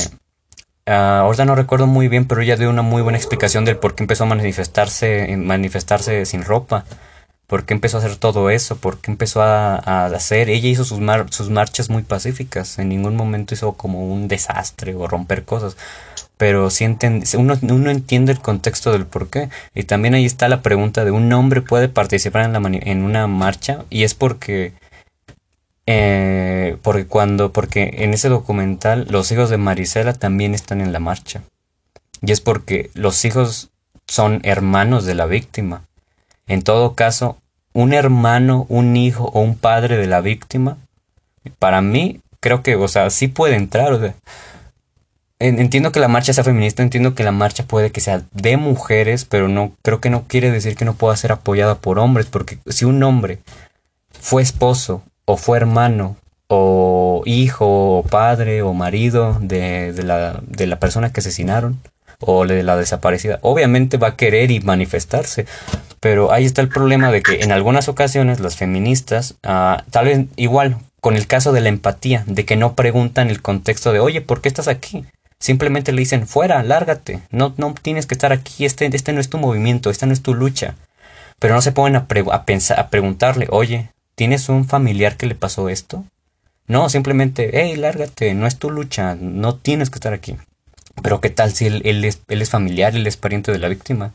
uh, 0.87 0.91
ahorita 0.91 1.45
no 1.45 1.55
recuerdo 1.55 1.87
muy 1.87 2.09
bien, 2.09 2.27
pero 2.27 2.41
ella 2.41 2.57
dio 2.57 2.71
una 2.71 2.83
muy 2.83 3.03
buena 3.03 3.19
explicación 3.19 3.65
del 3.65 3.77
por 3.77 3.95
qué 3.95 4.03
empezó 4.05 4.25
a 4.25 4.27
manifestarse, 4.27 5.37
manifestarse 5.37 6.27
sin 6.27 6.45
ropa. 6.45 6.85
¿Por 7.53 7.67
qué 7.67 7.75
empezó 7.75 7.99
a 7.99 8.01
hacer 8.01 8.17
todo 8.17 8.49
eso? 8.49 8.77
¿Por 8.77 8.97
qué 8.97 9.11
empezó 9.11 9.43
a, 9.43 10.07
hacer? 10.07 10.49
Ella 10.49 10.71
hizo 10.71 10.87
sus, 10.87 11.01
sus 11.29 11.51
marchas 11.51 11.91
muy 11.91 12.03
pacíficas. 12.03 12.79
En 12.79 12.89
ningún 12.89 13.15
momento 13.15 13.53
hizo 13.53 13.75
como 13.75 14.11
un 14.11 14.27
desastre 14.27 14.95
o 14.95 15.07
romper 15.07 15.45
cosas. 15.45 15.77
Pero 16.39 16.71
sí 16.71 16.87
uno, 17.37 17.59
uno 17.61 17.91
entiende 17.91 18.33
el 18.33 18.41
contexto 18.41 18.91
del 18.91 19.05
por 19.05 19.29
qué. 19.29 19.51
Y 19.75 19.83
también 19.83 20.15
ahí 20.15 20.25
está 20.25 20.49
la 20.49 20.63
pregunta 20.63 21.05
de 21.05 21.11
un 21.11 21.31
hombre 21.31 21.61
puede 21.61 21.91
participar 21.91 22.47
en, 22.47 22.55
la 22.55 22.63
en 22.65 23.03
una 23.03 23.27
marcha. 23.27 23.85
Y 23.91 24.05
es 24.05 24.15
porque 24.15 24.73
eh, 25.85 26.79
porque 26.81 27.07
cuando 27.07 27.53
porque 27.53 27.97
en 27.99 28.15
ese 28.15 28.31
documental 28.31 29.07
los 29.11 29.31
hijos 29.31 29.51
de 29.51 29.59
Marisela 29.59 30.15
también 30.15 30.55
están 30.55 30.81
en 30.81 30.91
la 30.95 31.01
marcha 31.01 31.43
y 32.23 32.33
es 32.33 32.41
porque 32.41 32.91
los 32.95 33.27
hijos 33.27 33.69
son 34.07 34.41
hermanos 34.43 35.05
de 35.05 35.15
la 35.15 35.27
víctima 35.27 35.83
en 36.47 36.63
todo 36.63 36.95
caso 36.95 37.42
un 37.73 37.93
hermano, 37.93 38.67
un 38.69 38.97
hijo 38.97 39.25
o 39.33 39.41
un 39.41 39.57
padre 39.57 39.97
de 39.97 40.07
la 40.07 40.21
víctima, 40.21 40.79
para 41.59 41.81
mí 41.81 42.21
creo 42.41 42.63
que, 42.63 42.77
o 42.77 42.89
sea, 42.89 43.11
sí 43.11 43.29
puede 43.29 43.57
entrar. 43.57 44.15
Entiendo 45.39 45.91
que 45.91 46.01
la 46.01 46.09
marcha 46.09 46.33
sea 46.33 46.45
feminista, 46.45 46.83
entiendo 46.83 47.15
que 47.15 47.25
la 47.25 47.33
marcha 47.33 47.65
puede 47.65 47.91
que 47.91 48.01
sea 48.01 48.23
de 48.33 48.57
mujeres, 48.57 49.25
pero 49.25 49.49
no 49.49 49.73
creo 49.83 50.01
que 50.01 50.11
no 50.11 50.25
quiere 50.29 50.51
decir 50.51 50.77
que 50.77 50.85
no 50.85 50.95
pueda 50.95 51.17
ser 51.17 51.33
apoyada 51.33 51.77
por 51.77 51.99
hombres, 51.99 52.27
porque 52.27 52.59
si 52.67 52.85
un 52.85 53.03
hombre 53.03 53.39
fue 54.11 54.43
esposo 54.43 55.03
o 55.25 55.37
fue 55.37 55.57
hermano 55.57 56.17
o 56.49 57.23
hijo 57.25 57.99
o 57.99 58.03
padre 58.03 58.63
o 58.63 58.73
marido 58.75 59.39
de, 59.41 59.93
de, 59.93 60.03
la, 60.03 60.41
de 60.47 60.67
la 60.67 60.79
persona 60.79 61.13
que 61.13 61.21
asesinaron 61.21 61.81
o 62.23 62.47
de 62.47 62.63
la 62.63 62.77
desaparecida, 62.77 63.39
obviamente 63.43 63.97
va 63.97 64.09
a 64.09 64.17
querer 64.17 64.51
y 64.51 64.61
manifestarse. 64.61 65.47
Pero 66.01 66.33
ahí 66.33 66.45
está 66.45 66.63
el 66.63 66.69
problema 66.69 67.13
de 67.13 67.23
que 67.23 67.43
en 67.43 67.53
algunas 67.53 67.89
ocasiones 67.89 68.41
las 68.41 68.57
feministas, 68.57 69.37
ah, 69.45 69.85
tal 69.91 70.07
vez 70.07 70.27
igual, 70.37 70.79
con 71.01 71.17
el 71.17 71.27
caso 71.27 71.53
de 71.53 71.61
la 71.61 71.69
empatía, 71.69 72.25
de 72.27 72.45
que 72.45 72.57
no 72.57 72.75
preguntan 72.75 73.29
el 73.31 73.43
contexto 73.43 73.93
de, 73.93 74.01
oye, 74.01 74.21
¿por 74.21 74.41
qué 74.41 74.49
estás 74.49 74.69
aquí? 74.69 75.05
Simplemente 75.39 75.91
le 75.91 75.99
dicen, 75.99 76.29
fuera, 76.29 76.63
lárgate, 76.63 77.23
no, 77.33 77.53
no 77.57 77.75
tienes 77.75 78.07
que 78.07 78.15
estar 78.15 78.33
aquí, 78.33 78.65
este, 78.65 78.87
este 78.87 79.13
no 79.13 79.21
es 79.21 79.29
tu 79.29 79.39
movimiento, 79.39 79.91
esta 79.91 80.07
no 80.07 80.13
es 80.13 80.23
tu 80.23 80.35
lucha. 80.35 80.77
Pero 81.41 81.55
no 81.55 81.63
se 81.63 81.73
ponen 81.73 81.97
a, 81.97 82.45
pensar, 82.45 82.79
a 82.79 82.89
preguntarle, 82.89 83.49
oye, 83.51 83.91
¿tienes 84.15 84.49
un 84.49 84.65
familiar 84.65 85.17
que 85.17 85.27
le 85.27 85.35
pasó 85.35 85.69
esto? 85.69 86.05
No, 86.69 86.89
simplemente, 86.89 87.51
hey, 87.53 87.75
lárgate, 87.75 88.35
no 88.35 88.47
es 88.47 88.57
tu 88.59 88.71
lucha, 88.71 89.17
no 89.17 89.57
tienes 89.57 89.91
que 89.91 89.97
estar 89.97 90.13
aquí. 90.13 90.37
Pero 91.03 91.21
¿qué 91.21 91.31
tal 91.31 91.53
si 91.55 91.67
él, 91.67 91.83
él, 91.85 92.05
es, 92.05 92.21
él 92.29 92.43
es 92.43 92.51
familiar, 92.51 92.95
él 92.95 93.07
es 93.07 93.17
pariente 93.17 93.53
de 93.53 93.59
la 93.59 93.69
víctima? 93.69 94.13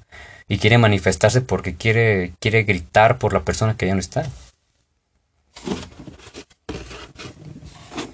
Y 0.48 0.60
quiere 0.60 0.78
manifestarse 0.78 1.42
porque 1.42 1.76
quiere, 1.76 2.34
quiere 2.40 2.64
gritar 2.64 3.18
por 3.18 3.34
la 3.34 3.44
persona 3.44 3.76
que 3.76 3.88
ya 3.88 3.94
no 3.94 4.00
está. 4.00 4.24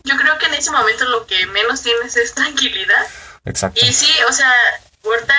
Yo 0.03 0.17
creo 0.17 0.37
que 0.39 0.45
en 0.47 0.53
ese 0.55 0.71
momento 0.71 1.05
lo 1.05 1.25
que 1.27 1.45
menos 1.47 1.81
tienes 1.81 2.15
es 2.17 2.33
tranquilidad. 2.33 3.07
Exacto. 3.45 3.79
Y 3.85 3.93
sí, 3.93 4.11
o 4.27 4.33
sea, 4.33 4.51
ahorita, 5.03 5.35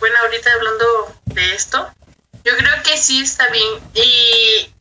bueno, 0.00 0.16
ahorita 0.22 0.52
hablando 0.52 1.14
de 1.26 1.54
esto, 1.54 1.92
yo 2.44 2.56
creo 2.56 2.82
que 2.82 2.96
sí 2.96 3.22
está 3.22 3.48
bien. 3.48 3.68
Y 3.94 4.72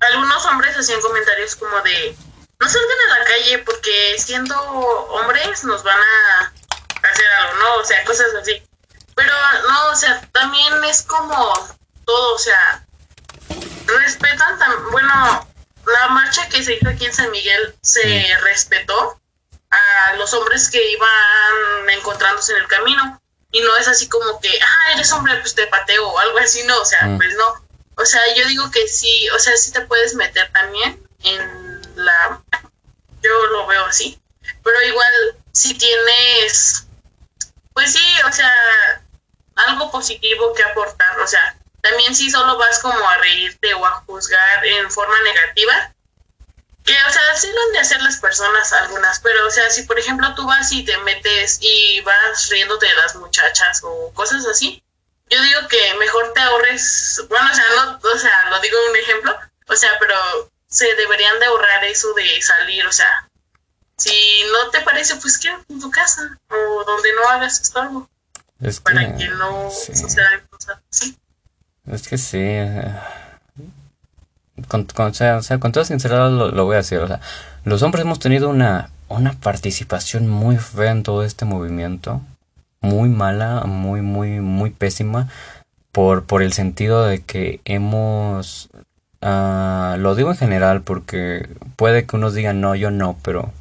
algunos 0.00 0.44
hombres 0.46 0.76
hacían 0.76 1.00
comentarios 1.00 1.56
como 1.56 1.80
de, 1.80 2.14
no 2.58 2.68
salgan 2.68 2.98
a 3.08 3.18
la 3.18 3.24
calle 3.24 3.58
porque 3.58 4.14
siendo 4.18 4.56
hombres 4.58 5.64
nos 5.64 5.82
van 5.82 5.98
a 5.98 6.52
hacer 7.02 7.26
algo, 7.40 7.58
¿no? 7.58 7.74
O 7.76 7.84
sea, 7.84 8.04
cosas 8.04 8.28
así. 8.40 8.62
Pero 9.14 9.32
no, 9.68 9.90
o 9.90 9.96
sea, 9.96 10.20
también 10.32 10.84
es 10.84 11.02
como 11.02 11.52
todo, 12.04 12.34
o 12.34 12.38
sea, 12.38 12.86
respetan, 13.86 14.58
tan, 14.58 14.90
bueno, 14.90 15.46
la 15.86 16.08
marcha 16.08 16.48
que 16.48 16.62
se 16.62 16.74
hizo 16.74 16.88
aquí 16.88 17.06
en 17.06 17.14
San 17.14 17.30
Miguel 17.30 17.74
se 17.82 18.36
respetó 18.42 19.20
a 19.70 20.14
los 20.14 20.32
hombres 20.34 20.70
que 20.70 20.90
iban 20.90 21.90
encontrándose 21.90 22.52
en 22.52 22.58
el 22.58 22.68
camino. 22.68 23.20
Y 23.52 23.60
no 23.62 23.76
es 23.76 23.88
así 23.88 24.08
como 24.08 24.40
que, 24.40 24.60
ah, 24.62 24.92
eres 24.94 25.10
hombre, 25.12 25.36
pues 25.40 25.54
te 25.54 25.66
pateo 25.66 26.08
o 26.08 26.18
algo 26.18 26.38
así, 26.38 26.62
no, 26.64 26.80
o 26.80 26.84
sea, 26.84 27.02
mm. 27.02 27.16
pues 27.16 27.34
no. 27.34 27.66
O 27.96 28.04
sea, 28.04 28.20
yo 28.34 28.46
digo 28.46 28.70
que 28.70 28.86
sí, 28.86 29.28
o 29.30 29.38
sea, 29.38 29.56
sí 29.56 29.72
te 29.72 29.80
puedes 29.82 30.14
meter 30.14 30.50
también 30.52 31.04
en 31.24 31.80
la... 31.96 32.40
Yo 33.22 33.46
lo 33.48 33.66
veo 33.66 33.84
así. 33.86 34.20
Pero 34.62 34.82
igual, 34.84 35.12
si 35.52 35.74
tienes, 35.74 36.86
pues 37.80 37.94
sí, 37.94 38.14
o 38.28 38.30
sea, 38.30 38.52
algo 39.56 39.90
positivo 39.90 40.52
que 40.52 40.62
aportar, 40.62 41.18
o 41.18 41.26
sea, 41.26 41.56
también 41.80 42.14
si 42.14 42.30
solo 42.30 42.58
vas 42.58 42.78
como 42.80 43.08
a 43.08 43.16
reírte 43.16 43.72
o 43.72 43.86
a 43.86 44.02
juzgar 44.04 44.66
en 44.66 44.90
forma 44.90 45.18
negativa, 45.22 45.94
que, 46.84 46.92
o 46.92 47.10
sea, 47.10 47.36
sí 47.36 47.50
lo 47.50 47.62
han 47.62 47.72
de 47.72 47.78
hacer 47.78 48.02
las 48.02 48.18
personas 48.18 48.70
algunas, 48.74 49.18
pero, 49.20 49.46
o 49.46 49.50
sea, 49.50 49.70
si 49.70 49.84
por 49.84 49.98
ejemplo 49.98 50.34
tú 50.34 50.46
vas 50.46 50.70
y 50.72 50.84
te 50.84 50.98
metes 50.98 51.56
y 51.62 52.02
vas 52.02 52.50
riéndote 52.50 52.84
de 52.84 52.96
las 52.96 53.14
muchachas 53.14 53.80
o 53.82 54.12
cosas 54.12 54.44
así, 54.44 54.84
yo 55.30 55.40
digo 55.40 55.66
que 55.68 55.94
mejor 55.94 56.34
te 56.34 56.40
ahorres, 56.40 57.22
bueno, 57.30 57.48
o 57.50 57.54
sea, 57.54 57.64
no, 57.76 57.98
o 58.02 58.18
sea, 58.18 58.50
lo 58.50 58.60
digo 58.60 58.76
un 58.90 58.96
ejemplo, 58.96 59.40
o 59.68 59.74
sea, 59.74 59.98
pero 59.98 60.16
se 60.68 60.94
deberían 60.96 61.40
de 61.40 61.46
ahorrar 61.46 61.82
eso 61.86 62.12
de 62.12 62.42
salir, 62.42 62.86
o 62.86 62.92
sea, 62.92 63.29
si 64.00 64.10
no 64.50 64.70
te 64.70 64.80
parece, 64.80 65.16
pues 65.16 65.38
quédate 65.38 65.64
en 65.68 65.78
tu 65.78 65.90
casa 65.90 66.22
o 66.48 66.84
donde 66.84 67.10
no 67.14 67.28
hagas 67.28 67.60
estorbo. 67.60 68.08
Es 68.58 68.80
para 68.80 69.14
que 69.14 69.28
no 69.28 69.70
sucedan 69.70 70.40
cosas 70.48 70.78
así. 70.90 71.18
Es 71.86 72.08
que 72.08 72.16
sí. 72.16 72.38
Eh, 72.40 72.94
con, 74.68 74.86
o, 74.96 75.12
sea, 75.12 75.58
con 75.60 75.72
toda 75.72 75.84
sinceridad 75.84 76.30
lo, 76.30 76.64
voy 76.64 76.74
a 76.74 76.78
decir. 76.78 76.98
O 76.98 77.08
sea, 77.08 77.20
los 77.64 77.82
hombres 77.82 78.06
hemos 78.06 78.18
tenido 78.18 78.48
una, 78.48 78.88
una 79.08 79.32
participación 79.34 80.28
muy 80.28 80.56
fea 80.56 80.92
en 80.92 81.02
todo 81.02 81.22
este 81.22 81.44
movimiento. 81.44 82.22
Muy 82.80 83.10
mala, 83.10 83.64
muy, 83.66 84.00
muy, 84.00 84.40
muy 84.40 84.70
pésima. 84.70 85.28
Por, 85.92 86.24
por 86.24 86.42
el 86.42 86.54
sentido 86.54 87.04
de 87.04 87.22
que 87.22 87.60
hemos... 87.66 88.70
Uh, 89.22 89.98
lo 89.98 90.14
digo 90.14 90.30
en 90.30 90.38
general 90.38 90.80
porque 90.80 91.46
puede 91.76 92.06
que 92.06 92.16
unos 92.16 92.32
digan 92.32 92.62
no, 92.62 92.74
yo 92.74 92.90
no, 92.90 93.18
pero 93.22 93.52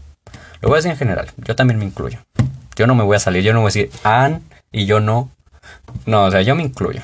lo 0.62 0.70
voy 0.70 0.76
a 0.76 0.78
decir 0.78 0.92
en 0.92 0.98
general. 0.98 1.32
Yo 1.38 1.56
también 1.56 1.80
me 1.80 1.86
incluyo. 1.86 2.20
Yo 2.76 2.88
no 2.88 2.96
me 2.96 3.04
voy 3.04 3.16
a 3.16 3.20
salir, 3.20 3.44
yo 3.44 3.54
no 3.54 3.62
voy 3.62 3.68
a 3.68 3.74
decir 3.74 3.92
An 4.04 4.44
y 4.72 4.86
yo 4.86 5.00
no. 5.00 5.30
No, 6.06 6.26
o 6.26 6.32
sea, 6.32 6.42
yo 6.42 6.56
me 6.56 6.64
incluyo. 6.64 7.02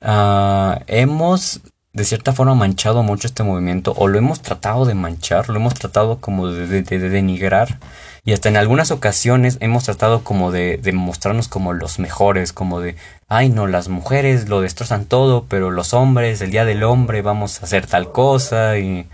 Ah, 0.00 0.80
hemos 0.86 1.60
de 1.92 2.04
cierta 2.04 2.32
forma 2.32 2.54
manchado 2.54 3.02
mucho 3.02 3.26
este 3.26 3.42
movimiento 3.42 3.92
o 3.96 4.08
lo 4.08 4.16
hemos 4.16 4.40
tratado 4.40 4.86
de 4.86 4.94
manchar, 4.94 5.50
lo 5.50 5.56
hemos 5.56 5.74
tratado 5.74 6.18
como 6.20 6.48
de, 6.48 6.82
denigrar 6.82 7.78
y 8.24 8.32
hasta 8.32 8.48
en 8.48 8.56
algunas 8.56 8.90
ocasiones 8.90 9.58
hemos 9.60 9.84
tratado 9.84 10.24
como 10.24 10.52
de, 10.52 10.78
de, 10.78 10.92
mostrarnos 10.92 11.48
como 11.48 11.74
los 11.74 11.98
mejores, 11.98 12.54
como 12.54 12.80
de, 12.80 12.96
ay 13.28 13.50
no, 13.50 13.66
las 13.66 13.88
mujeres 13.88 14.48
lo 14.48 14.62
destrozan 14.62 15.04
todo, 15.04 15.44
pero 15.48 15.70
los 15.70 15.92
hombres, 15.92 16.40
el 16.40 16.50
día 16.50 16.64
del 16.64 16.82
hombre 16.82 17.20
vamos 17.20 17.60
a 17.60 17.66
hacer 17.66 17.86
tal 17.86 18.10
cosa 18.10 18.78
y, 18.78 19.06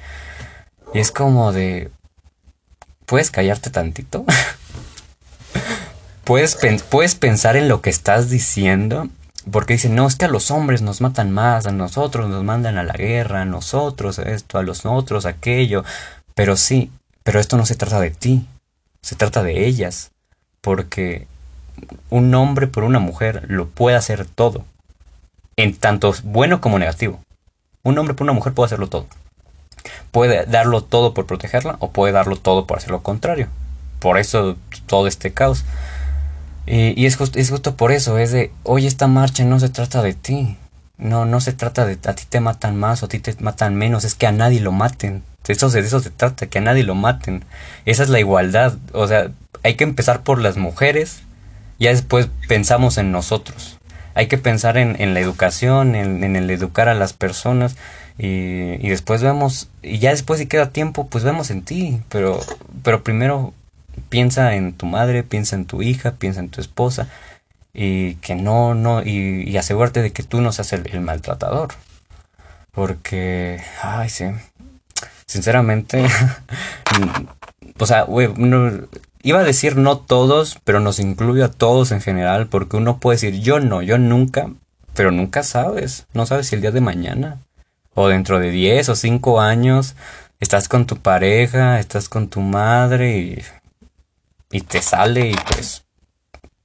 y 0.95 1.01
es 1.01 1.11
como 1.11 1.53
de, 1.53 1.91
¿puedes 3.09 3.33
callarte 3.33 3.71
tantito? 3.71 4.25
¿Puedes, 6.25 6.59
puedes 6.91 7.15
pensar 7.15 7.57
en 7.57 7.69
lo 7.69 7.81
que 7.81 7.89
estás 7.89 8.29
diciendo 8.29 9.09
porque 9.51 9.75
dicen, 9.75 9.95
no, 9.95 10.07
es 10.07 10.17
que 10.17 10.27
a 10.27 10.29
los 10.29 10.51
hombres 10.51 10.83
nos 10.83 11.01
matan 11.01 11.33
más, 11.33 11.67
a 11.67 11.73
nosotros 11.73 12.29
nos 12.29 12.45
mandan 12.45 12.77
a 12.77 12.83
la 12.83 12.93
guerra, 12.93 13.43
a 13.43 13.47
nosotros 13.47 14.19
esto, 14.19 14.59
a 14.59 14.63
los 14.63 14.85
otros 14.85 15.25
aquello. 15.25 15.85
Pero 16.35 16.57
sí, 16.57 16.91
pero 17.23 17.41
esto 17.41 17.57
no 17.57 17.65
se 17.65 17.75
trata 17.75 17.99
de 17.99 18.11
ti, 18.11 18.47
se 19.01 19.17
trata 19.17 19.43
de 19.43 19.67
ellas. 19.67 20.11
Porque 20.61 21.27
un 22.11 22.35
hombre 22.35 22.67
por 22.67 22.85
una 22.85 22.99
mujer 22.99 23.45
lo 23.49 23.69
puede 23.69 23.97
hacer 23.97 24.27
todo. 24.27 24.65
En 25.57 25.75
tanto 25.75 26.13
bueno 26.25 26.61
como 26.61 26.79
negativo. 26.79 27.23
Un 27.83 27.97
hombre 27.97 28.15
por 28.15 28.25
una 28.25 28.35
mujer 28.35 28.53
puede 28.53 28.67
hacerlo 28.67 28.89
todo. 28.89 29.07
Puede 30.11 30.47
darlo 30.47 30.83
todo 30.83 31.15
por 31.15 31.27
protegerla 31.27 31.77
o 31.81 31.91
puede 31.91 32.13
darlo 32.13 32.37
todo 32.37 32.67
por 32.67 32.79
hacer 32.79 32.91
lo 32.91 33.03
contrario. 33.03 33.49
Por 33.99 34.19
eso 34.19 34.57
todo 34.87 35.07
este 35.07 35.33
caos. 35.33 35.65
Y, 36.67 37.07
es, 37.07 37.19
es 37.35 37.51
justo 37.51 37.77
por 37.77 37.93
eso, 37.93 38.19
es 38.19 38.31
de, 38.31 38.53
hoy 38.63 38.87
esta 38.87 39.07
marcha 39.07 39.45
no 39.45 39.59
se 39.59 39.71
trata 39.71 40.03
de 40.03 40.13
ti. 40.13 40.57
No, 40.99 41.25
no 41.25 41.41
se 41.41 41.53
trata 41.53 41.87
de 41.87 41.97
a 42.07 42.15
ti 42.15 42.25
te 42.29 42.41
matan 42.41 42.77
más 42.77 43.03
o 43.03 43.07
a 43.07 43.09
ti 43.09 43.21
te 43.21 43.35
matan 43.39 43.77
menos, 43.77 44.05
es 44.05 44.15
que 44.15 44.27
a 44.27 44.33
nadie 44.33 44.61
lo 44.61 44.73
maten. 44.73 45.23
De 45.47 45.55
eso, 45.55 45.71
de 45.71 45.81
eso 45.81 46.01
se 46.01 46.11
trata, 46.11 46.47
que 46.47 46.59
a 46.59 46.61
nadie 46.61 46.83
lo 46.83 46.95
maten. 46.95 47.45
Esa 47.87 48.03
es 48.03 48.11
la 48.11 48.19
igualdad. 48.21 48.75
O 48.93 49.07
sea, 49.07 49.31
hay 49.63 49.77
que 49.77 49.85
empezar 49.85 50.23
por 50.23 50.41
las 50.41 50.57
mujeres, 50.59 51.21
ya 51.79 51.91
después 51.91 52.29
pensamos 52.49 52.99
en 52.99 53.13
nosotros. 53.13 53.79
Hay 54.15 54.27
que 54.27 54.37
pensar 54.37 54.77
en, 54.77 55.01
en 55.01 55.15
la 55.15 55.21
educación, 55.21 55.95
en, 55.95 56.23
en, 56.25 56.37
el 56.37 56.51
educar 56.51 56.89
a 56.89 56.95
las 56.95 57.13
personas 57.13 57.77
y, 58.19 58.89
después 58.89 59.23
vemos, 59.23 59.71
y 59.81 59.99
ya 59.99 60.11
después 60.11 60.41
si 60.41 60.47
queda 60.47 60.71
tiempo, 60.71 61.07
pues 61.07 61.23
vemos 61.23 61.51
en 61.51 61.63
ti. 61.63 62.01
Pero, 62.09 62.41
pero 62.83 63.05
primero 63.05 63.55
piensa 64.09 64.55
en 64.55 64.73
tu 64.73 64.87
madre, 64.87 65.23
piensa 65.23 65.57
en 65.57 65.67
tu 65.67 65.83
hija, 65.83 66.13
piensa 66.13 66.41
en 66.41 66.49
tu 66.49 66.61
esposa 66.61 67.09
y 67.73 68.17
que 68.17 68.35
no, 68.35 68.75
no, 68.75 69.03
y, 69.03 69.57
asegúrate 69.57 70.03
de 70.03 70.13
que 70.13 70.25
tú 70.25 70.41
no 70.41 70.51
seas 70.53 70.73
el, 70.73 71.01
maltratador. 71.01 71.69
Porque, 72.73 73.63
ay, 73.83 74.09
sí, 74.09 74.25
sinceramente, 75.27 76.05
o 77.79 77.87
sea, 77.87 78.07
iba 79.23 79.39
a 79.39 79.45
decir 79.45 79.77
no 79.77 79.99
todos, 79.99 80.59
pero 80.65 80.81
nos 80.81 80.99
incluye 80.99 81.45
a 81.45 81.51
todos 81.51 81.93
en 81.93 82.01
general, 82.01 82.49
porque 82.49 82.77
uno 82.77 82.99
puede 82.99 83.17
decir 83.17 83.41
yo 83.41 83.61
no, 83.61 83.83
yo 83.83 83.99
nunca, 83.99 84.51
pero 84.95 85.13
nunca 85.13 85.45
sabes, 85.45 86.07
no 86.15 86.27
sabes 86.27 86.49
si 86.49 86.57
el 86.57 86.63
día 86.63 86.73
de 86.73 86.81
mañana, 86.81 87.39
o 87.99 88.09
dentro 88.09 88.39
de 88.39 88.51
10 88.51 88.91
o 88.91 88.95
5 88.95 89.41
años, 89.41 89.97
estás 90.41 90.69
con 90.69 90.87
tu 90.87 90.99
pareja, 90.99 91.81
estás 91.81 92.09
con 92.09 92.29
tu 92.29 92.41
madre 92.41 93.19
y 93.19 93.43
y 94.51 94.63
te 94.63 94.83
sale 94.83 95.29
y 95.31 95.37
pues 95.53 95.85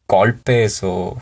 golpes 0.08 0.82
o... 0.84 1.18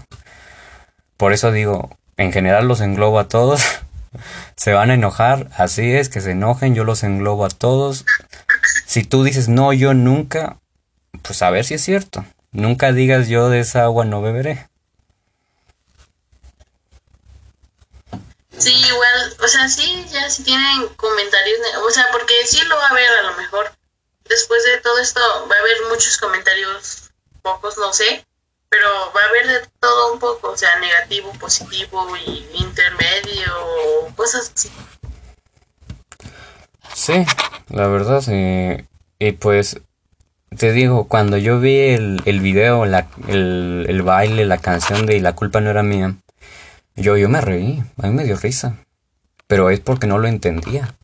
Por 1.17 1.33
eso 1.33 1.51
digo, 1.51 1.97
en 2.17 2.31
general 2.31 2.67
los 2.67 2.81
englobo 2.81 3.19
a 3.19 3.27
todos. 3.27 3.63
se 4.55 4.73
van 4.73 4.91
a 4.91 4.95
enojar, 4.95 5.49
así 5.55 5.93
es, 5.93 6.09
que 6.09 6.21
se 6.21 6.31
enojen, 6.31 6.75
yo 6.75 6.83
los 6.83 7.03
englobo 7.03 7.45
a 7.45 7.49
todos. 7.49 8.05
Si 8.85 9.03
tú 9.03 9.23
dices 9.23 9.49
no, 9.49 9.73
yo 9.73 9.93
nunca, 9.93 10.57
pues 11.21 11.41
a 11.41 11.49
ver 11.51 11.65
si 11.65 11.75
es 11.75 11.81
cierto. 11.81 12.25
Nunca 12.51 12.91
digas 12.91 13.27
yo 13.27 13.49
de 13.49 13.59
esa 13.59 13.83
agua 13.83 14.05
no 14.05 14.21
beberé. 14.21 14.67
Sí, 18.61 18.73
igual, 18.87 19.35
o 19.43 19.47
sea, 19.47 19.67
sí, 19.67 20.05
ya 20.11 20.29
si 20.29 20.43
tienen 20.43 20.87
comentarios, 20.95 21.59
o 21.83 21.89
sea, 21.89 22.07
porque 22.11 22.33
sí 22.45 22.61
lo 22.65 22.75
va 22.75 22.87
a 22.89 22.93
ver 22.93 23.09
a 23.11 23.23
lo 23.23 23.37
mejor 23.37 23.71
después 24.29 24.63
de 24.63 24.77
todo 24.81 24.99
esto 24.99 25.19
va 25.49 25.55
a 25.55 25.59
haber 25.59 25.77
muchos 25.89 26.17
comentarios, 26.17 27.11
pocos 27.41 27.77
no 27.77 27.91
sé, 27.91 28.25
pero 28.69 28.87
va 29.15 29.21
a 29.21 29.29
haber 29.29 29.47
de 29.47 29.67
todo 29.79 30.13
un 30.13 30.19
poco, 30.19 30.51
o 30.51 30.57
sea, 30.57 30.79
negativo, 30.79 31.31
positivo 31.39 32.07
y 32.25 32.45
intermedio, 32.53 33.53
cosas 34.15 34.51
así. 34.55 34.71
Sí, 36.93 37.25
La 37.69 37.87
verdad, 37.87 38.21
sí. 38.21 38.85
Y 39.19 39.31
pues, 39.33 39.79
te 40.57 40.71
digo, 40.71 41.07
cuando 41.07 41.37
yo 41.37 41.59
vi 41.59 41.79
el, 41.79 42.21
el 42.25 42.39
video, 42.39 42.85
la, 42.85 43.07
el, 43.27 43.85
el 43.89 44.01
baile, 44.01 44.45
la 44.45 44.57
canción 44.57 45.05
de 45.05 45.15
Y 45.15 45.19
la 45.19 45.33
culpa 45.33 45.61
no 45.61 45.69
era 45.69 45.83
mía, 45.83 46.15
yo, 46.95 47.17
yo 47.17 47.29
me 47.29 47.41
reí, 47.41 47.83
a 47.97 48.07
mí 48.07 48.13
me 48.13 48.23
dio 48.23 48.35
risa. 48.35 48.77
Pero 49.47 49.69
es 49.69 49.79
porque 49.79 50.07
no 50.07 50.17
lo 50.17 50.27
entendía. 50.27 50.95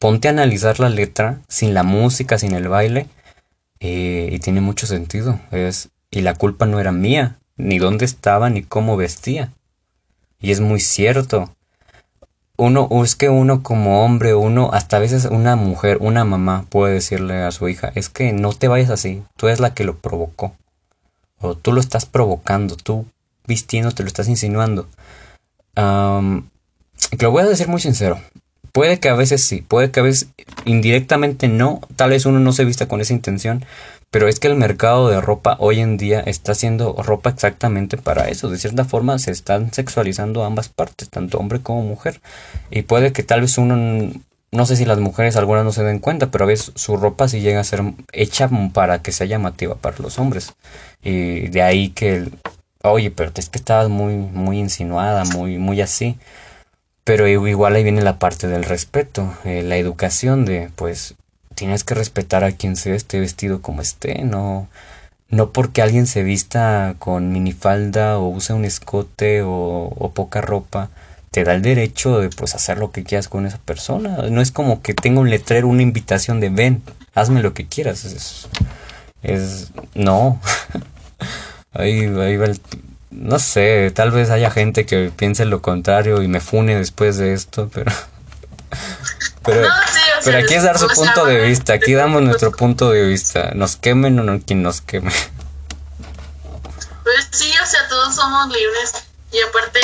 Ponte 0.00 0.28
a 0.28 0.30
analizar 0.30 0.80
la 0.80 0.88
letra 0.88 1.40
sin 1.48 1.74
la 1.74 1.82
música, 1.82 2.38
sin 2.38 2.52
el 2.52 2.68
baile, 2.68 3.08
eh, 3.80 4.28
y 4.32 4.38
tiene 4.38 4.60
mucho 4.60 4.86
sentido. 4.86 5.40
Es, 5.50 5.90
y 6.10 6.22
la 6.22 6.34
culpa 6.34 6.66
no 6.66 6.80
era 6.80 6.92
mía, 6.92 7.38
ni 7.56 7.78
dónde 7.78 8.04
estaba, 8.04 8.50
ni 8.50 8.62
cómo 8.62 8.96
vestía. 8.96 9.52
Y 10.40 10.50
es 10.50 10.60
muy 10.60 10.80
cierto. 10.80 11.52
Uno, 12.58 12.88
es 13.04 13.16
que 13.16 13.28
uno 13.28 13.62
como 13.62 14.04
hombre, 14.04 14.34
uno, 14.34 14.70
hasta 14.72 14.96
a 14.96 15.00
veces 15.00 15.26
una 15.26 15.56
mujer, 15.56 15.98
una 16.00 16.24
mamá 16.24 16.64
puede 16.70 16.94
decirle 16.94 17.42
a 17.42 17.50
su 17.50 17.68
hija, 17.68 17.92
es 17.94 18.08
que 18.08 18.32
no 18.32 18.54
te 18.54 18.68
vayas 18.68 18.90
así, 18.90 19.22
tú 19.36 19.48
eres 19.48 19.60
la 19.60 19.74
que 19.74 19.84
lo 19.84 19.98
provocó. 19.98 20.56
O 21.38 21.54
tú 21.54 21.72
lo 21.72 21.80
estás 21.80 22.06
provocando, 22.06 22.76
tú 22.76 23.04
vistiendo 23.46 23.92
te 23.92 24.02
lo 24.02 24.08
estás 24.08 24.28
insinuando. 24.28 24.88
lo 25.76 27.30
voy 27.30 27.42
a 27.42 27.46
decir 27.46 27.68
muy 27.68 27.80
sincero. 27.80 28.20
Puede 28.72 29.00
que 29.00 29.08
a 29.08 29.14
veces 29.14 29.46
sí, 29.46 29.62
puede 29.62 29.90
que 29.90 30.00
a 30.00 30.02
veces 30.02 30.28
indirectamente 30.66 31.48
no, 31.48 31.80
tal 31.96 32.10
vez 32.10 32.26
uno 32.26 32.40
no 32.40 32.52
se 32.52 32.66
vista 32.66 32.88
con 32.88 33.00
esa 33.00 33.14
intención, 33.14 33.64
pero 34.10 34.28
es 34.28 34.38
que 34.38 34.48
el 34.48 34.56
mercado 34.56 35.08
de 35.08 35.20
ropa 35.20 35.56
hoy 35.60 35.80
en 35.80 35.96
día 35.96 36.20
está 36.20 36.52
haciendo 36.52 36.94
ropa 37.02 37.30
exactamente 37.30 37.96
para 37.96 38.28
eso. 38.28 38.48
De 38.48 38.58
cierta 38.58 38.84
forma 38.84 39.18
se 39.18 39.30
están 39.30 39.72
sexualizando 39.72 40.44
ambas 40.44 40.68
partes, 40.68 41.10
tanto 41.10 41.38
hombre 41.38 41.60
como 41.60 41.82
mujer. 41.82 42.20
Y 42.70 42.82
puede 42.82 43.12
que 43.12 43.22
tal 43.22 43.42
vez 43.42 43.58
uno, 43.58 44.12
no 44.52 44.66
sé 44.66 44.76
si 44.76 44.84
las 44.84 44.98
mujeres 45.00 45.36
algunas 45.36 45.64
no 45.64 45.72
se 45.72 45.84
den 45.84 45.98
cuenta, 45.98 46.30
pero 46.30 46.44
a 46.44 46.48
veces 46.48 46.72
su 46.76 46.96
ropa 46.96 47.28
sí 47.28 47.40
llega 47.40 47.60
a 47.60 47.64
ser 47.64 47.82
hecha 48.12 48.48
para 48.72 49.02
que 49.02 49.12
sea 49.12 49.26
llamativa 49.26 49.74
para 49.74 49.98
los 49.98 50.18
hombres. 50.18 50.54
Y 51.02 51.48
de 51.48 51.62
ahí 51.62 51.90
que, 51.90 52.30
oye, 52.92 53.10
pero 53.10 53.32
es 53.34 53.48
que 53.48 53.58
estabas 53.58 53.88
muy, 53.88 54.14
muy 54.14 54.58
insinuada, 54.58 55.24
muy, 55.24 55.58
muy 55.58 55.80
así. 55.80 56.18
Pero 57.04 57.28
igual 57.28 57.76
ahí 57.76 57.84
viene 57.84 58.02
la 58.02 58.18
parte 58.18 58.48
del 58.48 58.64
respeto, 58.64 59.32
eh, 59.44 59.62
la 59.62 59.76
educación 59.76 60.44
de, 60.44 60.70
pues, 60.74 61.14
tienes 61.54 61.84
que 61.84 61.94
respetar 61.94 62.44
a 62.44 62.52
quien 62.52 62.76
se 62.76 62.94
esté 62.94 63.20
vestido 63.20 63.62
como 63.62 63.80
esté, 63.82 64.24
no, 64.24 64.68
no 65.28 65.52
porque 65.52 65.82
alguien 65.82 66.06
se 66.06 66.22
vista 66.22 66.96
con 66.98 67.32
minifalda 67.32 68.18
o 68.18 68.28
use 68.28 68.52
un 68.52 68.64
escote 68.64 69.42
o, 69.44 70.12
poca 70.14 70.40
ropa, 70.40 70.90
te 71.30 71.44
da 71.44 71.54
el 71.54 71.62
derecho 71.62 72.20
de 72.20 72.30
pues 72.30 72.54
hacer 72.54 72.78
lo 72.78 72.92
que 72.92 73.04
quieras 73.04 73.28
con 73.28 73.46
esa 73.46 73.58
persona. 73.58 74.18
No 74.30 74.40
es 74.40 74.52
como 74.52 74.82
que 74.82 74.94
tenga 74.94 75.20
un 75.20 75.30
letrero, 75.30 75.68
una 75.68 75.82
invitación 75.82 76.40
de 76.40 76.48
ven, 76.50 76.82
hazme 77.14 77.42
lo 77.42 77.54
que 77.54 77.66
quieras. 77.66 78.04
Es, 78.04 78.48
es 79.22 79.72
no. 79.94 80.40
ahí, 81.78 82.00
ahí 82.00 82.36
va 82.36 82.46
el, 82.46 82.60
no 83.10 83.38
sé, 83.38 83.90
tal 83.94 84.10
vez 84.10 84.30
haya 84.30 84.50
gente 84.50 84.86
que 84.86 85.10
piense 85.14 85.44
lo 85.44 85.62
contrario 85.62 86.22
y 86.22 86.28
me 86.28 86.40
fune 86.40 86.76
después 86.76 87.16
de 87.16 87.32
esto, 87.32 87.70
pero 87.72 87.92
pero, 89.44 89.68
pero 90.24 90.38
aquí 90.38 90.54
es 90.54 90.62
dar 90.62 90.78
su 90.78 90.88
punto 90.88 91.24
de 91.24 91.40
vista, 91.42 91.74
aquí 91.74 91.94
damos 91.94 92.22
nuestro 92.22 92.52
punto 92.52 92.90
de 92.90 93.04
vista, 93.04 93.52
nos 93.54 93.76
quemen 93.76 94.18
o 94.18 94.22
no 94.22 94.40
quien 94.40 94.62
nos 94.62 94.80
queme. 94.80 95.12
Pues 97.04 97.28
sí, 97.30 97.52
o 97.62 97.66
sea, 97.66 97.86
todos 97.88 98.16
somos 98.16 98.48
libres 98.48 98.92
y 99.32 99.40
aparte, 99.40 99.80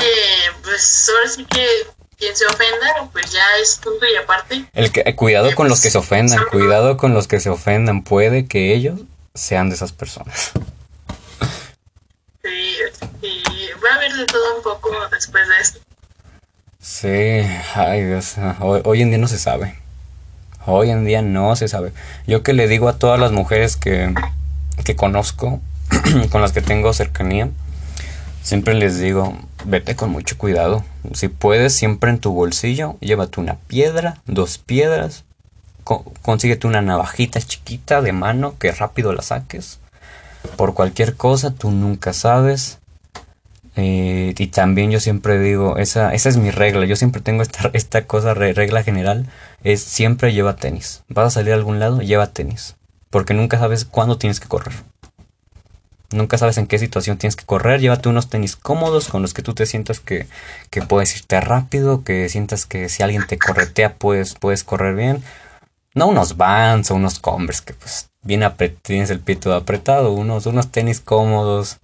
pues 0.62 1.11
ahora 1.14 1.31
sí 1.31 1.44
que 1.44 1.66
quien 2.18 2.37
se 2.37 2.46
ofenda, 2.46 3.09
pues 3.12 3.31
ya 3.33 3.44
es 3.61 3.81
punto 3.83 4.07
y 4.07 4.16
aparte. 4.16 4.64
El 4.72 4.92
que, 4.92 5.14
cuidado 5.16 5.55
con 5.55 5.68
los 5.68 5.81
que 5.81 5.90
se 5.90 5.98
ofendan, 5.98 6.44
cuidado 6.50 6.96
con 6.96 7.14
los 7.14 7.28
que 7.28 7.40
se 7.40 7.50
ofendan, 7.50 8.02
puede 8.02 8.46
que 8.46 8.74
ellos 8.74 9.00
sean 9.35 9.70
de 9.70 9.76
esas 9.76 9.92
personas. 9.92 10.52
Sí, 12.42 12.76
voy 13.81 13.90
a 13.94 13.98
ver 13.98 14.12
de 14.14 14.26
todo 14.26 14.57
un 14.57 14.62
poco 14.62 14.90
después 15.12 15.46
de 15.48 15.55
esto. 15.61 15.78
Sí, 16.81 17.09
ay 17.76 18.05
Dios, 18.05 18.35
hoy, 18.59 19.02
en 19.02 19.11
día 19.11 19.18
no 19.18 19.28
se 19.28 19.38
sabe. 19.38 19.76
Hoy 20.66 20.90
en 20.90 21.05
día 21.05 21.22
no 21.22 21.55
se 21.55 21.68
sabe. 21.68 21.92
Yo 22.26 22.42
que 22.42 22.52
le 22.52 22.66
digo 22.66 22.88
a 22.88 22.98
todas 22.98 23.20
las 23.20 23.31
mujeres 23.31 23.76
que, 23.76 24.12
que 24.85 24.96
conozco, 24.96 25.61
con 26.31 26.40
las 26.40 26.50
que 26.50 26.62
tengo 26.62 26.92
cercanía, 26.92 27.48
siempre 28.42 28.74
les 28.74 28.98
digo, 28.98 29.38
vete 29.64 29.94
con 29.94 30.11
mucho 30.11 30.37
cuidado. 30.37 30.85
Si 31.14 31.28
puedes, 31.28 31.74
siempre 31.74 32.11
en 32.11 32.18
tu 32.18 32.33
bolsillo, 32.33 32.96
llévate 33.00 33.40
una 33.40 33.55
piedra, 33.55 34.18
dos 34.26 34.59
piedras, 34.59 35.24
consíguete 36.22 36.66
una 36.66 36.83
navajita 36.83 37.40
chiquita 37.40 38.02
de 38.02 38.12
mano 38.12 38.59
que 38.59 38.72
rápido 38.72 39.12
la 39.12 39.22
saques. 39.22 39.78
Por 40.57 40.74
cualquier 40.74 41.16
cosa, 41.16 41.52
tú 41.52 41.70
nunca 41.70 42.12
sabes. 42.12 42.78
Eh, 43.74 44.35
y 44.37 44.46
también 44.48 44.90
yo 44.90 45.00
siempre 45.00 45.38
digo, 45.38 45.78
esa, 45.78 46.12
esa 46.12 46.28
es 46.28 46.37
mi 46.37 46.50
regla, 46.50 46.85
yo 46.85 46.96
siempre 46.96 47.22
tengo 47.22 47.42
esta, 47.42 47.70
esta 47.72 48.07
cosa, 48.07 48.35
regla 48.35 48.83
general, 48.83 49.26
es 49.64 49.83
siempre 49.83 50.33
lleva 50.33 50.57
tenis. 50.57 51.02
Vas 51.09 51.28
a 51.28 51.31
salir 51.31 51.52
a 51.52 51.57
algún 51.57 51.78
lado, 51.78 52.00
lleva 52.00 52.26
tenis. 52.28 52.76
Porque 53.11 53.35
nunca 53.35 53.59
sabes 53.59 53.85
cuándo 53.85 54.18
tienes 54.18 54.40
que 54.40 54.48
correr. 54.48 54.74
Nunca 56.12 56.37
sabes 56.37 56.59
en 56.59 56.66
qué 56.66 56.78
situación 56.78 57.16
tienes 57.16 57.37
que 57.37 57.44
correr. 57.44 57.81
Llévate 57.81 58.09
unos 58.09 58.28
tenis 58.28 58.57
cómodos 58.57 59.09
con 59.09 59.22
los 59.22 59.33
que 59.33 59.42
tú 59.42 59.55
te 59.55 59.66
sientas 59.66 60.00
que, 60.00 60.26
que 60.70 60.83
puedes 60.83 61.14
irte 61.16 61.40
rápido, 61.40 62.05
que 62.05 62.28
sientas 62.28 62.66
que 62.66 62.88
si 62.88 63.02
alguien 63.02 63.26
te 63.26 63.38
corretea 63.38 63.94
puedes, 63.94 64.35
puedes 64.35 64.64
correr 64.64 64.94
bien. 64.94 65.22
No 65.94 66.07
unos 66.07 66.37
Vans 66.37 66.90
o 66.90 66.94
unos 66.94 67.18
Converse 67.18 67.62
que 67.64 67.74
pues 67.74 68.12
bien 68.22 68.42
tienes 68.82 69.11
el 69.11 69.20
pie 69.20 69.37
todo 69.37 69.54
apretado. 69.54 70.12
Unos, 70.12 70.46
unos 70.46 70.70
tenis 70.70 71.00
cómodos 71.00 71.78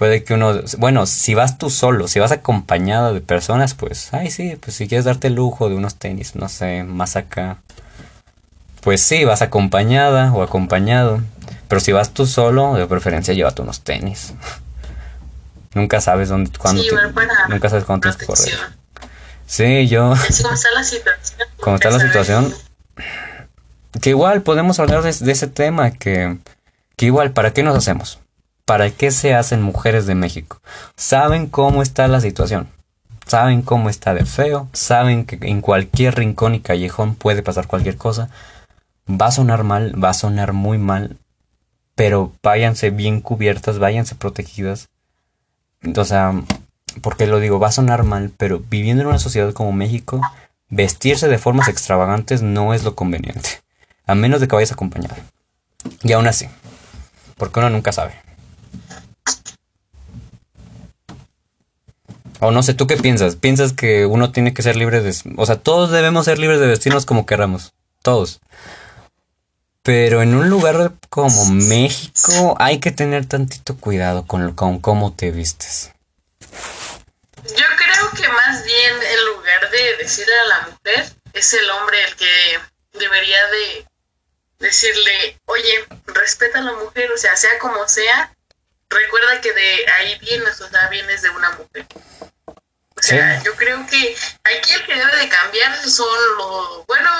puede 0.00 0.24
que 0.24 0.32
uno, 0.32 0.60
bueno, 0.78 1.04
si 1.04 1.34
vas 1.34 1.58
tú 1.58 1.68
solo, 1.68 2.08
si 2.08 2.20
vas 2.20 2.32
acompañado 2.32 3.12
de 3.12 3.20
personas, 3.20 3.74
pues, 3.74 4.14
ay, 4.14 4.30
sí, 4.30 4.56
pues 4.58 4.74
si 4.74 4.88
quieres 4.88 5.04
darte 5.04 5.26
el 5.28 5.34
lujo 5.34 5.68
de 5.68 5.74
unos 5.74 5.96
tenis, 5.96 6.36
no 6.36 6.48
sé, 6.48 6.84
más 6.84 7.16
acá, 7.16 7.58
pues 8.80 9.02
sí, 9.02 9.24
vas 9.24 9.42
acompañada 9.42 10.32
o 10.32 10.42
acompañado, 10.42 11.20
pero 11.68 11.80
si 11.82 11.92
vas 11.92 12.10
tú 12.14 12.24
solo, 12.24 12.76
de 12.76 12.86
preferencia 12.86 13.34
llévate 13.34 13.60
unos 13.60 13.82
tenis. 13.82 14.32
nunca 15.74 16.00
sabes 16.00 16.30
dónde, 16.30 16.50
cuándo, 16.58 16.82
nunca 17.50 17.68
sabes 17.68 17.84
cuándo 17.84 18.04
tienes 18.04 18.16
que 18.16 18.26
correr. 18.26 18.58
Sí, 19.46 19.86
yo. 19.86 20.14
¿Cómo 20.42 20.54
está 20.54 20.70
la 20.72 20.82
situación? 20.82 21.48
¿Cómo 21.60 21.76
está 21.76 21.90
la 21.90 22.00
situación? 22.00 22.54
Que 24.00 24.10
igual 24.10 24.42
podemos 24.42 24.78
hablar 24.78 25.02
de, 25.02 25.10
ese 25.10 25.46
tema, 25.46 25.90
que, 25.90 26.38
que 26.96 27.06
igual, 27.06 27.32
¿para 27.32 27.52
qué 27.52 27.62
nos 27.62 27.76
hacemos? 27.76 28.20
¿Para 28.64 28.90
qué 28.90 29.10
se 29.10 29.34
hacen 29.34 29.62
mujeres 29.62 30.06
de 30.06 30.14
México? 30.14 30.60
Saben 30.96 31.46
cómo 31.46 31.82
está 31.82 32.06
la 32.06 32.20
situación. 32.20 32.68
Saben 33.26 33.62
cómo 33.62 33.90
está 33.90 34.14
de 34.14 34.24
feo. 34.24 34.68
Saben 34.72 35.24
que 35.24 35.38
en 35.42 35.60
cualquier 35.60 36.14
rincón 36.14 36.54
y 36.54 36.60
callejón 36.60 37.16
puede 37.16 37.42
pasar 37.42 37.66
cualquier 37.66 37.96
cosa. 37.96 38.28
Va 39.08 39.26
a 39.26 39.32
sonar 39.32 39.64
mal, 39.64 40.02
va 40.02 40.10
a 40.10 40.14
sonar 40.14 40.52
muy 40.52 40.78
mal. 40.78 41.16
Pero 41.96 42.32
váyanse 42.42 42.90
bien 42.90 43.20
cubiertas, 43.20 43.78
váyanse 43.78 44.14
protegidas. 44.14 44.88
O 45.96 46.04
sea, 46.04 46.32
porque 47.02 47.26
lo 47.26 47.40
digo, 47.40 47.58
va 47.58 47.68
a 47.68 47.72
sonar 47.72 48.04
mal, 48.04 48.32
pero 48.36 48.60
viviendo 48.70 49.02
en 49.02 49.08
una 49.08 49.18
sociedad 49.18 49.52
como 49.52 49.72
México, 49.72 50.20
vestirse 50.68 51.28
de 51.28 51.38
formas 51.38 51.68
extravagantes 51.68 52.42
no 52.42 52.74
es 52.74 52.84
lo 52.84 52.94
conveniente. 52.94 53.60
A 54.10 54.16
menos 54.16 54.40
de 54.40 54.48
que 54.48 54.56
vayas 54.56 54.72
acompañado. 54.72 55.14
Y 56.02 56.10
aún 56.10 56.26
así, 56.26 56.48
porque 57.36 57.60
uno 57.60 57.70
nunca 57.70 57.92
sabe. 57.92 58.20
O 62.40 62.50
no 62.50 62.64
sé, 62.64 62.74
¿tú 62.74 62.88
qué 62.88 62.96
piensas? 62.96 63.36
¿Piensas 63.36 63.72
que 63.72 64.06
uno 64.06 64.32
tiene 64.32 64.52
que 64.52 64.62
ser 64.62 64.74
libre 64.74 65.00
de... 65.00 65.14
O 65.36 65.46
sea, 65.46 65.60
todos 65.60 65.92
debemos 65.92 66.24
ser 66.24 66.40
libres 66.40 66.58
de 66.58 66.66
vestirnos 66.66 67.06
como 67.06 67.24
queramos. 67.24 67.72
Todos. 68.02 68.40
Pero 69.82 70.22
en 70.22 70.34
un 70.34 70.50
lugar 70.50 70.94
como 71.08 71.46
México 71.46 72.56
hay 72.58 72.80
que 72.80 72.90
tener 72.90 73.26
tantito 73.26 73.76
cuidado 73.76 74.26
con, 74.26 74.54
con 74.54 74.80
cómo 74.80 75.12
te 75.12 75.30
vistes. 75.30 75.92
Yo 76.50 77.66
creo 77.76 78.10
que 78.16 78.28
más 78.28 78.64
bien 78.64 78.92
en 78.92 79.26
lugar 79.36 79.70
de 79.70 80.02
decirle 80.02 80.34
a 80.34 80.48
la 80.48 80.60
mujer, 80.62 81.12
es 81.32 81.54
el 81.54 81.70
hombre 81.70 81.96
el 82.08 82.16
que 82.16 82.98
debería 82.98 83.46
de 83.46 83.89
decirle, 84.60 85.40
oye, 85.46 85.84
respeta 86.06 86.60
a 86.60 86.62
la 86.62 86.72
mujer, 86.74 87.10
o 87.10 87.18
sea, 87.18 87.34
sea 87.34 87.58
como 87.58 87.88
sea, 87.88 88.32
recuerda 88.88 89.40
que 89.40 89.52
de 89.52 89.86
ahí 89.96 90.18
vienes, 90.20 90.60
o 90.60 90.68
sea, 90.68 90.88
vienes 90.88 91.22
de 91.22 91.30
una 91.30 91.50
mujer. 91.52 91.86
O 92.46 93.02
sea, 93.02 93.42
yo 93.42 93.54
creo 93.56 93.86
que 93.86 94.14
aquí 94.44 94.72
el 94.74 94.84
que 94.84 94.94
debe 94.94 95.16
de 95.16 95.28
cambiar 95.28 95.74
son 95.88 96.36
los, 96.36 96.86
bueno, 96.86 97.10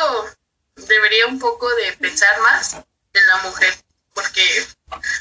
debería 0.76 1.26
un 1.26 1.38
poco 1.38 1.68
de 1.76 1.94
pensar 1.94 2.38
más 2.40 2.74
en 2.74 3.26
la 3.26 3.36
mujer, 3.38 3.74
porque 4.12 4.66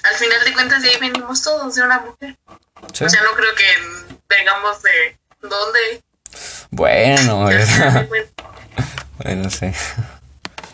al 0.04 0.16
final 0.16 0.44
de 0.44 0.54
cuentas 0.54 0.84
de 0.84 0.90
ahí 0.90 0.98
venimos 1.00 1.42
todos 1.42 1.76
de 1.76 1.82
una 1.84 2.00
mujer. 2.00 2.38
O 2.82 3.10
sea, 3.10 3.24
no 3.24 3.34
creo 3.34 3.56
que 3.56 3.66
vengamos 4.28 4.82
de 4.84 5.18
dónde. 5.42 6.04
Bueno, 6.72 7.46
bueno, 9.18 9.50
sí. 9.50 9.74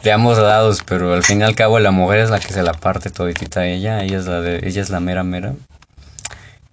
De 0.06 0.12
ambos 0.12 0.38
lados, 0.38 0.84
pero 0.86 1.16
al 1.16 1.24
fin 1.24 1.42
y 1.42 1.44
al 1.44 1.56
cabo 1.56 1.80
la 1.80 1.90
mujer 1.90 2.20
es 2.20 2.30
la 2.30 2.40
que 2.40 2.54
se 2.54 2.62
la 2.62 2.76
parte 2.76 3.10
toditita 3.10 3.62
a 3.62 3.66
ella, 3.66 4.04
ella 4.04 4.20
es 4.20 4.28
la 4.28 4.40
de, 4.40 4.60
ella 4.62 4.80
es 4.80 4.92
la 4.92 5.00
mera 5.00 5.24
mera. 5.24 5.56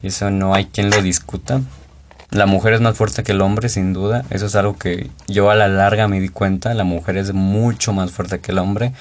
Y 0.03 0.09
eso 0.09 0.31
no 0.31 0.55
hay 0.55 0.67
quien 0.67 0.91
lo 0.91 1.01
discuta. 1.01 1.63
La 2.31 2.45
mujer 2.45 2.75
es 2.75 2.83
más 2.83 2.95
fuerte 2.95 3.23
que 3.23 3.33
el 3.33 3.41
hombre, 3.41 3.71
sin 3.71 3.95
duda. 3.95 4.27
Eso 4.29 4.47
es 4.47 4.55
algo 4.55 4.77
que 4.77 5.09
yo 5.29 5.51
a 5.51 5.55
la 5.55 5.69
larga 5.69 6.09
me 6.09 6.21
di 6.21 6.29
cuenta. 6.29 6.75
La 6.75 6.85
mujer 6.85 7.17
es 7.17 7.33
mucho 7.33 7.95
más 7.95 8.11
fuerte 8.11 8.41
que 8.41 8.53
el 8.53 8.59
hombre. 8.59 8.93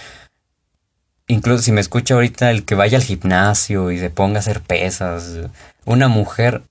Incluso 1.28 1.64
si 1.64 1.74
me 1.74 1.82
escucha 1.82 2.14
ahorita 2.14 2.52
el 2.52 2.64
que 2.64 2.76
vaya 2.76 2.98
al 2.98 3.04
gimnasio 3.04 3.92
y 3.92 4.00
se 4.00 4.10
ponga 4.10 4.38
a 4.38 4.40
hacer 4.40 4.62
pesas, 4.62 5.40
una 5.84 6.08
mujer 6.08 6.62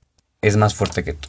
es 0.41 0.57
más 0.57 0.75
fuerte 0.75 1.05
que 1.05 1.13
tú. 1.13 1.29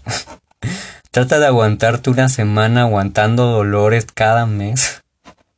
Trata 1.12 1.40
de 1.40 1.48
aguantarte 1.48 2.10
una 2.10 2.30
semana 2.30 2.84
aguantando 2.84 3.48
dolores 3.48 4.06
cada 4.14 4.46
mes. 4.46 5.02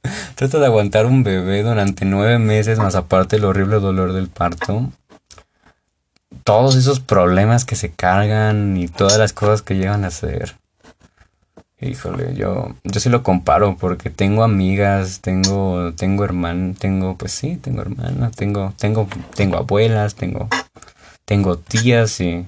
Trata 0.36 0.60
de 0.60 0.66
aguantar 0.66 1.06
un 1.06 1.24
bebé 1.24 1.64
durante 1.64 2.06
nueve 2.06 2.40
meses, 2.40 2.80
más 2.80 2.96
aparte 2.96 3.38
el 3.38 3.46
horrible 3.46 3.80
dolor 3.80 4.14
del 4.14 4.30
parto. 4.30 4.92
Todos 6.44 6.76
esos 6.76 7.00
problemas 7.00 7.66
que 7.66 7.76
se 7.76 7.92
cargan 7.92 8.76
y 8.76 8.88
todas 8.88 9.18
las 9.18 9.34
cosas 9.34 9.62
que 9.62 9.76
llegan 9.76 10.04
a 10.04 10.12
ser. 10.12 10.56
Híjole, 11.80 12.34
yo, 12.36 12.76
yo 12.84 13.00
sí 13.00 13.10
lo 13.10 13.24
comparo 13.24 13.76
porque 13.78 14.10
tengo 14.10 14.44
amigas, 14.44 15.20
tengo, 15.20 15.94
tengo 15.94 16.24
hermanas, 16.24 16.78
tengo, 16.80 17.18
pues 17.18 17.34
sí, 17.34 17.58
tengo 17.58 17.82
hermanas, 17.82 18.36
tengo, 18.36 18.74
tengo, 18.78 19.08
tengo 19.36 19.58
abuelas, 19.58 20.16
tengo, 20.16 20.48
tengo 21.26 21.58
tías 21.58 22.22
y, 22.22 22.48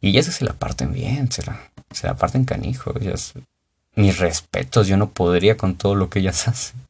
y 0.00 0.08
ellas 0.08 0.26
se 0.26 0.44
la 0.44 0.54
parten 0.54 0.92
bien, 0.92 1.30
se 1.30 1.44
la, 1.44 1.60
se 1.92 2.08
la 2.08 2.16
parten 2.16 2.44
canijo, 2.44 2.92
ellas, 3.00 3.34
mis 3.94 4.18
respetos, 4.18 4.86
yo 4.86 4.96
no 4.96 5.10
podría 5.10 5.56
con 5.56 5.76
todo 5.76 5.94
lo 5.94 6.08
que 6.08 6.20
ellas 6.20 6.48
hacen. 6.48 6.80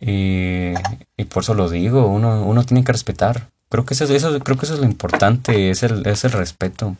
Y, 0.00 0.74
y 1.16 1.24
por 1.24 1.42
eso 1.42 1.54
lo 1.54 1.70
digo, 1.70 2.06
uno, 2.06 2.42
uno 2.44 2.64
tiene 2.64 2.84
que 2.84 2.92
respetar. 2.92 3.48
Creo 3.68 3.84
que 3.86 3.94
eso, 3.94 4.04
eso, 4.04 4.38
creo 4.40 4.56
que 4.56 4.66
eso 4.66 4.74
es 4.74 4.80
lo 4.80 4.86
importante, 4.86 5.70
es 5.70 5.82
el, 5.82 6.06
es 6.06 6.24
el 6.24 6.32
respeto. 6.32 6.96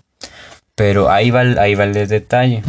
Pero 0.75 1.11
ahí 1.11 1.31
va, 1.31 1.43
el, 1.43 1.59
ahí 1.59 1.75
va 1.75 1.85
el 1.85 1.93
detalle. 1.93 2.63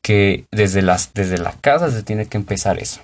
Que 0.00 0.44
desde, 0.50 0.82
las, 0.82 1.14
desde 1.14 1.38
la 1.38 1.52
casa 1.52 1.90
se 1.90 2.02
tiene 2.02 2.26
que 2.26 2.36
empezar 2.36 2.78
eso. 2.78 3.00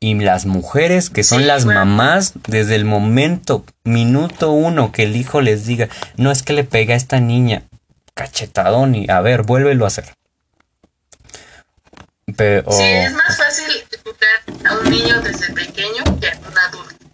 Y 0.00 0.14
las 0.14 0.46
mujeres 0.46 1.10
que 1.10 1.22
son 1.22 1.46
las 1.46 1.64
mamás, 1.64 2.34
desde 2.48 2.74
el 2.74 2.84
momento, 2.84 3.64
minuto 3.84 4.50
uno, 4.50 4.90
que 4.90 5.04
el 5.04 5.14
hijo 5.14 5.40
les 5.40 5.64
diga, 5.64 5.88
no 6.16 6.32
es 6.32 6.42
que 6.42 6.52
le 6.52 6.64
pega 6.64 6.94
a 6.94 6.96
esta 6.96 7.20
niña, 7.20 7.62
cachetadón 8.14 8.94
y 8.94 9.10
a 9.10 9.20
ver, 9.20 9.42
vuélvelo 9.42 9.84
a 9.84 9.88
hacer. 9.88 10.12
Pero, 12.36 12.70
sí, 12.72 12.82
es 12.82 13.12
más 13.12 13.36
fácil 13.36 13.84
educar 13.90 14.66
a 14.66 14.78
un 14.78 14.90
niño 14.90 15.20
desde 15.20 15.52
pequeño 15.52 16.04
que 16.20 16.28
a 16.28 16.38
un 16.48 16.58
adulto. 16.58 17.06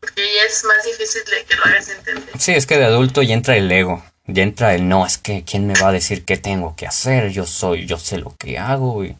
Porque 0.00 0.22
ya 0.22 0.44
es 0.48 0.64
más 0.64 0.84
difícil 0.84 1.22
de 1.24 1.44
que 1.44 1.56
lo 1.56 1.64
hagas 1.64 1.88
entender. 1.88 2.30
Sí, 2.38 2.52
es 2.52 2.66
que 2.66 2.78
de 2.78 2.86
adulto 2.86 3.22
ya 3.22 3.34
entra 3.34 3.56
el 3.56 3.70
ego 3.70 4.02
ya 4.32 4.42
entra 4.42 4.74
el 4.74 4.88
no, 4.88 5.06
es 5.06 5.18
que 5.18 5.44
quién 5.44 5.66
me 5.66 5.74
va 5.74 5.88
a 5.88 5.92
decir 5.92 6.24
qué 6.24 6.36
tengo 6.36 6.74
que 6.76 6.86
hacer, 6.86 7.30
yo 7.30 7.46
soy, 7.46 7.86
yo 7.86 7.98
sé 7.98 8.18
lo 8.18 8.34
que 8.36 8.58
hago. 8.58 9.04
Y 9.04 9.16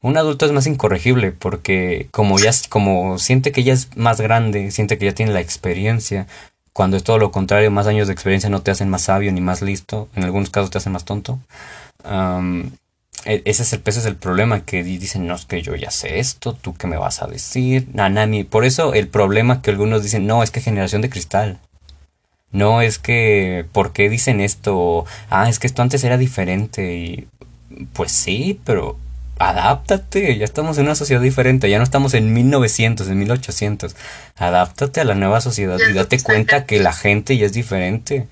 un 0.00 0.16
adulto 0.16 0.46
es 0.46 0.52
más 0.52 0.66
incorregible 0.66 1.32
porque 1.32 2.08
como 2.10 2.38
ya 2.38 2.50
como 2.68 3.18
siente 3.18 3.52
que 3.52 3.62
ya 3.62 3.72
es 3.72 3.96
más 3.96 4.20
grande, 4.20 4.70
siente 4.70 4.98
que 4.98 5.06
ya 5.06 5.14
tiene 5.14 5.32
la 5.32 5.40
experiencia, 5.40 6.26
cuando 6.74 6.96
es 6.96 7.04
todo 7.04 7.18
lo 7.18 7.30
contrario, 7.30 7.70
más 7.70 7.86
años 7.86 8.08
de 8.08 8.12
experiencia 8.12 8.50
no 8.50 8.60
te 8.60 8.72
hacen 8.72 8.90
más 8.90 9.02
sabio 9.02 9.32
ni 9.32 9.40
más 9.40 9.62
listo, 9.62 10.08
en 10.16 10.24
algunos 10.24 10.50
casos 10.50 10.70
te 10.70 10.78
hacen 10.78 10.92
más 10.92 11.04
tonto. 11.04 11.38
E, 13.24 13.42
ese 13.46 13.62
es 13.62 13.72
el 13.72 13.82
ese 13.86 14.00
es 14.00 14.06
el 14.06 14.16
problema 14.16 14.64
que 14.64 14.82
dicen, 14.82 15.26
no 15.26 15.34
es 15.36 15.46
que 15.46 15.62
yo 15.62 15.76
ya 15.76 15.90
sé 15.90 16.18
esto, 16.18 16.52
tú 16.52 16.74
qué 16.74 16.86
me 16.86 16.96
vas 16.98 17.22
a 17.22 17.28
decir, 17.28 17.88
Nanami. 17.94 18.44
Por 18.44 18.64
eso 18.64 18.92
el 18.92 19.08
problema 19.08 19.62
que 19.62 19.70
algunos 19.70 20.02
dicen, 20.02 20.26
no, 20.26 20.42
es 20.42 20.50
que 20.50 20.60
generación 20.60 21.00
de 21.00 21.10
cristal. 21.10 21.58
No 22.50 22.82
es 22.82 22.98
que, 22.98 23.66
¿por 23.72 23.92
qué 23.92 24.08
dicen 24.08 24.40
esto? 24.40 25.06
Ah, 25.30 25.48
es 25.48 25.58
que 25.60 25.66
esto 25.68 25.82
antes 25.82 26.04
era 26.04 26.18
diferente 26.18 26.96
y 26.96 27.28
pues 27.92 28.12
sí, 28.12 28.60
pero 28.64 28.98
adáptate, 29.38 30.36
ya 30.38 30.44
estamos 30.44 30.78
en 30.78 30.84
una 30.84 30.94
sociedad 30.94 31.20
diferente, 31.20 31.68
ya 31.68 31.78
no 31.78 31.84
estamos 31.84 32.14
en 32.14 32.32
1900, 32.32 33.08
en 33.08 33.18
1800. 33.18 33.96
Adáptate 34.36 35.00
a 35.00 35.04
la 35.04 35.14
nueva 35.14 35.40
sociedad 35.40 35.78
y 35.88 35.92
date 35.92 36.22
cuenta 36.22 36.66
que 36.66 36.80
la 36.80 36.92
gente 36.92 37.36
ya 37.36 37.46
es 37.46 37.52
diferente. 37.52 38.28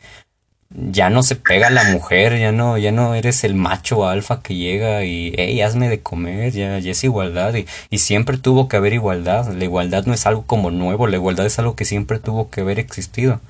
Ya 0.74 1.10
no 1.10 1.22
se 1.22 1.36
pega 1.36 1.68
la 1.68 1.84
mujer, 1.84 2.38
ya 2.38 2.50
no, 2.50 2.78
ya 2.78 2.92
no 2.92 3.14
eres 3.14 3.44
el 3.44 3.54
macho 3.54 4.08
alfa 4.08 4.40
que 4.40 4.54
llega 4.54 5.04
y, 5.04 5.34
hey, 5.36 5.60
hazme 5.60 5.90
de 5.90 6.00
comer, 6.00 6.50
ya, 6.52 6.78
ya 6.78 6.92
es 6.92 7.04
igualdad 7.04 7.54
y, 7.54 7.66
y 7.90 7.98
siempre 7.98 8.38
tuvo 8.38 8.68
que 8.68 8.78
haber 8.78 8.94
igualdad. 8.94 9.52
La 9.52 9.64
igualdad 9.64 10.06
no 10.06 10.14
es 10.14 10.26
algo 10.26 10.46
como 10.46 10.70
nuevo, 10.70 11.06
la 11.06 11.16
igualdad 11.16 11.44
es 11.44 11.58
algo 11.58 11.76
que 11.76 11.84
siempre 11.84 12.18
tuvo 12.18 12.48
que 12.48 12.62
haber 12.62 12.78
existido 12.78 13.40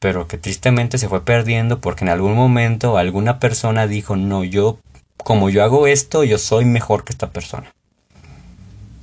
pero 0.00 0.28
que 0.28 0.38
tristemente 0.38 0.98
se 0.98 1.08
fue 1.08 1.24
perdiendo 1.24 1.80
porque 1.80 2.04
en 2.04 2.10
algún 2.10 2.34
momento 2.34 2.98
alguna 2.98 3.38
persona 3.40 3.86
dijo, 3.86 4.16
no, 4.16 4.44
yo, 4.44 4.78
como 5.24 5.50
yo 5.50 5.62
hago 5.62 5.86
esto, 5.86 6.24
yo 6.24 6.38
soy 6.38 6.64
mejor 6.64 7.04
que 7.04 7.12
esta 7.12 7.30
persona. 7.30 7.72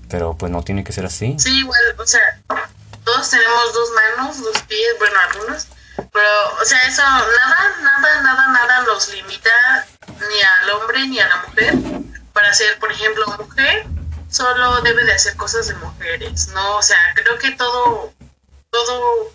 Pero 0.10 0.36
pues 0.38 0.52
no 0.52 0.64
tiene 0.64 0.84
que 0.84 0.94
ser 0.94 1.06
así. 1.06 1.36
Sí, 1.40 1.60
igual, 1.60 1.82
o 1.98 2.06
sea, 2.06 2.22
todos 3.04 3.30
tenemos 3.30 3.74
dos 3.74 3.90
manos, 3.92 4.42
dos 4.42 4.62
pies, 4.64 4.96
bueno, 5.00 5.16
algunos, 5.30 5.68
pero, 6.12 6.30
o 6.62 6.66
sea, 6.66 6.80
eso, 6.88 7.02
nada, 7.02 7.76
nada, 7.82 8.22
nada, 8.22 8.48
nada 8.48 8.82
los 8.84 9.14
limita 9.14 9.88
ni 10.08 10.42
al 10.42 10.70
hombre 10.72 11.08
ni 11.08 11.20
a 11.20 11.28
la 11.28 11.46
mujer 11.48 11.74
para 12.34 12.54
ser, 12.54 12.78
por 12.80 12.92
ejemplo, 12.92 13.26
mujer, 13.38 13.86
solo 14.30 14.82
debe 14.82 15.06
de 15.06 15.14
hacer 15.14 15.36
cosas 15.38 15.68
de 15.68 15.76
mujeres, 15.76 16.50
¿no? 16.50 16.78
O 16.78 16.82
sea, 16.82 16.98
creo 17.16 17.38
que 17.38 17.52
todo, 17.52 18.14
todo 18.70 19.32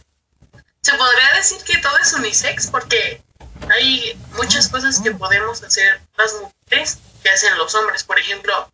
se 0.83 0.95
podría 0.95 1.33
decir 1.35 1.59
que 1.65 1.79
todo 1.79 1.97
es 1.99 2.13
unisex 2.13 2.67
porque 2.67 3.23
hay 3.69 4.19
muchas 4.37 4.69
cosas 4.69 5.01
que 5.01 5.13
podemos 5.13 5.63
hacer 5.63 6.01
las 6.17 6.35
mujeres 6.35 6.99
que 7.23 7.31
hacen 7.31 7.57
los 7.59 7.75
hombres. 7.75 8.05
Por 8.05 8.19
ejemplo, 8.19 8.71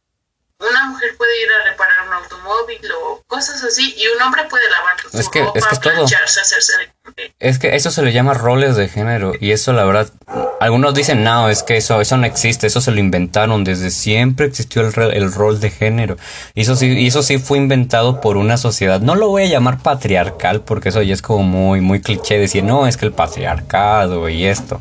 una 0.58 0.86
mujer 0.86 1.16
puede 1.18 1.42
ir 1.42 1.48
a 1.50 1.70
reparar 1.70 2.08
un 2.08 2.14
automóvil 2.14 2.80
o 2.92 3.22
cosas 3.26 3.62
así 3.62 3.94
y 3.96 4.06
un 4.08 4.22
hombre 4.22 4.44
puede 4.48 4.68
lavar 4.70 4.98
su 5.00 5.18
es 5.18 5.28
que, 5.28 5.44
ropa, 5.44 5.58
es 5.58 5.66
que 5.66 5.76
plancharse, 5.76 6.40
hacerse 6.40 6.72
de... 6.78 7.34
Es 7.38 7.58
que 7.58 7.76
eso 7.76 7.90
se 7.90 8.02
le 8.02 8.12
llama 8.12 8.34
roles 8.34 8.76
de 8.76 8.88
género 8.88 9.32
y 9.38 9.52
eso 9.52 9.72
la 9.72 9.84
verdad 9.84 10.10
algunos 10.58 10.94
dicen 10.94 11.22
no, 11.24 11.50
es 11.50 11.62
que 11.62 11.76
eso 11.76 12.00
eso 12.00 12.16
no 12.16 12.26
existe, 12.26 12.66
eso 12.66 12.80
se 12.80 12.90
lo 12.90 13.00
inventaron, 13.00 13.64
desde 13.64 13.90
siempre 13.90 14.46
existió 14.46 14.82
el, 14.82 15.12
el 15.12 15.32
rol 15.32 15.60
de 15.60 15.70
género. 15.70 16.16
Y 16.54 16.62
eso 16.62 16.74
sí 16.74 16.86
y 16.86 17.06
eso 17.06 17.22
sí 17.22 17.38
fue 17.38 17.58
inventado 17.58 18.20
por 18.20 18.36
una 18.38 18.56
sociedad. 18.56 19.00
No 19.00 19.14
lo 19.14 19.28
voy 19.28 19.44
a 19.44 19.46
llamar 19.46 19.78
patriarcal 19.78 20.62
porque 20.62 20.88
eso 20.88 21.02
ya 21.02 21.12
es 21.12 21.22
como 21.22 21.42
muy 21.42 21.80
muy 21.80 22.00
cliché 22.00 22.38
decir, 22.38 22.64
no, 22.64 22.86
es 22.86 22.96
que 22.96 23.06
el 23.06 23.12
patriarcado 23.12 24.28
y 24.28 24.46
esto. 24.46 24.80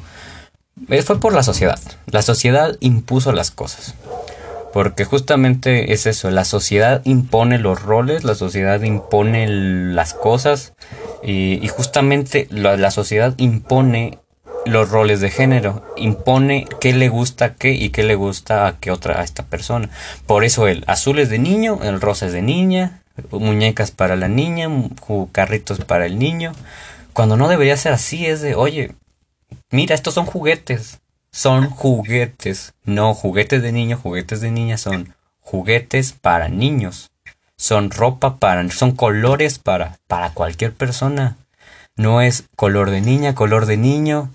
Fue 1.05 1.19
por 1.19 1.33
la 1.33 1.43
sociedad. 1.43 1.79
La 2.07 2.21
sociedad 2.21 2.75
impuso 2.79 3.31
las 3.31 3.49
cosas. 3.49 3.95
Porque 4.75 5.05
justamente 5.05 5.93
es 5.93 6.05
eso, 6.05 6.29
la 6.31 6.43
sociedad 6.43 7.01
impone 7.05 7.59
los 7.59 7.81
roles, 7.81 8.25
la 8.25 8.35
sociedad 8.35 8.81
impone 8.81 9.47
las 9.47 10.13
cosas 10.13 10.73
y, 11.23 11.65
justamente 11.69 12.49
la, 12.51 12.91
sociedad 12.91 13.35
impone 13.37 14.19
los 14.65 14.89
roles 14.89 15.21
de 15.21 15.29
género, 15.29 15.81
impone 15.95 16.67
qué 16.81 16.91
le 16.91 17.07
gusta 17.07 17.45
a 17.45 17.53
qué 17.55 17.71
y 17.71 17.91
qué 17.91 18.03
le 18.03 18.15
gusta 18.15 18.67
a 18.67 18.77
qué 18.77 18.91
otra 18.91 19.21
a 19.21 19.23
esta 19.23 19.43
persona. 19.43 19.89
Por 20.27 20.43
eso 20.43 20.67
el 20.67 20.83
azul 20.87 21.19
es 21.19 21.29
de 21.29 21.39
niño, 21.39 21.79
el 21.81 22.01
rosa 22.01 22.25
es 22.25 22.33
de 22.33 22.41
niña, 22.41 23.01
muñecas 23.31 23.91
para 23.91 24.17
la 24.17 24.27
niña, 24.27 24.69
carritos 25.31 25.85
para 25.85 26.05
el 26.05 26.19
niño. 26.19 26.51
Cuando 27.13 27.37
no 27.37 27.47
debería 27.47 27.77
ser 27.77 27.93
así, 27.93 28.25
es 28.25 28.41
de, 28.41 28.55
oye, 28.55 28.91
mira, 29.71 29.95
estos 29.95 30.15
son 30.15 30.25
juguetes 30.25 30.99
son 31.35 31.69
juguetes, 31.69 32.73
no 32.85 33.13
juguetes 33.13 33.61
de 33.61 33.73
niño, 33.73 33.99
juguetes 34.01 34.39
de 34.39 34.51
niña, 34.51 34.77
son 34.77 35.13
juguetes 35.41 36.13
para 36.13 36.47
niños. 36.47 37.11
Son 37.57 37.91
ropa 37.91 38.37
para, 38.37 38.69
son 38.69 38.93
colores 38.93 39.59
para, 39.59 39.97
para 40.07 40.29
cualquier 40.29 40.71
persona. 40.71 41.35
No 41.97 42.21
es 42.21 42.45
color 42.55 42.89
de 42.89 43.01
niña, 43.01 43.35
color 43.35 43.65
de 43.65 43.75
niño. 43.75 44.31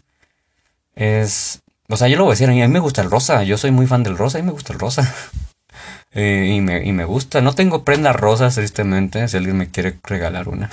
Es, 0.95 1.63
o 1.89 1.97
sea, 1.97 2.09
yo 2.09 2.19
lo 2.19 2.25
voy 2.25 2.33
a 2.33 2.35
decir, 2.35 2.51
a 2.51 2.53
mí 2.53 2.69
me 2.69 2.81
gusta 2.81 3.01
el 3.01 3.11
rosa, 3.11 3.45
yo 3.45 3.57
soy 3.57 3.71
muy 3.71 3.87
fan 3.87 4.03
del 4.03 4.19
rosa 4.19 4.39
y 4.39 4.43
me 4.43 4.53
gusta 4.53 4.75
el 4.75 4.79
rosa. 4.79 5.15
Eh, 6.13 6.55
y, 6.57 6.61
me, 6.61 6.85
y 6.85 6.91
me 6.91 7.05
gusta. 7.05 7.41
No 7.41 7.55
tengo 7.55 7.85
prendas 7.85 8.17
rosas, 8.17 8.57
tristemente, 8.57 9.29
si 9.29 9.37
alguien 9.37 9.57
me 9.57 9.71
quiere 9.71 9.97
regalar 10.03 10.49
una. 10.49 10.69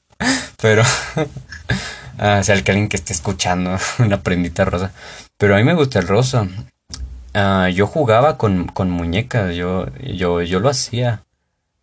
Pero, 0.60 0.82
ah, 2.18 2.42
si 2.42 2.52
alguien 2.52 2.88
que 2.88 2.96
esté 2.96 3.12
escuchando 3.12 3.76
una 3.98 4.22
prendita 4.22 4.64
rosa. 4.64 4.92
Pero 5.38 5.54
a 5.54 5.58
mí 5.58 5.64
me 5.64 5.74
gusta 5.74 5.98
el 5.98 6.08
rosa. 6.08 6.48
Ah, 7.34 7.68
yo 7.68 7.86
jugaba 7.86 8.36
con, 8.38 8.66
con 8.66 8.90
muñecas, 8.90 9.54
yo, 9.54 9.86
yo, 10.00 10.42
yo 10.42 10.60
lo 10.60 10.68
hacía. 10.68 11.22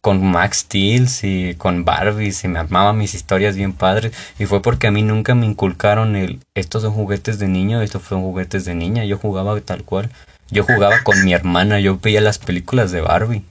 Con 0.02 0.26
Max 0.26 0.60
Steel 0.60 1.10
y 1.24 1.56
con 1.56 1.84
Barbie, 1.84 2.34
y 2.42 2.48
me 2.48 2.60
armaba 2.60 2.94
mis 2.94 3.14
historias 3.14 3.58
bien 3.58 3.74
padres. 3.74 4.14
Y 4.40 4.46
fue 4.46 4.62
porque 4.62 4.88
a 4.88 4.92
mí 4.92 5.02
nunca 5.02 5.36
me 5.36 5.46
inculcaron 5.46 6.16
el, 6.16 6.40
estos 6.56 6.84
son 6.84 6.94
juguetes 6.94 7.38
de 7.38 7.50
niño, 7.50 7.82
estos 7.82 8.04
son 8.04 8.22
juguetes 8.22 8.64
de 8.64 8.76
niña. 8.76 9.04
Yo 9.04 9.18
jugaba 9.18 9.60
tal 9.60 9.84
cual. 9.84 10.10
Yo 10.52 10.64
jugaba 10.64 11.04
con 11.04 11.24
mi 11.26 11.34
hermana, 11.34 11.80
yo 11.80 12.00
veía 12.00 12.22
las 12.22 12.40
películas 12.40 12.92
de 12.92 13.02
Barbie. 13.02 13.44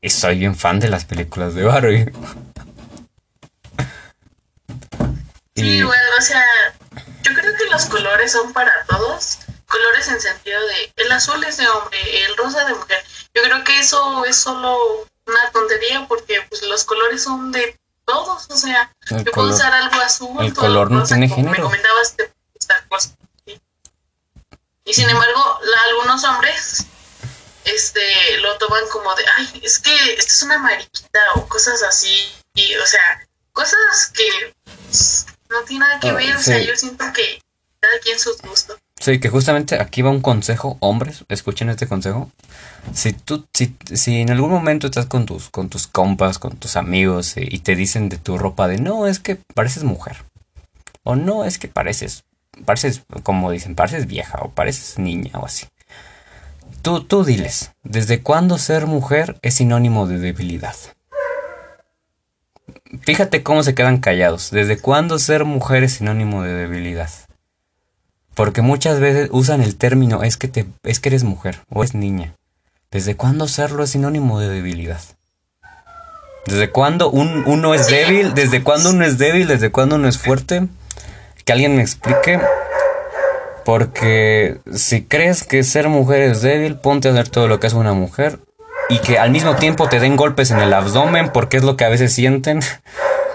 Y 0.00 0.10
soy 0.10 0.38
bien 0.40 0.56
fan 0.56 0.80
de 0.80 0.88
las 0.88 1.04
películas 1.04 1.54
de 1.54 1.62
Barbie. 1.62 2.12
Sí, 5.54 5.82
bueno, 5.82 6.02
o 6.18 6.22
sea, 6.22 6.44
yo 7.22 7.34
creo 7.34 7.56
que 7.56 7.66
los 7.70 7.86
colores 7.86 8.32
son 8.32 8.52
para 8.52 8.72
todos. 8.86 9.38
Colores 9.66 10.08
en 10.08 10.20
sentido 10.20 10.60
de 10.66 10.92
el 10.96 11.12
azul 11.12 11.42
es 11.44 11.56
de 11.56 11.68
hombre, 11.68 12.24
el 12.24 12.36
rosa 12.36 12.64
de 12.64 12.74
mujer. 12.74 13.02
Yo 13.34 13.42
creo 13.42 13.64
que 13.64 13.78
eso 13.78 14.24
es 14.24 14.36
solo 14.36 15.06
una 15.26 15.50
tontería 15.52 16.06
porque 16.08 16.42
pues 16.48 16.62
los 16.62 16.84
colores 16.84 17.22
son 17.22 17.52
de 17.52 17.78
todos, 18.04 18.50
o 18.50 18.56
sea, 18.56 18.92
yo 19.08 19.32
puedo 19.32 19.48
usar 19.48 19.72
algo 19.72 20.00
azul, 20.00 20.44
el 20.44 20.52
color 20.52 20.90
no 20.90 21.04
tiene 21.04 21.28
género. 21.28 21.50
Me 21.50 21.62
comentabas 21.62 22.16
de 22.16 22.30
cosas. 22.88 23.14
Y 24.84 24.94
sin 24.94 25.08
embargo, 25.08 25.60
algunos 25.88 26.24
hombres 26.24 26.86
este 27.64 28.38
lo 28.38 28.58
toman 28.58 28.82
como 28.88 29.14
de, 29.14 29.24
ay, 29.36 29.60
es 29.62 29.78
que 29.78 30.14
esto 30.14 30.32
es 30.32 30.42
una 30.42 30.58
mariquita 30.58 31.20
o 31.36 31.46
cosas 31.48 31.82
así, 31.82 32.30
y 32.54 32.74
o 32.74 32.86
sea, 32.86 33.26
cosas 33.52 34.12
que 34.14 34.54
no 35.50 35.62
tiene 35.66 35.84
nada 35.84 36.00
que 36.00 36.08
ah, 36.08 36.14
ver, 36.14 36.36
o 36.36 36.40
sea, 36.40 36.60
yo 36.62 36.74
siento 36.76 37.04
que 37.12 37.40
cada 37.80 37.98
quien 38.00 38.18
sus 38.18 38.40
gustos. 38.42 38.78
Sí, 39.00 39.18
que 39.18 39.28
justamente 39.28 39.80
aquí 39.80 40.00
va 40.00 40.10
un 40.10 40.20
consejo, 40.20 40.76
hombres, 40.78 41.24
escuchen 41.28 41.68
este 41.68 41.88
consejo. 41.88 42.30
Si 42.94 43.12
tú, 43.12 43.46
si, 43.52 43.76
si 43.92 44.20
en 44.20 44.30
algún 44.30 44.50
momento 44.50 44.86
estás 44.86 45.06
con 45.06 45.26
tus, 45.26 45.50
con 45.50 45.68
tus 45.68 45.88
compas, 45.88 46.38
con 46.38 46.56
tus 46.56 46.76
amigos 46.76 47.36
eh, 47.36 47.48
y 47.50 47.58
te 47.58 47.74
dicen 47.74 48.08
de 48.08 48.18
tu 48.18 48.38
ropa 48.38 48.68
de 48.68 48.78
no, 48.78 49.08
es 49.08 49.18
que 49.18 49.36
pareces 49.54 49.82
mujer. 49.82 50.24
O 51.02 51.16
no, 51.16 51.44
es 51.44 51.58
que 51.58 51.66
pareces, 51.66 52.22
pareces, 52.64 53.02
como 53.24 53.50
dicen, 53.50 53.74
pareces 53.74 54.06
vieja 54.06 54.38
o 54.40 54.50
pareces 54.50 55.00
niña 55.00 55.32
o 55.34 55.46
así. 55.46 55.66
Tú, 56.82 57.02
tú 57.02 57.24
diles, 57.24 57.72
¿desde 57.82 58.22
cuándo 58.22 58.56
ser 58.56 58.86
mujer 58.86 59.36
es 59.42 59.54
sinónimo 59.54 60.06
de 60.06 60.20
debilidad? 60.20 60.76
Fíjate 63.00 63.42
cómo 63.42 63.62
se 63.62 63.74
quedan 63.74 63.98
callados. 63.98 64.50
¿Desde 64.50 64.78
cuándo 64.78 65.18
ser 65.18 65.44
mujer 65.44 65.82
es 65.82 65.94
sinónimo 65.94 66.42
de 66.42 66.52
debilidad? 66.52 67.10
Porque 68.34 68.62
muchas 68.62 69.00
veces 69.00 69.28
usan 69.32 69.62
el 69.62 69.76
término 69.76 70.22
es 70.22 70.36
que 70.36 70.48
te 70.48 70.66
es 70.82 71.00
que 71.00 71.08
eres 71.08 71.24
mujer 71.24 71.60
o 71.70 71.84
es 71.84 71.94
niña. 71.94 72.34
¿Desde 72.90 73.16
cuándo 73.16 73.48
serlo 73.48 73.84
es 73.84 73.90
sinónimo 73.90 74.38
de 74.38 74.48
debilidad? 74.48 75.00
¿Desde 76.46 76.70
cuándo 76.70 77.10
un, 77.10 77.44
uno 77.46 77.74
es 77.74 77.88
débil? 77.88 78.34
¿Desde 78.34 78.62
cuándo 78.62 78.90
uno 78.90 79.04
es 79.04 79.16
débil? 79.16 79.48
¿Desde 79.48 79.70
cuándo 79.70 79.96
uno 79.96 80.08
es 80.08 80.18
fuerte? 80.18 80.66
Que 81.44 81.52
alguien 81.52 81.76
me 81.76 81.82
explique. 81.82 82.40
Porque 83.64 84.58
si 84.74 85.04
crees 85.04 85.44
que 85.44 85.62
ser 85.62 85.88
mujer 85.88 86.22
es 86.22 86.42
débil, 86.42 86.76
ponte 86.76 87.08
a 87.08 87.12
hacer 87.12 87.28
todo 87.28 87.48
lo 87.48 87.60
que 87.60 87.68
hace 87.68 87.76
una 87.76 87.92
mujer 87.94 88.38
y 88.88 88.98
que 88.98 89.18
al 89.18 89.30
mismo 89.30 89.56
tiempo 89.56 89.88
te 89.88 90.00
den 90.00 90.16
golpes 90.16 90.50
en 90.50 90.60
el 90.60 90.72
abdomen 90.72 91.30
porque 91.32 91.56
es 91.56 91.64
lo 91.64 91.76
que 91.76 91.84
a 91.84 91.88
veces 91.88 92.14
sienten. 92.14 92.60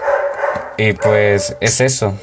y 0.76 0.92
pues 0.92 1.56
es 1.60 1.80
eso. 1.80 2.18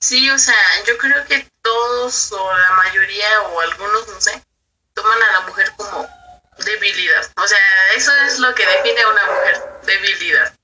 Sí, 0.00 0.28
o 0.28 0.38
sea, 0.38 0.54
yo 0.86 0.98
creo 0.98 1.24
que 1.24 1.48
todos 1.62 2.32
o 2.32 2.52
la 2.58 2.70
mayoría 2.84 3.40
o 3.52 3.60
algunos, 3.60 4.06
no 4.08 4.20
sé, 4.20 4.42
toman 4.92 5.22
a 5.22 5.32
la 5.32 5.40
mujer 5.46 5.72
como 5.76 6.06
debilidad. 6.58 7.24
O 7.42 7.46
sea, 7.46 7.58
eso 7.96 8.12
es 8.26 8.38
lo 8.38 8.54
que 8.54 8.66
define 8.66 9.00
a 9.00 9.08
una 9.08 9.26
mujer, 9.26 9.62
debilidad. 9.86 10.54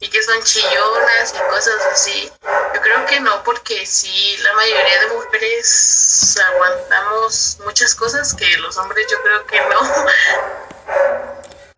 Y 0.00 0.08
que 0.08 0.22
son 0.22 0.42
chillonas 0.44 1.34
y 1.34 1.50
cosas 1.50 1.74
así. 1.92 2.30
Yo 2.74 2.80
creo 2.80 3.04
que 3.06 3.20
no, 3.20 3.42
porque 3.44 3.84
sí, 3.84 4.36
la 4.44 4.52
mayoría 4.54 5.00
de 5.00 5.14
mujeres 5.14 6.38
aguantamos 6.52 7.58
muchas 7.64 7.96
cosas 7.96 8.32
que 8.34 8.46
los 8.58 8.76
hombres 8.78 9.06
yo 9.10 9.16
creo 9.22 9.46
que 9.46 9.58
no. 9.68 9.80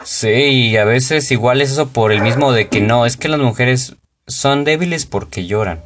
Sí, 0.05 0.69
y 0.71 0.77
a 0.77 0.85
veces 0.85 1.31
igual 1.31 1.63
es 1.63 1.71
eso 1.73 1.89
por 1.89 2.13
el 2.13 2.21
mismo 2.21 2.53
de 2.53 2.69
que 2.69 2.81
no, 2.81 3.07
es 3.07 3.17
que 3.17 3.29
las 3.29 3.41
mujeres 3.41 3.95
son 4.27 4.65
débiles 4.65 5.07
porque 5.07 5.47
lloran. 5.47 5.83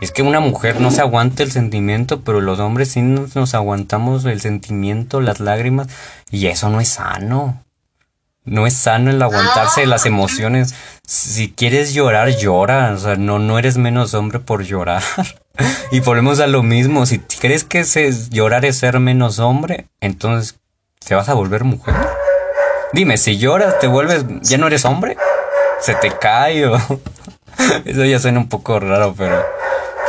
Es 0.00 0.12
que 0.12 0.22
una 0.22 0.40
mujer 0.40 0.80
no 0.80 0.90
se 0.90 1.02
aguanta 1.02 1.42
el 1.42 1.52
sentimiento, 1.52 2.22
pero 2.22 2.40
los 2.40 2.58
hombres 2.58 2.92
sí 2.92 3.02
nos, 3.02 3.54
aguantamos 3.54 4.24
el 4.24 4.40
sentimiento, 4.40 5.20
las 5.20 5.40
lágrimas, 5.40 5.88
y 6.30 6.46
eso 6.46 6.70
no 6.70 6.80
es 6.80 6.88
sano. 6.88 7.62
No 8.44 8.66
es 8.66 8.74
sano 8.74 9.10
el 9.10 9.22
aguantarse 9.22 9.86
las 9.86 10.06
emociones. 10.06 10.74
Si 11.06 11.52
quieres 11.52 11.92
llorar, 11.92 12.36
llora. 12.36 12.92
O 12.92 12.98
sea, 12.98 13.16
no, 13.16 13.38
no 13.38 13.58
eres 13.58 13.76
menos 13.76 14.14
hombre 14.14 14.38
por 14.38 14.64
llorar. 14.64 15.02
y 15.90 16.00
volvemos 16.00 16.40
a 16.40 16.46
lo 16.46 16.62
mismo. 16.62 17.06
Si 17.06 17.18
crees 17.18 17.64
que 17.64 17.84
llorar 18.30 18.64
es 18.64 18.78
ser 18.78 18.98
menos 18.98 19.38
hombre, 19.38 19.86
entonces 20.00 20.58
te 21.06 21.14
vas 21.14 21.28
a 21.28 21.34
volver 21.34 21.64
mujer. 21.64 21.94
Dime, 22.92 23.18
si 23.18 23.38
lloras, 23.38 23.78
te 23.78 23.86
vuelves, 23.86 24.24
ya 24.42 24.58
no 24.58 24.66
eres 24.66 24.84
hombre. 24.84 25.16
Se 25.80 25.94
te 25.94 26.10
cae 26.10 26.66
o... 26.66 26.76
Eso 27.84 28.04
ya 28.04 28.18
suena 28.18 28.40
un 28.40 28.48
poco 28.48 28.80
raro, 28.80 29.14
pero 29.16 29.44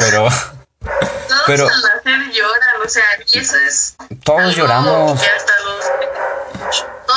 pero. 0.01 0.27
Todos 0.29 1.43
pero, 1.47 1.67
al 1.67 1.81
nacer 1.81 2.31
lloran, 2.31 2.81
o 2.85 2.89
sea, 2.89 3.03
eso 3.33 3.57
es. 3.67 3.95
Todos 4.23 4.55
lloramos. 4.55 5.11
hasta 5.11 5.53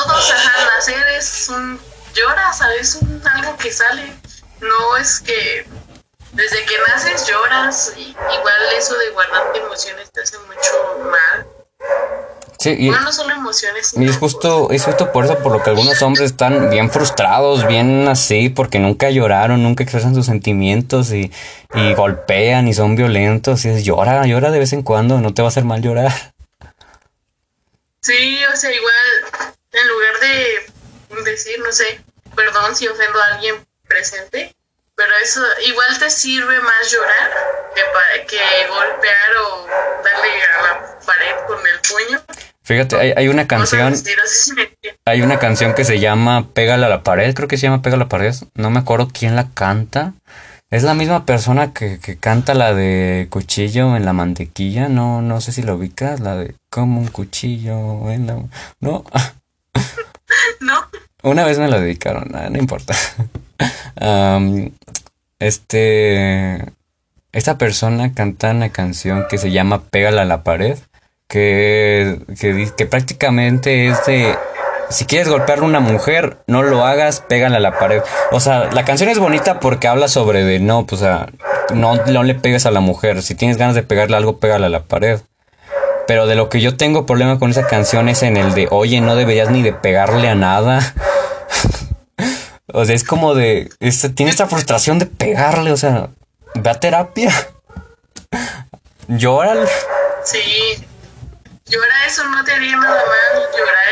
todos 0.02 0.30
al 0.30 0.66
nacer 0.76 1.06
es 1.16 1.48
un. 1.48 1.80
Lloras, 2.14 2.58
¿sabes? 2.58 2.80
Es 2.80 2.94
un, 2.96 3.22
algo 3.26 3.56
que 3.56 3.72
sale. 3.72 4.12
No 4.60 4.96
es 4.96 5.20
que. 5.20 5.66
Desde 6.32 6.64
que 6.64 6.74
naces 6.88 7.28
lloras, 7.28 7.92
y 7.96 8.08
igual 8.10 8.62
eso 8.76 8.98
de 8.98 9.10
guardarte 9.10 9.60
emociones 9.60 10.10
te 10.10 10.20
hace 10.20 10.36
mucho 10.38 11.10
mal. 11.10 11.46
Sí, 12.58 12.74
y, 12.76 12.90
no 12.90 13.12
solo 13.12 13.34
emociones. 13.34 13.94
Y 13.96 14.08
es 14.08 14.16
justo, 14.16 14.70
es 14.72 14.82
justo 14.82 15.12
por 15.12 15.26
eso 15.26 15.38
por 15.38 15.52
lo 15.52 15.62
que 15.62 15.70
algunos 15.70 16.02
hombres 16.02 16.32
están 16.32 16.70
bien 16.70 16.90
frustrados, 16.90 17.64
bien 17.68 18.08
así, 18.08 18.48
porque 18.48 18.80
nunca 18.80 19.10
lloraron, 19.10 19.62
nunca 19.62 19.84
expresan 19.84 20.14
sus 20.14 20.26
sentimientos 20.26 21.12
y, 21.12 21.30
y 21.72 21.94
golpean 21.94 22.66
y 22.66 22.74
son 22.74 22.96
violentos. 22.96 23.64
Y 23.64 23.68
es 23.68 23.84
llora, 23.84 24.26
llora 24.26 24.50
de 24.50 24.58
vez 24.58 24.72
en 24.72 24.82
cuando, 24.82 25.20
no 25.20 25.34
te 25.34 25.42
va 25.42 25.48
a 25.48 25.50
hacer 25.50 25.64
mal 25.64 25.82
llorar. 25.82 26.34
Sí, 28.00 28.40
o 28.52 28.56
sea, 28.56 28.70
igual, 28.70 29.54
en 29.74 29.88
lugar 29.88 30.20
de 30.20 31.24
decir, 31.30 31.58
no 31.60 31.72
sé, 31.72 32.00
perdón 32.34 32.74
si 32.74 32.88
ofendo 32.88 33.20
a 33.20 33.34
alguien 33.34 33.56
presente, 33.86 34.54
pero 34.96 35.10
eso 35.22 35.40
igual 35.66 35.98
te 35.98 36.10
sirve 36.10 36.60
más 36.60 36.90
llorar 36.90 37.30
que, 37.74 38.26
que 38.26 38.68
golpear 38.68 39.36
o 39.42 39.66
darle 40.02 40.42
a 40.42 40.62
la 40.62 40.98
pared 41.00 41.46
con 41.46 41.58
el 41.58 41.80
puño. 41.80 42.20
Fíjate, 42.62 42.96
hay, 42.96 43.12
hay 43.16 43.28
una 43.28 43.46
canción. 43.46 43.94
Hay 45.04 45.20
una 45.20 45.38
canción 45.38 45.74
que 45.74 45.84
se 45.84 46.00
llama 46.00 46.48
Pégala 46.54 46.86
a 46.86 46.90
la 46.90 47.02
pared, 47.02 47.34
creo 47.34 47.48
que 47.48 47.58
se 47.58 47.64
llama 47.64 47.82
Pégala 47.82 48.02
a 48.02 48.06
la 48.06 48.08
pared. 48.08 48.34
No 48.54 48.70
me 48.70 48.78
acuerdo 48.78 49.10
quién 49.12 49.36
la 49.36 49.50
canta. 49.52 50.14
Es 50.70 50.82
la 50.82 50.94
misma 50.94 51.26
persona 51.26 51.72
que, 51.72 52.00
que 52.00 52.16
canta 52.16 52.54
la 52.54 52.72
de 52.74 53.26
cuchillo 53.30 53.96
en 53.96 54.06
la 54.06 54.12
mantequilla. 54.12 54.88
No, 54.88 55.20
no 55.20 55.40
sé 55.40 55.52
si 55.52 55.62
lo 55.62 55.74
ubicas, 55.74 56.20
la 56.20 56.36
de 56.36 56.54
como 56.70 57.00
un 57.00 57.08
cuchillo 57.08 58.10
en 58.10 58.26
la. 58.26 58.38
No. 58.80 59.04
no. 60.60 60.74
Una 61.22 61.44
vez 61.44 61.58
me 61.58 61.68
la 61.68 61.80
dedicaron, 61.80 62.30
no, 62.30 62.58
importa. 62.58 62.94
este. 65.38 66.64
Esta 67.32 67.58
persona 67.58 68.14
canta 68.14 68.52
una 68.52 68.68
canción 68.68 69.26
que 69.28 69.38
se 69.38 69.50
llama 69.50 69.82
Pégala 69.82 70.22
a 70.22 70.24
la 70.24 70.44
pared 70.44 70.78
que, 71.28 72.20
que, 72.76 72.86
prácticamente 72.86 73.88
es 73.88 74.06
de 74.06 74.36
si 74.90 75.06
quieres 75.06 75.28
golpear 75.28 75.60
a 75.60 75.62
una 75.62 75.80
mujer, 75.80 76.38
no 76.46 76.62
lo 76.62 76.84
hagas, 76.84 77.20
pégale 77.20 77.56
a 77.56 77.60
la 77.60 77.78
pared. 77.78 78.02
O 78.30 78.40
sea, 78.40 78.70
la 78.72 78.84
canción 78.84 79.08
es 79.08 79.18
bonita 79.18 79.58
porque 79.58 79.88
habla 79.88 80.08
sobre 80.08 80.44
de 80.44 80.60
no, 80.60 80.86
pues, 80.86 81.02
no, 81.74 81.96
no 81.96 82.22
le 82.22 82.34
pegues 82.34 82.66
a 82.66 82.70
la 82.70 82.80
mujer. 82.80 83.22
Si 83.22 83.34
tienes 83.34 83.56
ganas 83.56 83.74
de 83.74 83.82
pegarle 83.82 84.16
algo, 84.16 84.38
pégale 84.38 84.66
a 84.66 84.68
la 84.68 84.84
pared. 84.84 85.20
Pero 86.06 86.26
de 86.26 86.34
lo 86.34 86.48
que 86.48 86.60
yo 86.60 86.76
tengo 86.76 87.06
problema 87.06 87.38
con 87.38 87.50
esa 87.50 87.66
canción 87.66 88.08
es 88.08 88.22
en 88.22 88.36
el 88.36 88.54
de, 88.54 88.68
oye, 88.70 89.00
no 89.00 89.16
deberías 89.16 89.50
ni 89.50 89.62
de 89.62 89.72
pegarle 89.72 90.28
a 90.28 90.34
nada. 90.34 90.94
o 92.72 92.84
sea, 92.84 92.94
es 92.94 93.04
como 93.04 93.34
de, 93.34 93.70
tiene 94.14 94.30
esta 94.30 94.46
frustración 94.46 94.98
de 94.98 95.06
pegarle, 95.06 95.72
o 95.72 95.76
sea, 95.76 96.08
ve 96.54 96.70
a 96.70 96.74
terapia. 96.74 97.32
Llórale. 99.08 99.68
Sí, 100.24 100.84
llora 101.66 102.06
eso 102.06 102.24
no 102.24 102.42
te 102.44 102.52
haría 102.52 102.76
nada 102.76 102.96
mal 102.96 103.42
llorar 103.52 103.84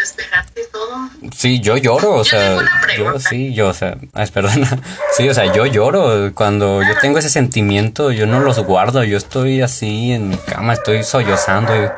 y 0.00 0.02
despejarte 0.02 0.64
todo. 0.72 1.10
Sí, 1.36 1.60
yo 1.60 1.76
lloro, 1.76 2.14
o 2.14 2.24
sea, 2.24 2.58
yo 2.96 3.18
sí, 3.20 3.54
yo, 3.54 3.68
o 3.68 3.74
sea, 3.74 3.96
ah, 4.14 4.24
perdona, 4.32 4.78
sí, 5.16 5.28
o 5.28 5.34
sea, 5.34 5.52
yo 5.52 5.66
lloro 5.66 6.32
cuando 6.34 6.82
yo 6.82 6.98
tengo 7.00 7.18
ese 7.18 7.30
sentimiento, 7.30 8.10
yo 8.12 8.26
no 8.26 8.40
los 8.40 8.58
guardo, 8.60 9.04
yo 9.04 9.16
estoy 9.16 9.62
así 9.62 10.12
en 10.12 10.30
mi 10.30 10.36
cama, 10.38 10.74
estoy 10.74 11.02
sollozando 11.04 11.72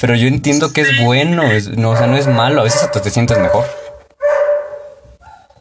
pero 0.00 0.14
yo 0.14 0.28
entiendo 0.28 0.72
que 0.72 0.82
es 0.82 1.04
bueno, 1.04 1.42
no, 1.76 1.90
o 1.90 1.96
sea, 1.96 2.06
no 2.06 2.16
es 2.16 2.26
malo, 2.26 2.60
a 2.60 2.64
veces 2.64 2.82
hasta 2.82 3.02
te 3.02 3.10
sientes 3.10 3.38
mejor. 3.38 3.66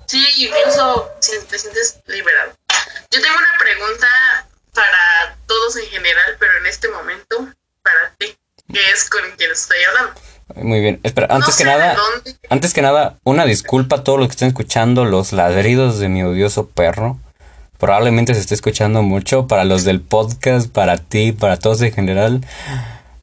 Sí, 0.05 0.25
incluso 0.37 1.11
te 1.19 1.59
sientes 1.59 1.99
liberado. 2.05 2.53
Yo 3.11 3.21
tengo 3.21 3.37
una 3.37 3.57
pregunta 3.59 4.07
para 4.73 5.37
todos 5.47 5.75
en 5.77 5.87
general, 5.87 6.37
pero 6.39 6.57
en 6.57 6.65
este 6.67 6.87
momento, 6.89 7.47
para 7.81 8.13
ti, 8.17 8.37
que 8.71 8.79
es 8.93 9.09
con 9.09 9.21
quien 9.37 9.51
estoy 9.51 9.77
hablando. 9.89 10.21
Muy 10.55 10.79
bien, 10.79 10.99
espera, 11.03 11.27
antes 11.29 11.57
que 11.57 11.65
nada, 11.65 11.95
antes 12.49 12.73
que 12.73 12.81
nada, 12.81 13.17
una 13.23 13.45
disculpa 13.45 13.97
a 13.97 14.03
todos 14.03 14.17
los 14.17 14.27
que 14.29 14.31
estén 14.31 14.47
escuchando 14.47 15.03
los 15.03 15.33
ladridos 15.33 15.99
de 15.99 16.09
mi 16.09 16.23
odioso 16.23 16.67
perro. 16.67 17.17
Probablemente 17.77 18.33
se 18.33 18.39
esté 18.39 18.55
escuchando 18.55 19.03
mucho 19.03 19.45
para 19.45 19.63
los 19.63 19.83
del 19.83 20.01
podcast, 20.01 20.69
para 20.69 20.97
ti, 20.97 21.31
para 21.31 21.57
todos 21.57 21.81
en 21.81 21.91
general. 21.91 22.45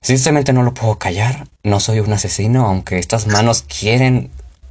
Sinceramente 0.01 0.53
no 0.53 0.62
lo 0.62 0.74
puedo 0.74 0.97
callar. 0.99 1.49
No 1.64 1.80
soy 1.80 2.01
un 2.01 2.12
asesino, 2.12 2.66
aunque 2.66 2.99
estas 2.99 3.26
manos 3.26 3.62
quieren 3.62 4.30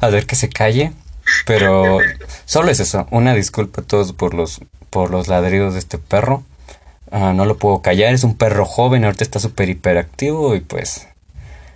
a 0.00 0.08
ver 0.08 0.26
que 0.26 0.36
se 0.36 0.48
calle. 0.48 0.92
Pero 1.44 1.98
solo 2.46 2.70
es 2.70 2.80
eso. 2.80 3.06
Una 3.10 3.34
disculpa 3.34 3.82
a 3.82 3.84
todos 3.84 4.12
por 4.12 4.32
los, 4.32 4.60
por 4.90 5.10
los 5.10 5.28
ladridos 5.28 5.74
de 5.74 5.80
este 5.80 5.98
perro. 5.98 6.44
Ah, 7.12 7.34
no 7.34 7.44
lo 7.44 7.58
puedo 7.58 7.82
callar. 7.82 8.12
Es 8.14 8.24
un 8.24 8.36
perro 8.36 8.64
joven, 8.64 9.04
ahorita 9.04 9.22
está 9.22 9.38
súper 9.38 9.68
hiperactivo 9.68 10.56
y 10.56 10.60
pues... 10.60 11.06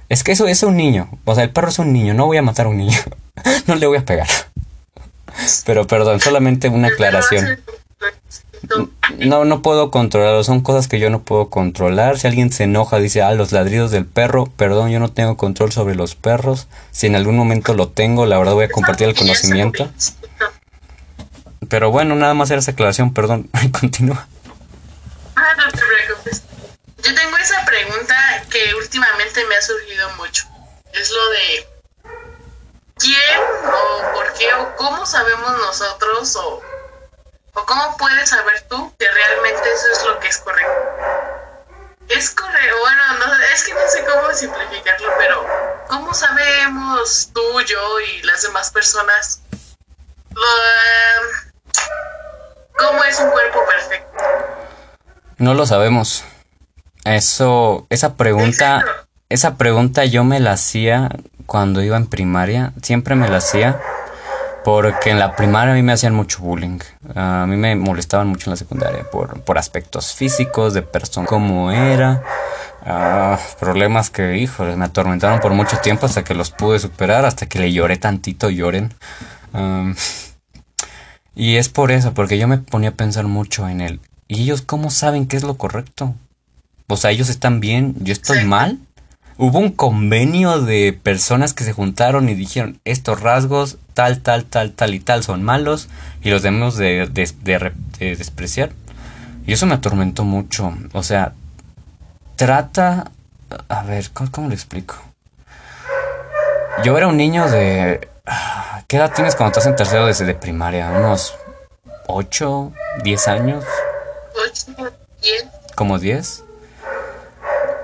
Es 0.08 0.24
que 0.24 0.32
eso 0.32 0.46
es 0.46 0.62
un 0.62 0.76
niño. 0.76 1.10
O 1.24 1.34
sea, 1.34 1.44
el 1.44 1.50
perro 1.50 1.68
es 1.68 1.78
un 1.78 1.92
niño. 1.92 2.14
No 2.14 2.26
voy 2.26 2.38
a 2.38 2.42
matar 2.42 2.66
a 2.66 2.68
un 2.70 2.78
niño. 2.78 2.98
no 3.66 3.74
le 3.74 3.86
voy 3.86 3.98
a 3.98 4.04
pegar. 4.04 4.28
Pero 5.66 5.86
perdón, 5.86 6.20
solamente 6.20 6.68
una 6.68 6.88
aclaración. 6.88 7.58
No, 9.18 9.44
no 9.44 9.62
puedo 9.62 9.90
controlarlo, 9.90 10.42
son 10.42 10.60
cosas 10.60 10.88
que 10.88 10.98
yo 10.98 11.10
no 11.10 11.22
puedo 11.22 11.50
controlar. 11.50 12.18
Si 12.18 12.26
alguien 12.26 12.50
se 12.50 12.64
enoja, 12.64 12.98
dice, 12.98 13.22
ah, 13.22 13.32
los 13.34 13.52
ladridos 13.52 13.90
del 13.90 14.06
perro, 14.06 14.46
perdón, 14.56 14.90
yo 14.90 14.98
no 14.98 15.12
tengo 15.12 15.36
control 15.36 15.72
sobre 15.72 15.94
los 15.94 16.14
perros. 16.14 16.66
Si 16.90 17.06
en 17.06 17.14
algún 17.14 17.36
momento 17.36 17.74
lo 17.74 17.88
tengo, 17.88 18.26
la 18.26 18.38
verdad 18.38 18.54
voy 18.54 18.64
a 18.64 18.70
compartir 18.70 19.08
el 19.08 19.14
conocimiento. 19.14 19.88
Pero 21.68 21.90
bueno, 21.90 22.14
nada 22.14 22.34
más 22.34 22.50
era 22.50 22.60
esa 22.60 22.72
aclaración, 22.72 23.12
perdón, 23.12 23.50
continúa. 23.80 24.26
No 25.56 25.70
te 25.70 25.82
preocupes. 25.82 26.42
Yo 26.98 27.14
tengo 27.14 27.36
esa 27.38 27.64
pregunta 27.64 28.44
que 28.50 28.74
últimamente 28.74 29.44
me 29.44 29.56
ha 29.56 29.62
surgido 29.62 30.10
mucho. 30.10 30.46
Es 30.92 31.10
lo 31.10 31.28
de 31.30 31.68
quién 32.98 33.40
o 33.64 34.12
por 34.12 34.32
qué 34.34 34.52
o 34.54 34.76
cómo 34.76 35.06
sabemos 35.06 35.58
nosotros 35.58 36.36
o 36.36 36.62
¿O 37.56 37.64
cómo 37.64 37.96
puedes 37.96 38.28
saber 38.28 38.60
tú 38.68 38.94
que 38.98 39.10
realmente 39.10 39.72
eso 39.72 39.86
es 39.90 40.04
lo 40.04 40.20
que 40.20 40.28
es 40.28 40.36
correcto? 40.38 40.72
Es 42.06 42.30
correcto, 42.30 42.78
bueno, 42.80 43.02
es 43.52 43.64
que 43.64 43.72
no 43.72 43.88
sé 43.88 44.04
cómo 44.04 44.32
simplificarlo, 44.34 45.10
pero 45.16 45.46
¿cómo 45.88 46.12
sabemos 46.12 47.30
tú, 47.32 47.60
yo 47.62 48.00
y 48.00 48.22
las 48.24 48.42
demás 48.42 48.70
personas 48.70 49.40
cómo 52.76 53.04
es 53.04 53.18
un 53.20 53.30
cuerpo 53.30 53.64
perfecto? 53.66 54.55
No 55.38 55.54
lo 55.54 55.66
sabemos. 55.66 56.24
Eso, 57.04 57.86
esa 57.90 58.14
pregunta, 58.14 58.84
esa 59.28 59.56
pregunta 59.56 60.04
yo 60.04 60.24
me 60.24 60.40
la 60.40 60.52
hacía 60.52 61.10
cuando 61.46 61.82
iba 61.82 61.96
en 61.96 62.06
primaria, 62.06 62.72
siempre 62.82 63.14
me 63.14 63.28
la 63.28 63.38
hacía 63.38 63.80
porque 64.66 65.10
en 65.10 65.20
la 65.20 65.36
primaria 65.36 65.74
a 65.74 65.76
mí 65.76 65.82
me 65.84 65.92
hacían 65.92 66.12
mucho 66.12 66.40
bullying. 66.40 66.80
A 67.14 67.46
mí 67.46 67.54
me 67.54 67.76
molestaban 67.76 68.26
mucho 68.26 68.50
en 68.50 68.54
la 68.54 68.56
secundaria 68.56 69.08
por, 69.08 69.40
por 69.42 69.58
aspectos 69.58 70.12
físicos, 70.12 70.74
de 70.74 70.82
persona, 70.82 71.24
cómo 71.24 71.70
era. 71.70 72.24
Ah, 72.84 73.38
problemas 73.60 74.10
que, 74.10 74.38
híjole, 74.38 74.74
me 74.74 74.86
atormentaron 74.86 75.38
por 75.38 75.52
mucho 75.52 75.78
tiempo 75.78 76.06
hasta 76.06 76.24
que 76.24 76.34
los 76.34 76.50
pude 76.50 76.80
superar, 76.80 77.24
hasta 77.24 77.46
que 77.46 77.60
le 77.60 77.72
lloré 77.72 77.96
tantito, 77.96 78.50
lloren. 78.50 78.92
y 81.36 81.56
es 81.58 81.68
por 81.68 81.92
eso, 81.92 82.12
porque 82.12 82.36
yo 82.36 82.48
me 82.48 82.58
ponía 82.58 82.88
a 82.88 82.94
pensar 82.94 83.26
mucho 83.26 83.68
en 83.68 83.80
él. 83.80 84.00
¿Y 84.28 84.42
ellos 84.42 84.62
cómo 84.62 84.90
saben 84.90 85.26
qué 85.26 85.36
es 85.36 85.44
lo 85.44 85.56
correcto? 85.56 86.14
O 86.88 86.96
sea, 86.96 87.10
ellos 87.10 87.28
están 87.28 87.60
bien, 87.60 87.94
yo 88.00 88.12
estoy 88.12 88.44
mal. 88.44 88.78
Hubo 89.38 89.58
un 89.58 89.70
convenio 89.70 90.60
de 90.60 90.98
personas 91.00 91.52
que 91.52 91.64
se 91.64 91.72
juntaron 91.72 92.28
y 92.28 92.34
dijeron, 92.34 92.80
estos 92.84 93.20
rasgos 93.20 93.76
tal, 93.92 94.20
tal, 94.20 94.44
tal, 94.44 94.72
tal 94.72 94.94
y 94.94 95.00
tal 95.00 95.22
son 95.22 95.42
malos 95.42 95.88
y 96.22 96.30
los 96.30 96.42
debemos 96.42 96.76
de, 96.76 97.06
despreciar. 97.98 98.70
Y 99.46 99.52
eso 99.52 99.66
me 99.66 99.74
atormentó 99.74 100.24
mucho. 100.24 100.72
O 100.92 101.02
sea, 101.02 101.34
trata... 102.36 103.10
A 103.68 103.82
ver, 103.84 104.10
¿cómo, 104.12 104.48
lo 104.48 104.54
explico? 104.54 104.96
Yo 106.82 106.96
era 106.96 107.06
un 107.06 107.16
niño 107.16 107.48
de... 107.48 108.08
¿Qué 108.88 108.96
edad 108.96 109.12
tienes 109.14 109.36
cuando 109.36 109.50
estás 109.50 109.66
en 109.66 109.76
tercero 109.76 110.06
desde 110.06 110.24
de 110.24 110.34
primaria? 110.34 110.90
¿Unos 110.90 111.34
8, 112.08 112.72
10 113.02 113.28
años? 113.28 113.64
8, 114.64 114.92
10. 115.22 115.46
¿Como 115.74 115.98
10? 115.98 116.44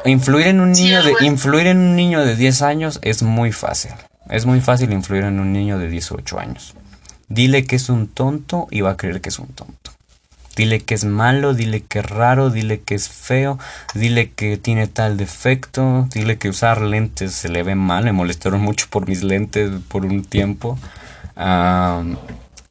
Influir 0.04 0.46
en 0.48 0.60
un 0.60 0.72
niño 0.72 1.02
de 1.02 1.14
influir 1.24 1.66
en 1.66 1.78
un 1.78 1.96
niño 1.96 2.24
de 2.24 2.34
10 2.34 2.62
años 2.62 2.98
es 3.02 3.22
muy 3.22 3.52
fácil. 3.52 3.92
Es 4.28 4.46
muy 4.46 4.60
fácil 4.60 4.92
influir 4.92 5.24
en 5.24 5.38
un 5.38 5.52
niño 5.52 5.78
de 5.78 5.88
18 5.88 6.38
años. 6.40 6.74
Dile 7.28 7.64
que 7.64 7.76
es 7.76 7.88
un 7.88 8.08
tonto 8.08 8.66
y 8.70 8.80
va 8.80 8.92
a 8.92 8.96
creer 8.96 9.20
que 9.20 9.28
es 9.28 9.38
un 9.38 9.48
tonto. 9.48 9.92
Dile 10.56 10.80
que 10.80 10.94
es 10.94 11.04
malo, 11.04 11.54
dile 11.54 11.82
que 11.82 12.00
es 12.00 12.06
raro, 12.06 12.50
dile 12.50 12.80
que 12.80 12.94
es 12.94 13.08
feo, 13.08 13.58
dile 13.94 14.32
que 14.32 14.58
tiene 14.58 14.86
tal 14.86 15.16
defecto, 15.16 16.08
dile 16.12 16.36
que 16.36 16.50
usar 16.50 16.82
lentes 16.82 17.32
se 17.32 17.48
le 17.48 17.62
ve 17.62 17.74
mal, 17.74 18.04
me 18.04 18.12
molestaron 18.12 18.60
mucho 18.60 18.86
por 18.90 19.08
mis 19.08 19.22
lentes 19.22 19.70
por 19.88 20.04
un 20.04 20.24
tiempo. 20.24 20.78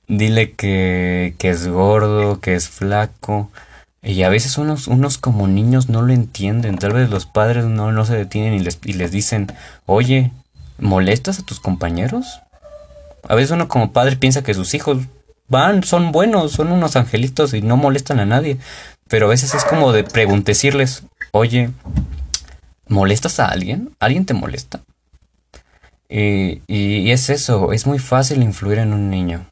dile 0.07 0.51
que, 0.53 1.33
que, 1.39 1.49
es 1.49 1.67
gordo, 1.67 2.39
que 2.39 2.55
es 2.55 2.69
flaco. 2.69 3.49
Y 4.03 4.23
a 4.23 4.29
veces 4.29 4.57
unos, 4.57 4.87
unos 4.87 5.17
como 5.17 5.47
niños 5.47 5.89
no 5.89 6.01
lo 6.01 6.11
entienden, 6.11 6.77
tal 6.77 6.93
vez 6.93 7.09
los 7.09 7.27
padres 7.27 7.65
no, 7.65 7.91
no 7.91 8.05
se 8.05 8.15
detienen 8.15 8.55
y 8.55 8.59
les, 8.59 8.79
y 8.83 8.93
les 8.93 9.11
dicen, 9.11 9.51
oye, 9.85 10.31
¿molestas 10.79 11.39
a 11.39 11.45
tus 11.45 11.59
compañeros? 11.59 12.41
A 13.27 13.35
veces 13.35 13.51
uno 13.51 13.67
como 13.67 13.93
padre 13.93 14.15
piensa 14.15 14.43
que 14.43 14.55
sus 14.55 14.73
hijos 14.73 15.03
van, 15.47 15.83
son 15.83 16.11
buenos, 16.11 16.53
son 16.53 16.71
unos 16.71 16.95
angelitos 16.95 17.53
y 17.53 17.61
no 17.61 17.77
molestan 17.77 18.19
a 18.19 18.25
nadie. 18.25 18.57
Pero 19.07 19.27
a 19.27 19.29
veces 19.29 19.53
es 19.53 19.65
como 19.65 19.91
de 19.91 20.03
preguntarles, 20.03 21.03
oye, 21.31 21.69
¿molestas 22.87 23.39
a 23.39 23.47
alguien? 23.47 23.95
¿Alguien 23.99 24.25
te 24.25 24.33
molesta? 24.33 24.81
Y, 26.09 26.61
y, 26.67 27.11
es 27.11 27.29
eso, 27.29 27.71
es 27.71 27.85
muy 27.85 27.99
fácil 27.99 28.41
influir 28.41 28.79
en 28.79 28.93
un 28.93 29.09
niño. 29.09 29.45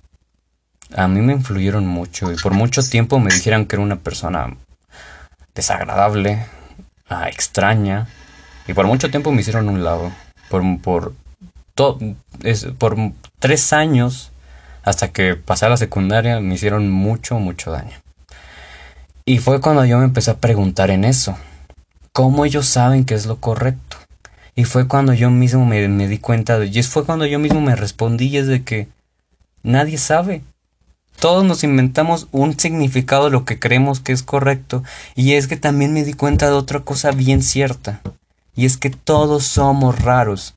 A 0.95 1.07
mí 1.07 1.21
me 1.21 1.33
influyeron 1.33 1.85
mucho 1.85 2.31
y 2.31 2.35
por 2.35 2.53
mucho 2.53 2.81
tiempo 2.81 3.19
me 3.19 3.33
dijeron 3.33 3.65
que 3.65 3.75
era 3.75 3.83
una 3.83 3.97
persona 3.97 4.55
desagradable, 5.53 6.45
ah, 7.09 7.29
extraña. 7.29 8.07
Y 8.67 8.73
por 8.73 8.87
mucho 8.87 9.09
tiempo 9.09 9.31
me 9.31 9.41
hicieron 9.41 9.69
un 9.69 9.83
lado 9.83 10.11
por, 10.49 10.63
por, 10.81 11.13
es, 12.43 12.65
por 12.77 12.97
tres 13.39 13.73
años 13.73 14.31
hasta 14.83 15.11
que 15.11 15.35
pasé 15.35 15.65
a 15.65 15.69
la 15.69 15.77
secundaria 15.77 16.39
me 16.39 16.55
hicieron 16.55 16.89
mucho, 16.89 17.39
mucho 17.39 17.71
daño. 17.71 17.97
Y 19.25 19.37
fue 19.37 19.61
cuando 19.61 19.85
yo 19.85 19.99
me 19.99 20.05
empecé 20.05 20.31
a 20.31 20.37
preguntar 20.37 20.89
en 20.89 21.03
eso. 21.03 21.37
¿Cómo 22.11 22.45
ellos 22.45 22.65
saben 22.65 23.05
que 23.05 23.13
es 23.13 23.27
lo 23.27 23.37
correcto? 23.37 23.97
Y 24.55 24.63
fue 24.63 24.87
cuando 24.87 25.13
yo 25.13 25.29
mismo 25.29 25.65
me, 25.65 25.87
me 25.87 26.07
di 26.07 26.17
cuenta 26.17 26.57
de... 26.57 26.65
Y 26.65 26.83
fue 26.83 27.05
cuando 27.05 27.25
yo 27.25 27.37
mismo 27.37 27.61
me 27.61 27.75
respondí 27.75 28.27
y 28.27 28.37
es 28.37 28.47
de 28.47 28.63
que 28.63 28.87
nadie 29.61 29.97
sabe. 29.97 30.41
Todos 31.19 31.43
nos 31.43 31.65
inventamos 31.65 32.27
un 32.31 32.57
significado 32.57 33.25
de 33.25 33.31
lo 33.31 33.43
que 33.43 33.59
creemos 33.59 33.99
que 33.99 34.13
es 34.13 34.23
correcto. 34.23 34.83
Y 35.15 35.33
es 35.33 35.47
que 35.47 35.57
también 35.57 35.91
me 35.91 36.05
di 36.05 36.13
cuenta 36.13 36.45
de 36.45 36.53
otra 36.53 36.79
cosa 36.79 37.11
bien 37.11 37.43
cierta. 37.43 38.01
Y 38.55 38.65
es 38.65 38.77
que 38.77 38.89
todos 38.89 39.45
somos 39.45 39.99
raros. 40.01 40.55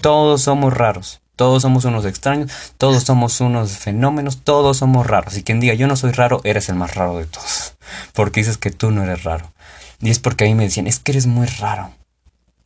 Todos 0.00 0.42
somos 0.42 0.76
raros. 0.76 1.20
Todos 1.36 1.62
somos 1.62 1.84
unos 1.84 2.04
extraños. 2.06 2.50
Todos 2.76 3.04
somos 3.04 3.40
unos 3.40 3.78
fenómenos. 3.78 4.42
Todos 4.42 4.78
somos 4.78 5.06
raros. 5.06 5.36
Y 5.36 5.44
quien 5.44 5.60
diga 5.60 5.74
yo 5.74 5.86
no 5.86 5.94
soy 5.94 6.10
raro, 6.10 6.40
eres 6.42 6.68
el 6.68 6.74
más 6.74 6.96
raro 6.96 7.16
de 7.16 7.26
todos. 7.26 7.74
Porque 8.12 8.40
dices 8.40 8.58
que 8.58 8.72
tú 8.72 8.90
no 8.90 9.04
eres 9.04 9.22
raro. 9.22 9.52
Y 10.00 10.10
es 10.10 10.18
porque 10.18 10.50
a 10.50 10.54
me 10.56 10.64
decían, 10.64 10.88
es 10.88 10.98
que 10.98 11.12
eres 11.12 11.26
muy 11.26 11.46
raro. 11.46 11.92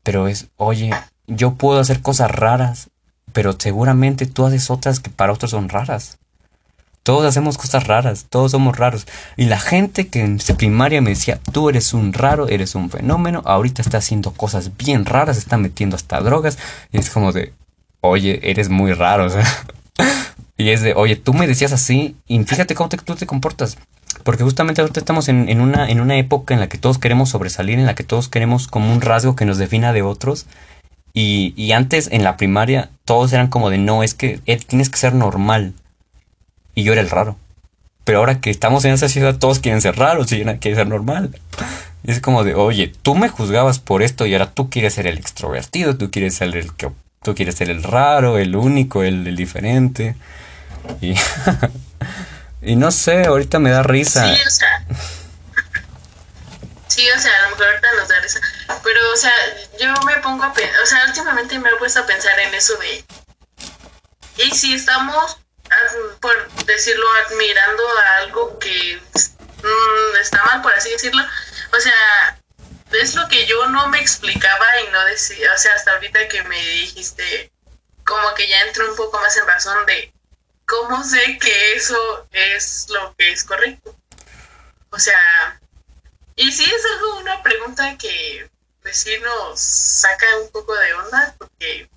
Pero 0.02 0.28
es, 0.28 0.46
oye, 0.56 0.92
yo 1.26 1.54
puedo 1.54 1.78
hacer 1.78 2.00
cosas 2.00 2.30
raras. 2.30 2.88
Pero 3.34 3.54
seguramente 3.58 4.24
tú 4.24 4.46
haces 4.46 4.70
otras 4.70 4.98
que 4.98 5.10
para 5.10 5.32
otros 5.32 5.50
son 5.50 5.68
raras. 5.68 6.18
Todos 7.04 7.26
hacemos 7.26 7.58
cosas 7.58 7.86
raras, 7.86 8.24
todos 8.30 8.52
somos 8.52 8.78
raros. 8.78 9.06
Y 9.36 9.44
la 9.44 9.60
gente 9.60 10.08
que 10.08 10.20
en 10.20 10.38
primaria 10.56 11.02
me 11.02 11.10
decía, 11.10 11.38
tú 11.52 11.68
eres 11.68 11.92
un 11.92 12.14
raro, 12.14 12.48
eres 12.48 12.74
un 12.74 12.88
fenómeno, 12.88 13.42
ahorita 13.44 13.82
está 13.82 13.98
haciendo 13.98 14.32
cosas 14.32 14.74
bien 14.78 15.04
raras, 15.04 15.36
está 15.36 15.58
metiendo 15.58 15.96
hasta 15.96 16.18
drogas. 16.20 16.58
Y 16.92 16.98
es 16.98 17.10
como 17.10 17.32
de, 17.32 17.52
oye, 18.00 18.40
eres 18.50 18.70
muy 18.70 18.94
raro. 18.94 19.28
y 20.56 20.70
es 20.70 20.80
de, 20.80 20.94
oye, 20.94 21.16
tú 21.16 21.34
me 21.34 21.46
decías 21.46 21.72
así 21.72 22.16
y 22.26 22.42
fíjate 22.42 22.74
cómo 22.74 22.88
tú 22.88 23.14
te 23.16 23.26
comportas. 23.26 23.76
Porque 24.22 24.42
justamente 24.42 24.80
ahorita 24.80 24.98
estamos 24.98 25.28
en, 25.28 25.60
una, 25.60 25.90
en 25.90 26.00
una 26.00 26.16
época 26.16 26.54
en 26.54 26.60
la 26.60 26.70
que 26.70 26.78
todos 26.78 26.96
queremos 26.96 27.28
sobresalir, 27.28 27.78
en 27.78 27.84
la 27.84 27.94
que 27.94 28.04
todos 28.04 28.30
queremos 28.30 28.66
como 28.66 28.90
un 28.90 29.02
rasgo 29.02 29.36
que 29.36 29.44
nos 29.44 29.58
defina 29.58 29.92
de 29.92 30.00
otros. 30.00 30.46
Y, 31.12 31.52
y 31.54 31.72
antes 31.72 32.08
en 32.10 32.24
la 32.24 32.38
primaria 32.38 32.88
todos 33.04 33.34
eran 33.34 33.48
como 33.48 33.68
de, 33.68 33.76
no, 33.76 34.02
es 34.02 34.14
que 34.14 34.40
eh, 34.46 34.56
tienes 34.56 34.88
que 34.88 34.96
ser 34.96 35.12
normal 35.12 35.74
y 36.74 36.82
yo 36.82 36.92
era 36.92 37.02
el 37.02 37.10
raro. 37.10 37.36
Pero 38.04 38.18
ahora 38.18 38.40
que 38.40 38.50
estamos 38.50 38.84
en 38.84 38.92
esa 38.92 39.08
ciudad, 39.08 39.36
todos 39.36 39.60
quieren 39.60 39.80
ser 39.80 39.96
raros 39.96 40.30
y 40.32 40.42
quieren 40.44 40.60
ser 40.60 40.86
normal. 40.86 41.30
Y 42.02 42.10
es 42.10 42.20
como 42.20 42.44
de, 42.44 42.54
oye, 42.54 42.92
tú 43.02 43.14
me 43.14 43.30
juzgabas 43.30 43.78
por 43.78 44.02
esto 44.02 44.26
y 44.26 44.34
ahora 44.34 44.50
tú 44.50 44.68
quieres 44.68 44.94
ser 44.94 45.06
el 45.06 45.16
extrovertido, 45.16 45.96
tú 45.96 46.10
quieres 46.10 46.34
ser 46.34 46.54
el 46.54 46.74
que 46.74 46.90
tú 47.22 47.34
quieres 47.34 47.56
ser 47.56 47.70
el 47.70 47.82
raro, 47.82 48.38
el 48.38 48.54
único, 48.54 49.02
el, 49.02 49.34
diferente. 49.34 50.14
Y, 51.00 51.14
y 52.62 52.76
no 52.76 52.90
sé, 52.90 53.24
ahorita 53.24 53.58
me 53.58 53.70
da 53.70 53.82
risa. 53.82 54.34
Sí, 54.34 54.42
o 54.46 54.50
sea. 54.50 54.86
Sí, 56.88 57.02
o 57.10 57.18
sea, 57.18 57.32
a 57.36 57.42
lo 57.44 57.50
mejor 57.50 57.66
ahorita 57.66 57.88
nos 57.98 58.08
da 58.08 58.20
risa. 58.20 58.40
Pero, 58.84 59.00
o 59.12 59.16
sea, 59.16 59.32
yo 59.80 59.92
me 60.06 60.16
pongo 60.18 60.44
a 60.44 60.52
pensar, 60.52 60.82
o 60.82 60.86
sea, 60.86 61.04
últimamente 61.08 61.58
me 61.58 61.70
he 61.70 61.76
puesto 61.76 62.00
a 62.00 62.06
pensar 62.06 62.38
en 62.38 62.54
eso 62.54 62.74
de. 62.76 63.04
Y 64.44 64.50
si 64.50 64.74
estamos, 64.74 65.38
por 66.20 66.50
decirlo, 66.64 67.06
admirando 67.26 67.82
a 67.98 68.16
algo 68.18 68.58
que 68.58 69.00
mm, 69.16 70.16
está 70.20 70.44
mal, 70.44 70.62
por 70.62 70.72
así 70.72 70.90
decirlo, 70.90 71.22
o 71.72 71.80
sea, 71.80 72.38
es 72.92 73.14
lo 73.14 73.26
que 73.28 73.46
yo 73.46 73.66
no 73.68 73.88
me 73.88 74.00
explicaba 74.00 74.80
y 74.80 74.88
no 74.88 75.04
decía, 75.06 75.52
o 75.52 75.58
sea, 75.58 75.74
hasta 75.74 75.92
ahorita 75.92 76.28
que 76.28 76.42
me 76.44 76.60
dijiste, 76.60 77.52
como 78.04 78.34
que 78.34 78.48
ya 78.48 78.60
entré 78.62 78.88
un 78.88 78.96
poco 78.96 79.18
más 79.20 79.36
en 79.36 79.46
razón 79.46 79.84
de 79.86 80.12
cómo 80.66 81.02
sé 81.02 81.38
que 81.38 81.74
eso 81.74 82.28
es 82.32 82.86
lo 82.90 83.14
que 83.16 83.32
es 83.32 83.44
correcto. 83.44 83.96
O 84.90 84.98
sea, 84.98 85.60
y 86.36 86.52
sí 86.52 86.64
es 86.64 86.84
algo, 86.84 87.18
una 87.18 87.42
pregunta 87.42 87.96
que 87.98 88.48
pues 88.82 88.98
sí 88.98 89.16
nos 89.18 89.58
saca 89.60 90.26
un 90.38 90.50
poco 90.50 90.74
de 90.74 90.94
onda 90.94 91.34
porque 91.38 91.88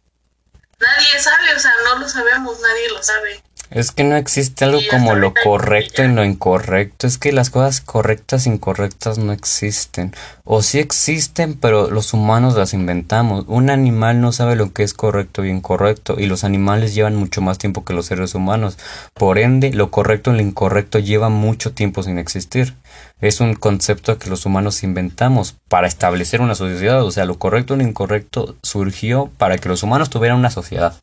nadie 0.80 1.20
sabe, 1.20 1.54
o 1.54 1.60
sea, 1.60 1.74
no 1.84 2.00
lo 2.00 2.08
sabemos, 2.08 2.60
nadie 2.60 2.90
lo 2.90 3.04
sabe. 3.04 3.44
Es 3.70 3.92
que 3.92 4.06
no 4.06 4.16
existe 4.16 4.64
algo 4.64 4.80
como 4.90 5.16
lo 5.16 5.34
correcto 5.44 6.02
y 6.02 6.08
lo 6.08 6.24
incorrecto. 6.24 7.06
Es 7.06 7.18
que 7.18 7.34
las 7.34 7.50
cosas 7.50 7.82
correctas 7.82 8.46
e 8.46 8.50
incorrectas 8.50 9.18
no 9.18 9.34
existen. 9.34 10.14
O 10.46 10.62
sí 10.62 10.80
existen, 10.80 11.56
pero 11.56 11.90
los 11.90 12.14
humanos 12.14 12.56
las 12.56 12.74
inventamos. 12.74 13.44
Un 13.48 13.70
animal 13.70 14.22
no 14.22 14.32
sabe 14.32 14.56
lo 14.56 14.72
que 14.72 14.84
es 14.84 14.94
correcto 14.94 15.44
y 15.44 15.50
incorrecto. 15.50 16.16
Y 16.18 16.28
los 16.28 16.46
animales 16.46 16.96
llevan 16.96 17.18
mucho 17.18 17.42
más 17.42 17.58
tiempo 17.58 17.84
que 17.84 17.94
los 17.94 18.06
seres 18.06 18.36
humanos. 18.36 18.78
Por 19.14 19.38
ende, 19.38 19.74
lo 19.74 19.92
correcto 19.92 20.32
y 20.32 20.38
lo 20.38 20.42
incorrecto 20.42 21.00
lleva 21.00 21.28
mucho 21.28 21.74
tiempo 21.74 22.04
sin 22.04 22.20
existir. 22.20 22.74
Es 23.20 23.42
un 23.42 23.54
concepto 23.54 24.18
que 24.18 24.30
los 24.30 24.46
humanos 24.46 24.84
inventamos 24.84 25.58
para 25.68 25.88
establecer 25.88 26.40
una 26.40 26.56
sociedad. 26.56 27.04
O 27.04 27.12
sea, 27.12 27.26
lo 27.26 27.38
correcto 27.38 27.76
y 27.76 27.80
lo 27.80 27.84
incorrecto 27.84 28.56
surgió 28.64 29.30
para 29.38 29.58
que 29.58 29.68
los 29.68 29.84
humanos 29.84 30.10
tuvieran 30.10 30.38
una 30.38 30.52
sociedad. 30.52 30.96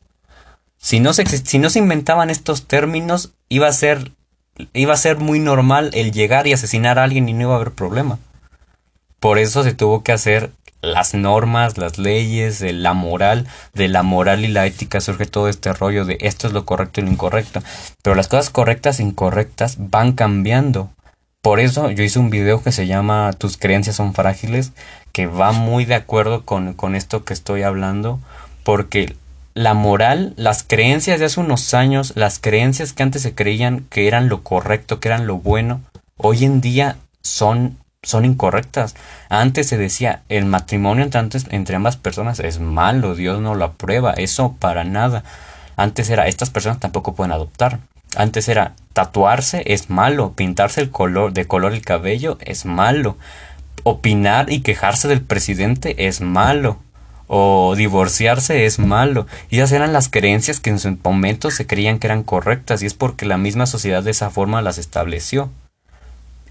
Si 0.85 0.99
no, 0.99 1.13
se, 1.13 1.25
si 1.25 1.57
no 1.57 1.71
se 1.71 1.79
inventaban 1.79 2.29
estos 2.29 2.67
términos, 2.67 3.31
iba 3.49 3.67
a 3.67 3.73
ser 3.73 4.11
iba 4.71 4.93
a 4.93 4.97
ser 4.97 5.17
muy 5.17 5.39
normal 5.39 5.89
el 5.95 6.11
llegar 6.11 6.45
y 6.45 6.53
asesinar 6.53 6.99
a 6.99 7.03
alguien 7.05 7.27
y 7.27 7.33
no 7.33 7.41
iba 7.41 7.53
a 7.53 7.55
haber 7.55 7.71
problema. 7.71 8.19
Por 9.19 9.39
eso 9.39 9.63
se 9.63 9.73
tuvo 9.73 10.03
que 10.03 10.11
hacer 10.11 10.51
las 10.83 11.15
normas, 11.15 11.79
las 11.79 11.97
leyes, 11.97 12.61
la 12.61 12.93
moral, 12.93 13.47
de 13.73 13.87
la 13.87 14.03
moral 14.03 14.45
y 14.45 14.47
la 14.47 14.67
ética 14.67 15.01
surge 15.01 15.25
todo 15.25 15.49
este 15.49 15.73
rollo 15.73 16.05
de 16.05 16.19
esto 16.21 16.45
es 16.45 16.53
lo 16.53 16.67
correcto 16.67 17.01
y 17.01 17.05
lo 17.05 17.09
incorrecto. 17.09 17.63
Pero 18.03 18.15
las 18.15 18.27
cosas 18.27 18.51
correctas 18.51 18.99
e 18.99 19.03
incorrectas 19.03 19.77
van 19.79 20.11
cambiando. 20.11 20.91
Por 21.41 21.59
eso 21.59 21.89
yo 21.89 22.03
hice 22.03 22.19
un 22.19 22.29
video 22.29 22.61
que 22.61 22.71
se 22.71 22.85
llama 22.85 23.33
Tus 23.33 23.57
creencias 23.57 23.95
son 23.95 24.13
frágiles, 24.13 24.71
que 25.13 25.25
va 25.25 25.51
muy 25.51 25.85
de 25.85 25.95
acuerdo 25.95 26.45
con, 26.45 26.75
con 26.75 26.93
esto 26.93 27.25
que 27.25 27.33
estoy 27.33 27.63
hablando, 27.63 28.19
porque 28.61 29.15
la 29.55 29.73
moral, 29.73 30.33
las 30.35 30.63
creencias 30.63 31.17
de 31.17 31.25
hace 31.25 31.39
unos 31.39 31.73
años, 31.73 32.11
las 32.15 32.39
creencias 32.39 32.91
que 32.91 33.03
antes 33.03 33.21
se 33.21 33.33
creían 33.33 33.85
que 33.89 34.07
eran 34.07 34.27
lo 34.27 34.43
correcto, 34.43 34.99
que 34.99 35.07
eran 35.07 35.27
lo 35.27 35.37
bueno, 35.37 35.81
hoy 36.17 36.43
en 36.43 36.59
día 36.59 36.97
son, 37.21 37.77
son 38.03 38.25
incorrectas. 38.25 38.95
Antes 39.29 39.67
se 39.67 39.77
decía, 39.77 40.23
el 40.27 40.43
matrimonio 40.43 41.05
entre, 41.05 41.39
entre 41.51 41.77
ambas 41.77 41.95
personas 41.95 42.41
es 42.41 42.59
malo, 42.59 43.15
Dios 43.15 43.39
no 43.39 43.55
lo 43.55 43.63
aprueba, 43.63 44.11
eso 44.11 44.57
para 44.59 44.83
nada. 44.83 45.23
Antes 45.77 46.09
era, 46.09 46.27
estas 46.27 46.49
personas 46.49 46.81
tampoco 46.81 47.15
pueden 47.15 47.31
adoptar. 47.31 47.79
Antes 48.17 48.49
era, 48.49 48.73
tatuarse 48.91 49.63
es 49.67 49.89
malo, 49.89 50.33
pintarse 50.33 50.81
el 50.81 50.91
color, 50.91 51.31
de 51.31 51.47
color 51.47 51.71
el 51.71 51.81
cabello 51.81 52.37
es 52.41 52.65
malo, 52.65 53.17
opinar 53.83 54.51
y 54.51 54.59
quejarse 54.59 55.07
del 55.07 55.21
presidente 55.21 56.07
es 56.07 56.19
malo 56.19 56.79
o 57.27 57.75
divorciarse 57.75 58.65
es 58.65 58.79
malo. 58.79 59.27
Y 59.49 59.57
esas 59.57 59.71
eran 59.71 59.93
las 59.93 60.09
creencias 60.09 60.59
que 60.59 60.69
en 60.69 60.79
su 60.79 60.97
momento 61.03 61.51
se 61.51 61.67
creían 61.67 61.99
que 61.99 62.07
eran 62.07 62.23
correctas 62.23 62.81
y 62.81 62.85
es 62.85 62.93
porque 62.93 63.25
la 63.25 63.37
misma 63.37 63.65
sociedad 63.65 64.03
de 64.03 64.11
esa 64.11 64.29
forma 64.29 64.61
las 64.61 64.77
estableció. 64.77 65.49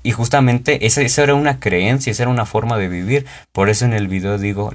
Y 0.03 0.13
justamente 0.13 0.87
esa, 0.87 1.01
esa 1.03 1.23
era 1.23 1.35
una 1.35 1.61
creencia, 1.61 2.11
esa 2.11 2.25
era 2.25 2.31
una 2.31 2.47
forma 2.47 2.77
de 2.77 2.89
vivir. 2.89 3.27
Por 3.53 3.71
eso 3.71 3.85
en 3.85 3.95
el 3.95 4.09
video 4.09 4.37
digo, 4.37 4.71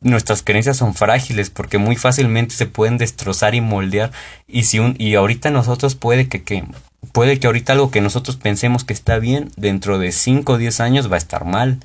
nuestras 0.00 0.42
creencias 0.42 0.76
son 0.76 0.94
frágiles 0.94 1.50
porque 1.50 1.78
muy 1.78 1.96
fácilmente 1.96 2.54
se 2.54 2.66
pueden 2.66 2.98
destrozar 2.98 3.54
y 3.54 3.60
moldear 3.60 4.12
y 4.46 4.64
si 4.64 4.78
un 4.78 4.94
y 4.98 5.14
ahorita 5.14 5.50
nosotros 5.50 5.96
puede 5.96 6.28
que, 6.28 6.42
que 6.44 6.64
puede 7.12 7.40
que 7.40 7.48
ahorita 7.48 7.72
algo 7.72 7.90
que 7.90 8.00
nosotros 8.00 8.36
pensemos 8.36 8.84
que 8.84 8.92
está 8.92 9.18
bien 9.18 9.50
dentro 9.56 9.98
de 9.98 10.12
5 10.12 10.52
o 10.52 10.58
10 10.58 10.80
años 10.80 11.10
va 11.10 11.16
a 11.16 11.18
estar 11.18 11.44
mal 11.44 11.80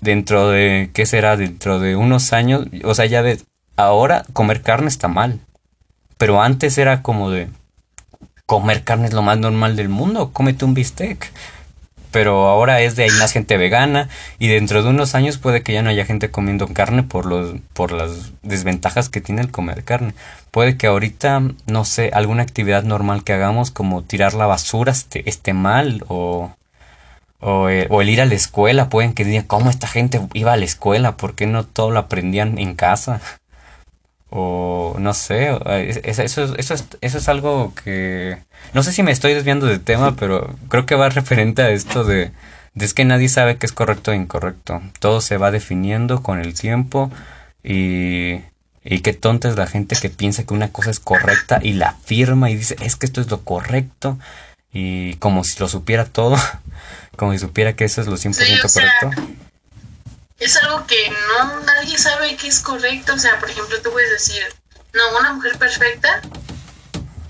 dentro 0.00 0.48
de, 0.50 0.90
¿qué 0.92 1.06
será? 1.06 1.36
Dentro 1.36 1.78
de 1.78 1.96
unos 1.96 2.32
años, 2.32 2.66
o 2.84 2.94
sea, 2.94 3.06
ya 3.06 3.22
ves, 3.22 3.44
ahora 3.76 4.24
comer 4.32 4.62
carne 4.62 4.88
está 4.88 5.08
mal, 5.08 5.40
pero 6.18 6.42
antes 6.42 6.78
era 6.78 7.02
como 7.02 7.30
de, 7.30 7.48
comer 8.50 8.82
carne 8.82 9.06
es 9.06 9.12
lo 9.12 9.22
más 9.22 9.38
normal 9.38 9.76
del 9.76 9.88
mundo, 9.88 10.32
cómete 10.32 10.64
un 10.64 10.74
bistec. 10.74 11.30
Pero 12.10 12.48
ahora 12.48 12.80
es 12.80 12.96
de 12.96 13.04
hay 13.04 13.10
más 13.10 13.30
gente 13.30 13.56
vegana 13.56 14.08
y 14.40 14.48
dentro 14.48 14.82
de 14.82 14.90
unos 14.90 15.14
años 15.14 15.38
puede 15.38 15.62
que 15.62 15.72
ya 15.72 15.82
no 15.82 15.90
haya 15.90 16.04
gente 16.04 16.32
comiendo 16.32 16.66
carne 16.66 17.04
por 17.04 17.26
los 17.26 17.54
por 17.72 17.92
las 17.92 18.32
desventajas 18.42 19.08
que 19.08 19.20
tiene 19.20 19.42
el 19.42 19.52
comer 19.52 19.84
carne. 19.84 20.14
Puede 20.50 20.76
que 20.76 20.88
ahorita, 20.88 21.40
no 21.66 21.84
sé, 21.84 22.10
alguna 22.12 22.42
actividad 22.42 22.82
normal 22.82 23.22
que 23.22 23.34
hagamos 23.34 23.70
como 23.70 24.02
tirar 24.02 24.34
la 24.34 24.46
basura 24.46 24.90
esté, 24.90 25.30
esté 25.30 25.52
mal 25.52 26.04
o 26.08 26.50
eh, 27.42 27.86
o 27.90 28.02
el, 28.02 28.08
ir 28.08 28.20
a 28.20 28.26
la 28.26 28.34
escuela, 28.34 28.88
pueden 28.88 29.14
que 29.14 29.24
digan, 29.24 29.46
¿cómo 29.46 29.70
esta 29.70 29.86
gente 29.86 30.20
iba 30.34 30.52
a 30.52 30.56
la 30.56 30.64
escuela? 30.64 31.16
¿Por 31.16 31.34
qué 31.34 31.46
no 31.46 31.64
todo 31.64 31.90
lo 31.90 31.98
aprendían 31.98 32.58
en 32.58 32.74
casa? 32.74 33.20
O 34.30 34.96
no 34.98 35.14
sé, 35.14 35.50
eso, 36.04 36.22
eso, 36.22 36.54
eso, 36.56 36.74
es, 36.74 36.84
eso 37.00 37.18
es 37.18 37.28
algo 37.28 37.72
que... 37.74 38.38
No 38.74 38.82
sé 38.82 38.92
si 38.92 39.02
me 39.02 39.10
estoy 39.10 39.34
desviando 39.34 39.66
del 39.66 39.80
tema, 39.80 40.14
pero 40.16 40.54
creo 40.68 40.86
que 40.86 40.94
va 40.94 41.08
referente 41.08 41.62
a 41.62 41.70
esto 41.70 42.04
de, 42.04 42.30
de 42.74 42.84
es 42.84 42.94
que 42.94 43.04
nadie 43.04 43.28
sabe 43.28 43.56
qué 43.56 43.66
es 43.66 43.72
correcto 43.72 44.12
e 44.12 44.16
incorrecto. 44.16 44.82
Todo 45.00 45.20
se 45.20 45.36
va 45.36 45.50
definiendo 45.50 46.22
con 46.22 46.40
el 46.40 46.54
tiempo 46.54 47.10
y, 47.64 48.40
y 48.84 49.00
qué 49.00 49.12
tonta 49.12 49.48
es 49.48 49.56
la 49.56 49.66
gente 49.66 49.96
que 50.00 50.10
piensa 50.10 50.44
que 50.44 50.54
una 50.54 50.68
cosa 50.68 50.90
es 50.90 51.00
correcta 51.00 51.60
y 51.62 51.72
la 51.72 51.88
afirma 51.90 52.50
y 52.50 52.56
dice, 52.56 52.76
es 52.80 52.96
que 52.96 53.06
esto 53.06 53.20
es 53.20 53.30
lo 53.30 53.42
correcto 53.42 54.18
y 54.72 55.14
como 55.14 55.44
si 55.44 55.58
lo 55.58 55.68
supiera 55.68 56.04
todo. 56.04 56.36
como 57.16 57.32
si 57.32 57.38
supiera 57.38 57.74
que 57.74 57.84
eso 57.84 58.00
es 58.00 58.06
lo 58.06 58.16
100% 58.16 58.62
correcto. 58.62 59.10
Es 60.38 60.56
algo 60.56 60.86
que 60.86 61.10
no 61.10 61.60
nadie 61.60 61.98
sabe 61.98 62.36
que 62.36 62.48
es 62.48 62.60
correcto. 62.60 63.14
O 63.14 63.18
sea, 63.18 63.38
por 63.38 63.50
ejemplo, 63.50 63.80
tú 63.82 63.92
puedes 63.92 64.10
decir, 64.10 64.42
no, 64.94 65.18
una 65.18 65.34
mujer 65.34 65.58
perfecta, 65.58 66.22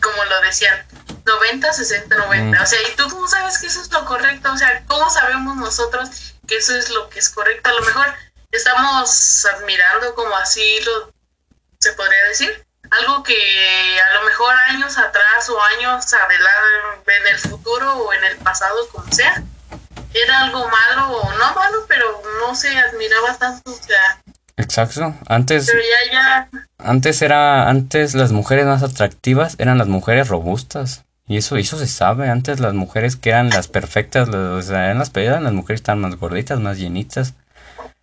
como 0.00 0.24
lo 0.24 0.40
decían, 0.42 0.86
90, 1.26 1.72
60, 1.72 2.16
90. 2.16 2.62
O 2.62 2.66
sea, 2.66 2.78
y 2.82 2.96
tú 2.96 3.08
cómo 3.08 3.26
sabes 3.28 3.58
que 3.58 3.66
eso 3.66 3.82
es 3.82 3.90
lo 3.90 4.04
correcto. 4.04 4.52
O 4.52 4.56
sea, 4.56 4.84
¿cómo 4.86 5.10
sabemos 5.10 5.56
nosotros 5.56 6.08
que 6.46 6.56
eso 6.56 6.76
es 6.76 6.90
lo 6.90 7.08
que 7.10 7.18
es 7.18 7.28
correcto? 7.30 7.70
A 7.70 7.72
lo 7.74 7.82
mejor 7.82 8.14
estamos 8.52 9.46
admirando 9.46 10.14
como 10.14 10.36
así 10.36 10.80
lo 10.84 11.12
se 11.80 11.92
podría 11.92 12.22
decir. 12.24 12.66
Algo 12.90 13.22
que 13.22 14.00
a 14.00 14.14
lo 14.14 14.22
mejor 14.24 14.54
años 14.68 14.98
atrás 14.98 15.48
o 15.48 15.62
años 15.62 16.12
adelante, 16.12 17.16
en 17.16 17.26
el 17.28 17.38
futuro 17.38 17.92
o 17.94 18.12
en 18.12 18.24
el 18.24 18.36
pasado, 18.38 18.88
como 18.88 19.10
sea, 19.12 19.42
era 20.14 20.40
algo 20.44 20.66
malo 20.68 21.12
o 21.18 21.32
no 21.32 21.54
malo, 21.54 21.78
pero 21.88 22.04
no 22.40 22.54
se 22.54 22.68
admiraba 22.76 23.36
tanto, 23.38 23.70
o 23.70 23.74
sea. 23.74 24.22
Exacto. 24.56 25.14
Antes. 25.26 25.66
Pero 25.66 25.80
ya, 25.80 26.12
ya. 26.12 26.48
Antes 26.78 27.22
era, 27.22 27.68
antes 27.68 28.14
las 28.14 28.32
mujeres 28.32 28.66
más 28.66 28.82
atractivas 28.82 29.56
eran 29.58 29.78
las 29.78 29.88
mujeres 29.88 30.28
robustas. 30.28 31.04
Y 31.26 31.36
eso, 31.36 31.56
eso 31.56 31.78
se 31.78 31.86
sabe. 31.86 32.28
Antes 32.28 32.58
las 32.60 32.74
mujeres 32.74 33.16
que 33.16 33.30
eran 33.30 33.50
las 33.50 33.68
perfectas, 33.68 34.28
o 34.28 34.62
sea, 34.62 34.86
eran 34.86 34.98
las 34.98 35.14
eran 35.14 35.44
las 35.44 35.52
mujeres 35.52 35.80
estaban 35.80 36.00
más 36.00 36.16
gorditas, 36.16 36.58
más 36.58 36.78
llenitas. 36.78 37.34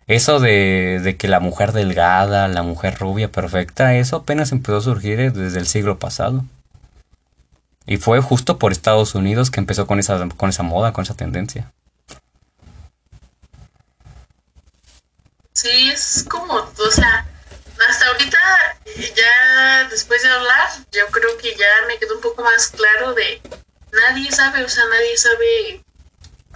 Eso 0.06 0.40
de, 0.40 1.00
de 1.02 1.16
que 1.18 1.28
la 1.28 1.38
mujer 1.38 1.72
delgada, 1.72 2.48
la 2.48 2.62
mujer 2.62 2.96
rubia 2.98 3.30
perfecta, 3.30 3.94
eso 3.94 4.16
apenas 4.16 4.52
empezó 4.52 4.78
a 4.78 4.80
surgir 4.80 5.32
desde 5.34 5.58
el 5.58 5.66
siglo 5.66 5.98
pasado. 5.98 6.44
Y 7.84 7.98
fue 7.98 8.20
justo 8.20 8.58
por 8.58 8.72
Estados 8.72 9.14
Unidos 9.14 9.50
que 9.50 9.60
empezó 9.60 9.86
con 9.86 9.98
esa, 9.98 10.26
con 10.36 10.48
esa 10.48 10.62
moda, 10.62 10.92
con 10.94 11.04
esa 11.04 11.14
tendencia. 11.14 11.72
Sí, 15.60 15.90
es 15.90 16.24
como, 16.30 16.54
o 16.54 16.90
sea, 16.92 17.26
hasta 17.88 18.06
ahorita, 18.06 18.38
ya 19.16 19.88
después 19.90 20.22
de 20.22 20.28
hablar, 20.28 20.68
yo 20.92 21.04
creo 21.08 21.36
que 21.36 21.52
ya 21.56 21.66
me 21.88 21.98
quedó 21.98 22.14
un 22.14 22.20
poco 22.20 22.44
más 22.44 22.68
claro 22.68 23.12
de 23.14 23.42
nadie 23.90 24.30
sabe, 24.30 24.62
o 24.62 24.68
sea, 24.68 24.84
nadie 24.84 25.18
sabe 25.18 25.82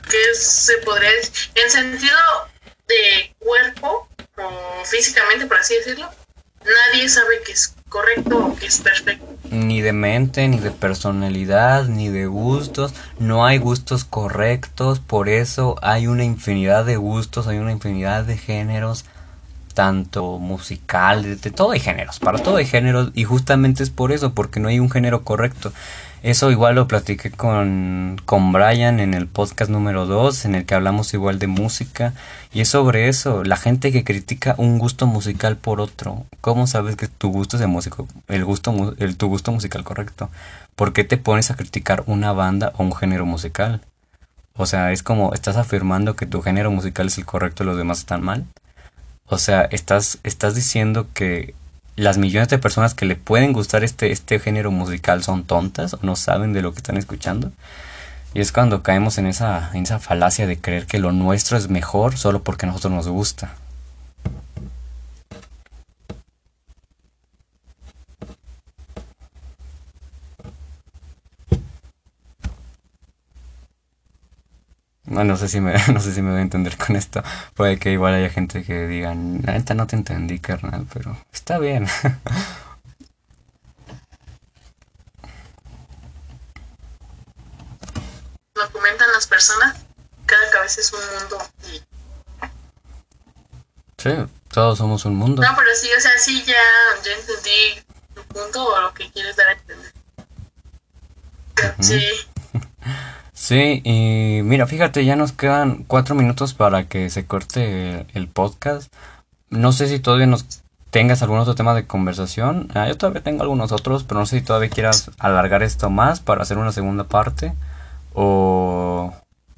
que 0.09 0.35
se 0.37 0.79
podría 0.79 1.11
en 1.57 1.69
sentido 1.69 2.17
de 2.87 3.35
cuerpo 3.41 4.09
o 4.37 4.85
físicamente, 4.85 5.47
por 5.47 5.57
así 5.57 5.75
decirlo, 5.75 6.09
nadie 6.65 7.09
sabe 7.09 7.43
que 7.43 7.51
es 7.51 7.75
correcto 7.89 8.39
o 8.39 8.57
que 8.57 8.67
es 8.67 8.81
perfecto. 8.83 9.27
Ni 9.53 9.83
de 9.83 9.93
mente, 9.93 10.49
ni 10.49 10.59
de 10.59 10.71
personalidad, 10.71 11.87
ni 11.87 12.09
de 12.09 12.27
gustos. 12.27 12.95
No 13.19 13.45
hay 13.45 13.59
gustos 13.59 14.05
correctos, 14.05 14.99
por 14.99 15.29
eso 15.29 15.77
hay 15.83 16.07
una 16.07 16.25
infinidad 16.25 16.87
de 16.87 16.97
gustos, 16.97 17.47
hay 17.47 17.59
una 17.59 17.73
infinidad 17.73 18.25
de 18.25 18.39
géneros, 18.39 19.05
tanto 19.75 20.39
musical, 20.39 21.41
de, 21.41 21.51
todo 21.51 21.73
hay 21.73 21.81
géneros, 21.81 22.19
para 22.19 22.39
todo 22.39 22.57
hay 22.57 22.67
géneros, 22.67 23.11
y 23.15 23.25
justamente 23.25 23.83
es 23.83 23.91
por 23.91 24.13
eso, 24.13 24.35
porque 24.35 24.61
no 24.61 24.69
hay 24.69 24.79
un 24.79 24.91
género 24.91 25.23
correcto. 25.25 25.73
Eso 26.23 26.53
igual 26.53 26.77
lo 26.77 26.87
platiqué 26.87 27.33
con, 27.33 28.17
con 28.25 28.53
Brian 28.53 29.01
en 29.01 29.13
el 29.13 29.27
podcast 29.27 29.73
número 29.73 30.07
2, 30.07 30.45
en 30.45 30.55
el 30.55 30.65
que 30.65 30.77
hablamos 30.77 31.13
igual 31.15 31.41
de 31.41 31.49
música. 31.49 32.15
Y 32.53 32.61
es 32.61 32.69
sobre 32.69 33.09
eso, 33.09 33.43
la 33.43 33.57
gente 33.57 33.91
que 33.91 34.05
critica 34.05 34.55
un 34.57 34.79
gusto 34.79 35.09
musical 35.09 35.57
por 35.57 35.81
otro. 35.81 36.25
¿Cómo 36.41 36.69
sabes 36.69 36.95
que 36.95 37.09
tu 37.09 37.31
gusto 37.31 37.57
es 37.57 37.61
de 37.61 37.67
músico, 37.67 38.07
el 38.29 38.45
gusto, 38.45 38.95
el, 38.99 39.17
tu 39.17 39.27
gusto 39.27 39.51
musical 39.51 39.83
correcto? 39.83 40.31
¿Por 40.77 40.93
qué 40.93 41.03
te 41.03 41.17
pones 41.17 41.51
a 41.51 41.57
criticar 41.57 42.05
una 42.07 42.31
banda 42.33 42.73
o 42.77 42.85
un 42.85 42.95
género 42.95 43.27
musical? 43.27 43.81
O 44.55 44.67
sea, 44.67 44.93
es 44.93 45.03
como 45.03 45.35
estás 45.35 45.57
afirmando 45.57 46.15
que 46.15 46.27
tu 46.27 46.41
género 46.41 46.71
musical 46.71 47.09
es 47.09 47.19
el 47.19 47.27
correcto 47.27 47.65
y 47.65 47.67
los 47.67 47.77
demás 47.77 47.99
están 47.99 48.23
mal. 48.23 48.47
O 49.27 49.39
sea, 49.39 49.63
estás, 49.63 50.19
estás 50.25 50.55
diciendo 50.55 51.09
que 51.15 51.55
las 51.97 52.19
millones 52.19 52.49
de 52.49 52.59
personas 52.59 52.95
que 52.95 53.07
le 53.07 53.17
pueden 53.17 53.53
gustar 53.53 53.85
este, 53.85 54.13
este 54.13 54.39
género 54.39 54.71
musical 54.71 55.23
son 55.23 55.45
tontas 55.45 55.95
o 55.95 55.99
no 56.03 56.17
saben 56.17 56.53
de 56.53 56.63
lo 56.63 56.73
que 56.73 56.79
están 56.79 56.97
escuchando. 56.97 57.53
Y 58.35 58.41
es 58.41 58.53
cuando 58.53 58.83
caemos 58.83 59.19
en 59.19 59.27
esa, 59.27 59.71
en 59.75 59.83
esa 59.83 59.99
falacia 59.99 60.47
de 60.47 60.59
creer 60.59 60.87
que 60.87 60.99
lo 60.99 61.13
nuestro 61.13 61.57
es 61.57 61.69
mejor 61.69 62.17
solo 62.17 62.43
porque 62.43 62.67
a 62.67 62.69
nosotros 62.69 62.93
nos 62.93 63.09
gusta. 63.09 63.55
No 75.13 75.37
sé 75.37 75.49
si 75.49 75.61
me, 75.61 75.75
no 75.93 76.01
sé 76.01 76.13
si 76.15 76.23
me 76.23 76.31
voy 76.31 76.41
a 76.41 76.43
entender 76.43 76.77
con 76.77 76.97
esto. 76.97 77.23
Puede 77.55 77.79
que 77.79 77.93
igual 77.93 78.15
haya 78.15 78.31
gente 78.31 78.65
que 78.65 78.87
diga, 78.87 79.15
esta 79.55 79.75
no 79.75 79.87
te 79.87 79.97
entendí, 79.97 80.39
carnal, 80.39 80.87
pero 80.93 81.17
está 81.33 81.59
bien. 81.59 81.87
Lo 88.55 88.71
comentan 88.71 89.11
las 89.13 89.27
personas, 89.27 89.77
cada 90.27 90.51
cabeza 90.51 90.81
es 90.81 90.93
un 90.93 91.01
mundo. 91.19 91.39
Sí, 93.99 94.11
todos 94.49 94.79
somos 94.79 95.05
un 95.05 95.15
mundo. 95.15 95.43
No, 95.43 95.49
pero 95.57 95.69
sí, 95.75 95.89
o 95.97 96.01
sea, 96.01 96.19
sí, 96.19 96.43
ya, 96.45 96.55
ya 97.05 97.13
entendí 97.13 97.85
tu 98.15 98.23
punto 98.25 98.65
o 98.65 98.81
lo 98.81 98.93
que 98.95 99.11
quieres 99.13 99.37
dar 99.37 99.49
a 99.49 99.53
entender. 99.53 99.93
Sí. 101.81 102.01
Sí, 103.43 103.83
y 103.83 104.41
mira, 104.45 104.69
fíjate, 104.69 105.05
ya 105.05 105.17
nos 105.17 105.33
quedan 105.33 105.83
cuatro 105.89 106.15
minutos 106.15 106.55
para 106.55 106.87
que 106.87 107.11
se 107.11 107.27
corte 107.27 108.07
el, 108.15 108.29
podcast. 108.29 108.93
No 109.51 109.73
sé 109.73 109.89
si 109.89 109.99
todavía 109.99 110.29
nos 110.29 110.63
tengas 110.91 111.23
algún 111.23 111.41
otro 111.41 111.57
tema 111.57 111.75
de 111.75 111.85
conversación. 111.89 112.71
Ah, 112.73 112.87
yo 112.87 112.97
todavía 112.97 113.21
tengo 113.25 113.43
algunos 113.43 113.73
otros, 113.73 114.05
pero 114.05 114.21
no 114.21 114.27
sé 114.27 114.39
si 114.39 114.45
todavía 114.45 114.71
quieras 114.71 115.11
alargar 115.19 115.65
esto 115.65 115.91
más 115.91 116.21
para 116.21 116.43
hacer 116.43 116.57
una 116.57 116.71
segunda 116.71 117.03
parte. 117.03 117.53
O, 118.15 119.13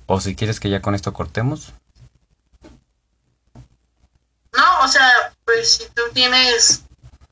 o 0.06 0.20
si 0.22 0.34
quieres 0.34 0.60
que 0.60 0.70
ya 0.70 0.80
con 0.80 0.94
esto 0.94 1.12
cortemos. 1.12 1.74
No, 4.56 4.80
o 4.82 4.88
sea, 4.88 5.10
pues 5.44 5.74
si 5.74 5.84
tú 5.92 6.00
tienes 6.14 6.86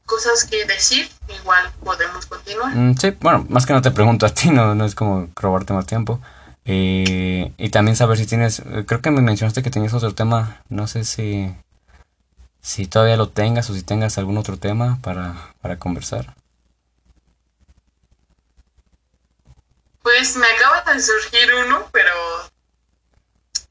cosas 0.05 0.45
que 0.45 0.67
decir, 0.67 1.09
igual 1.41 1.73
podemos 1.83 2.27
continuar. 2.27 2.75
Mm, 2.75 2.95
sí, 2.99 3.17
bueno, 3.23 3.47
más 3.49 3.65
que 3.65 3.73
no 3.73 3.81
te 3.81 3.91
pregunto 3.91 4.27
a 4.27 4.35
ti, 4.35 4.51
no, 4.51 4.75
no 4.75 4.85
es 4.85 4.95
como 4.95 5.31
robarte 5.35 5.73
más 5.73 5.87
tiempo. 5.87 6.21
Eh, 6.65 7.53
y 7.57 7.69
también 7.71 7.97
saber 7.97 8.19
si 8.19 8.27
tienes, 8.27 8.61
eh, 8.61 8.85
creo 8.87 9.01
que 9.01 9.11
me 9.11 9.21
mencionaste 9.21 9.63
que 9.63 9.71
tenías 9.71 9.95
otro 9.95 10.15
tema, 10.15 10.63
no 10.69 10.87
sé 10.87 11.05
si, 11.05 11.55
si 12.61 12.87
todavía 12.87 13.17
lo 13.17 13.29
tengas 13.29 13.69
o 13.71 13.75
si 13.75 13.83
tengas 13.83 14.17
algún 14.19 14.39
otro 14.39 14.57
tema 14.59 14.99
para, 15.03 15.55
para 15.61 15.79
conversar. 15.79 16.35
Pues 20.03 20.37
me 20.37 20.47
acaba 20.47 20.93
de 20.93 21.01
surgir 21.01 21.49
uno, 21.67 21.87
pero 21.93 22.13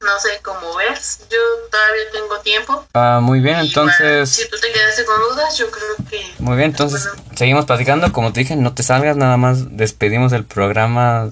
no 0.00 0.18
sé 0.18 0.40
cómo 0.42 0.76
ves. 0.76 1.20
Yo 1.30 1.38
todavía 1.70 2.10
tengo 2.12 2.40
tiempo. 2.40 2.86
Ah, 2.94 3.20
muy 3.22 3.40
bien, 3.40 3.58
entonces. 3.58 4.30
si 4.30 4.48
tú 4.48 4.56
te 4.58 4.72
quedaste 4.72 5.04
con 5.04 5.20
dudas, 5.20 5.56
yo 5.56 5.70
creo 5.70 5.96
que. 6.08 6.34
Muy 6.38 6.56
bien, 6.56 6.70
entonces 6.70 7.08
seguimos 7.34 7.66
platicando. 7.66 8.12
Como 8.12 8.32
te 8.32 8.40
dije, 8.40 8.56
no 8.56 8.74
te 8.74 8.82
salgas, 8.82 9.16
nada 9.16 9.36
más 9.36 9.76
despedimos 9.76 10.32
el 10.32 10.44
programa 10.44 11.30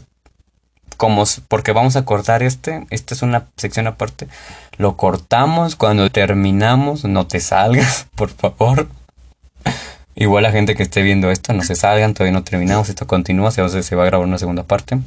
como 1.01 1.25
porque 1.49 1.73
vamos 1.73 1.97
a 1.97 2.05
cortar 2.05 2.43
este, 2.43 2.87
esta 2.91 3.15
es 3.15 3.23
una 3.23 3.47
sección 3.57 3.87
aparte, 3.87 4.29
lo 4.77 4.99
cortamos 4.99 5.75
cuando 5.75 6.11
terminamos, 6.11 7.07
no 7.07 7.27
te 7.27 7.41
salgas, 7.41 8.07
por 8.15 8.29
favor. 8.29 8.87
Igual 10.15 10.43
la 10.43 10.53
gente 10.53 10.77
que 10.77 10.83
esté 10.83 11.01
viendo 11.01 11.31
esto, 11.31 11.55
no 11.55 11.63
se 11.63 11.75
salgan, 11.75 12.13
todavía 12.13 12.39
no 12.39 12.45
terminamos, 12.45 12.91
esto 12.91 13.07
continúa, 13.07 13.51
se, 13.51 13.83
se 13.83 13.97
va 13.97 14.03
a 14.03 14.07
grabar 14.07 14.27
una 14.27 14.37
segunda 14.37 14.65
parte. 14.65 14.99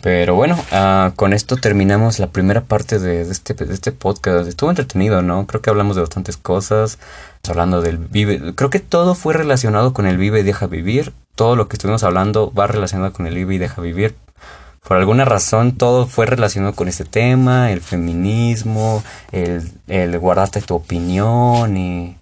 Pero 0.00 0.34
bueno, 0.34 0.58
uh, 0.72 1.14
con 1.14 1.32
esto 1.32 1.58
terminamos 1.58 2.18
la 2.18 2.30
primera 2.30 2.62
parte 2.62 2.98
de, 2.98 3.24
de, 3.24 3.30
este, 3.30 3.54
de 3.54 3.72
este 3.72 3.92
podcast. 3.92 4.48
Estuvo 4.48 4.70
entretenido, 4.70 5.22
¿no? 5.22 5.46
Creo 5.46 5.62
que 5.62 5.70
hablamos 5.70 5.94
de 5.94 6.02
bastantes 6.02 6.36
cosas. 6.36 6.98
Hablando 7.48 7.82
del 7.82 7.98
vive. 7.98 8.54
Creo 8.54 8.70
que 8.70 8.80
todo 8.80 9.14
fue 9.14 9.34
relacionado 9.34 9.92
con 9.92 10.06
el 10.06 10.16
vive 10.16 10.40
y 10.40 10.42
deja 10.42 10.66
vivir. 10.66 11.12
Todo 11.34 11.54
lo 11.54 11.68
que 11.68 11.76
estuvimos 11.76 12.02
hablando 12.02 12.50
va 12.50 12.66
relacionado 12.66 13.12
con 13.12 13.26
el 13.26 13.34
vive 13.34 13.56
y 13.56 13.58
deja 13.58 13.82
vivir 13.82 14.16
por 14.86 14.98
alguna 14.98 15.24
razón 15.24 15.72
todo 15.72 16.06
fue 16.06 16.26
relacionado 16.26 16.74
con 16.74 16.88
este 16.88 17.04
tema, 17.04 17.72
el 17.72 17.80
feminismo, 17.80 19.02
el, 19.32 19.72
el 19.88 20.18
guardarte 20.18 20.60
tu 20.60 20.74
opinión 20.74 21.76
y, 21.76 22.16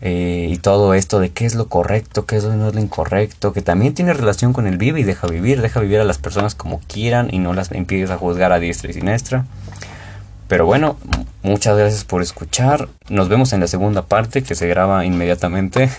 eh, 0.00 0.48
y 0.50 0.58
todo 0.58 0.92
esto 0.92 1.20
de 1.20 1.30
qué 1.30 1.46
es 1.46 1.54
lo 1.54 1.68
correcto, 1.68 2.26
qué 2.26 2.36
es 2.36 2.44
lo 2.44 2.54
no 2.54 2.68
es 2.68 2.74
lo 2.74 2.80
incorrecto, 2.80 3.52
que 3.52 3.62
también 3.62 3.94
tiene 3.94 4.12
relación 4.12 4.52
con 4.52 4.66
el 4.66 4.76
vive 4.76 5.00
y 5.00 5.04
deja 5.04 5.28
vivir, 5.28 5.62
deja 5.62 5.80
vivir 5.80 6.00
a 6.00 6.04
las 6.04 6.18
personas 6.18 6.54
como 6.54 6.80
quieran 6.80 7.28
y 7.32 7.38
no 7.38 7.54
las 7.54 7.70
impides 7.72 8.10
a 8.10 8.18
juzgar 8.18 8.52
a 8.52 8.58
diestra 8.58 8.90
y 8.90 8.94
siniestra. 8.94 9.46
Pero 10.48 10.66
bueno, 10.66 10.98
muchas 11.42 11.78
gracias 11.78 12.04
por 12.04 12.22
escuchar. 12.22 12.88
Nos 13.08 13.28
vemos 13.28 13.52
en 13.52 13.60
la 13.60 13.66
segunda 13.66 14.02
parte 14.02 14.42
que 14.42 14.54
se 14.54 14.68
graba 14.68 15.06
inmediatamente. 15.06 15.90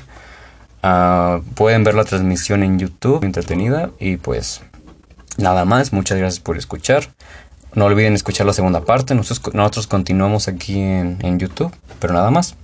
Ah, 0.83 1.39
pueden 1.55 1.83
ver 1.83 1.95
la 1.95 2.03
transmisión 2.03 2.61
en 2.63 2.77
YouTube, 2.77 3.23
entretenida. 3.23 3.89
Y 3.99 4.17
pues 4.17 4.61
Nada 5.37 5.65
más, 5.65 5.93
muchas 5.93 6.17
gracias 6.17 6.39
por 6.39 6.57
escuchar. 6.57 7.09
No 7.73 7.85
olviden 7.85 8.13
escuchar 8.13 8.45
la 8.45 8.53
segunda 8.53 8.81
parte. 8.81 9.15
Nosotros, 9.15 9.87
continuamos 9.87 10.47
aquí 10.47 10.79
en, 10.79 11.17
en, 11.21 11.39
YouTube. 11.39 11.73
Pero 11.99 12.13
nada 12.13 12.31
más. 12.31 12.55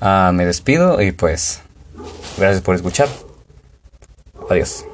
Ah, 0.00 0.30
me 0.32 0.46
despido 0.46 1.02
y 1.02 1.12
pues 1.12 1.60
gracias 2.38 2.62
por 2.62 2.76
escuchar. 2.76 3.08
Adiós. 4.48 4.84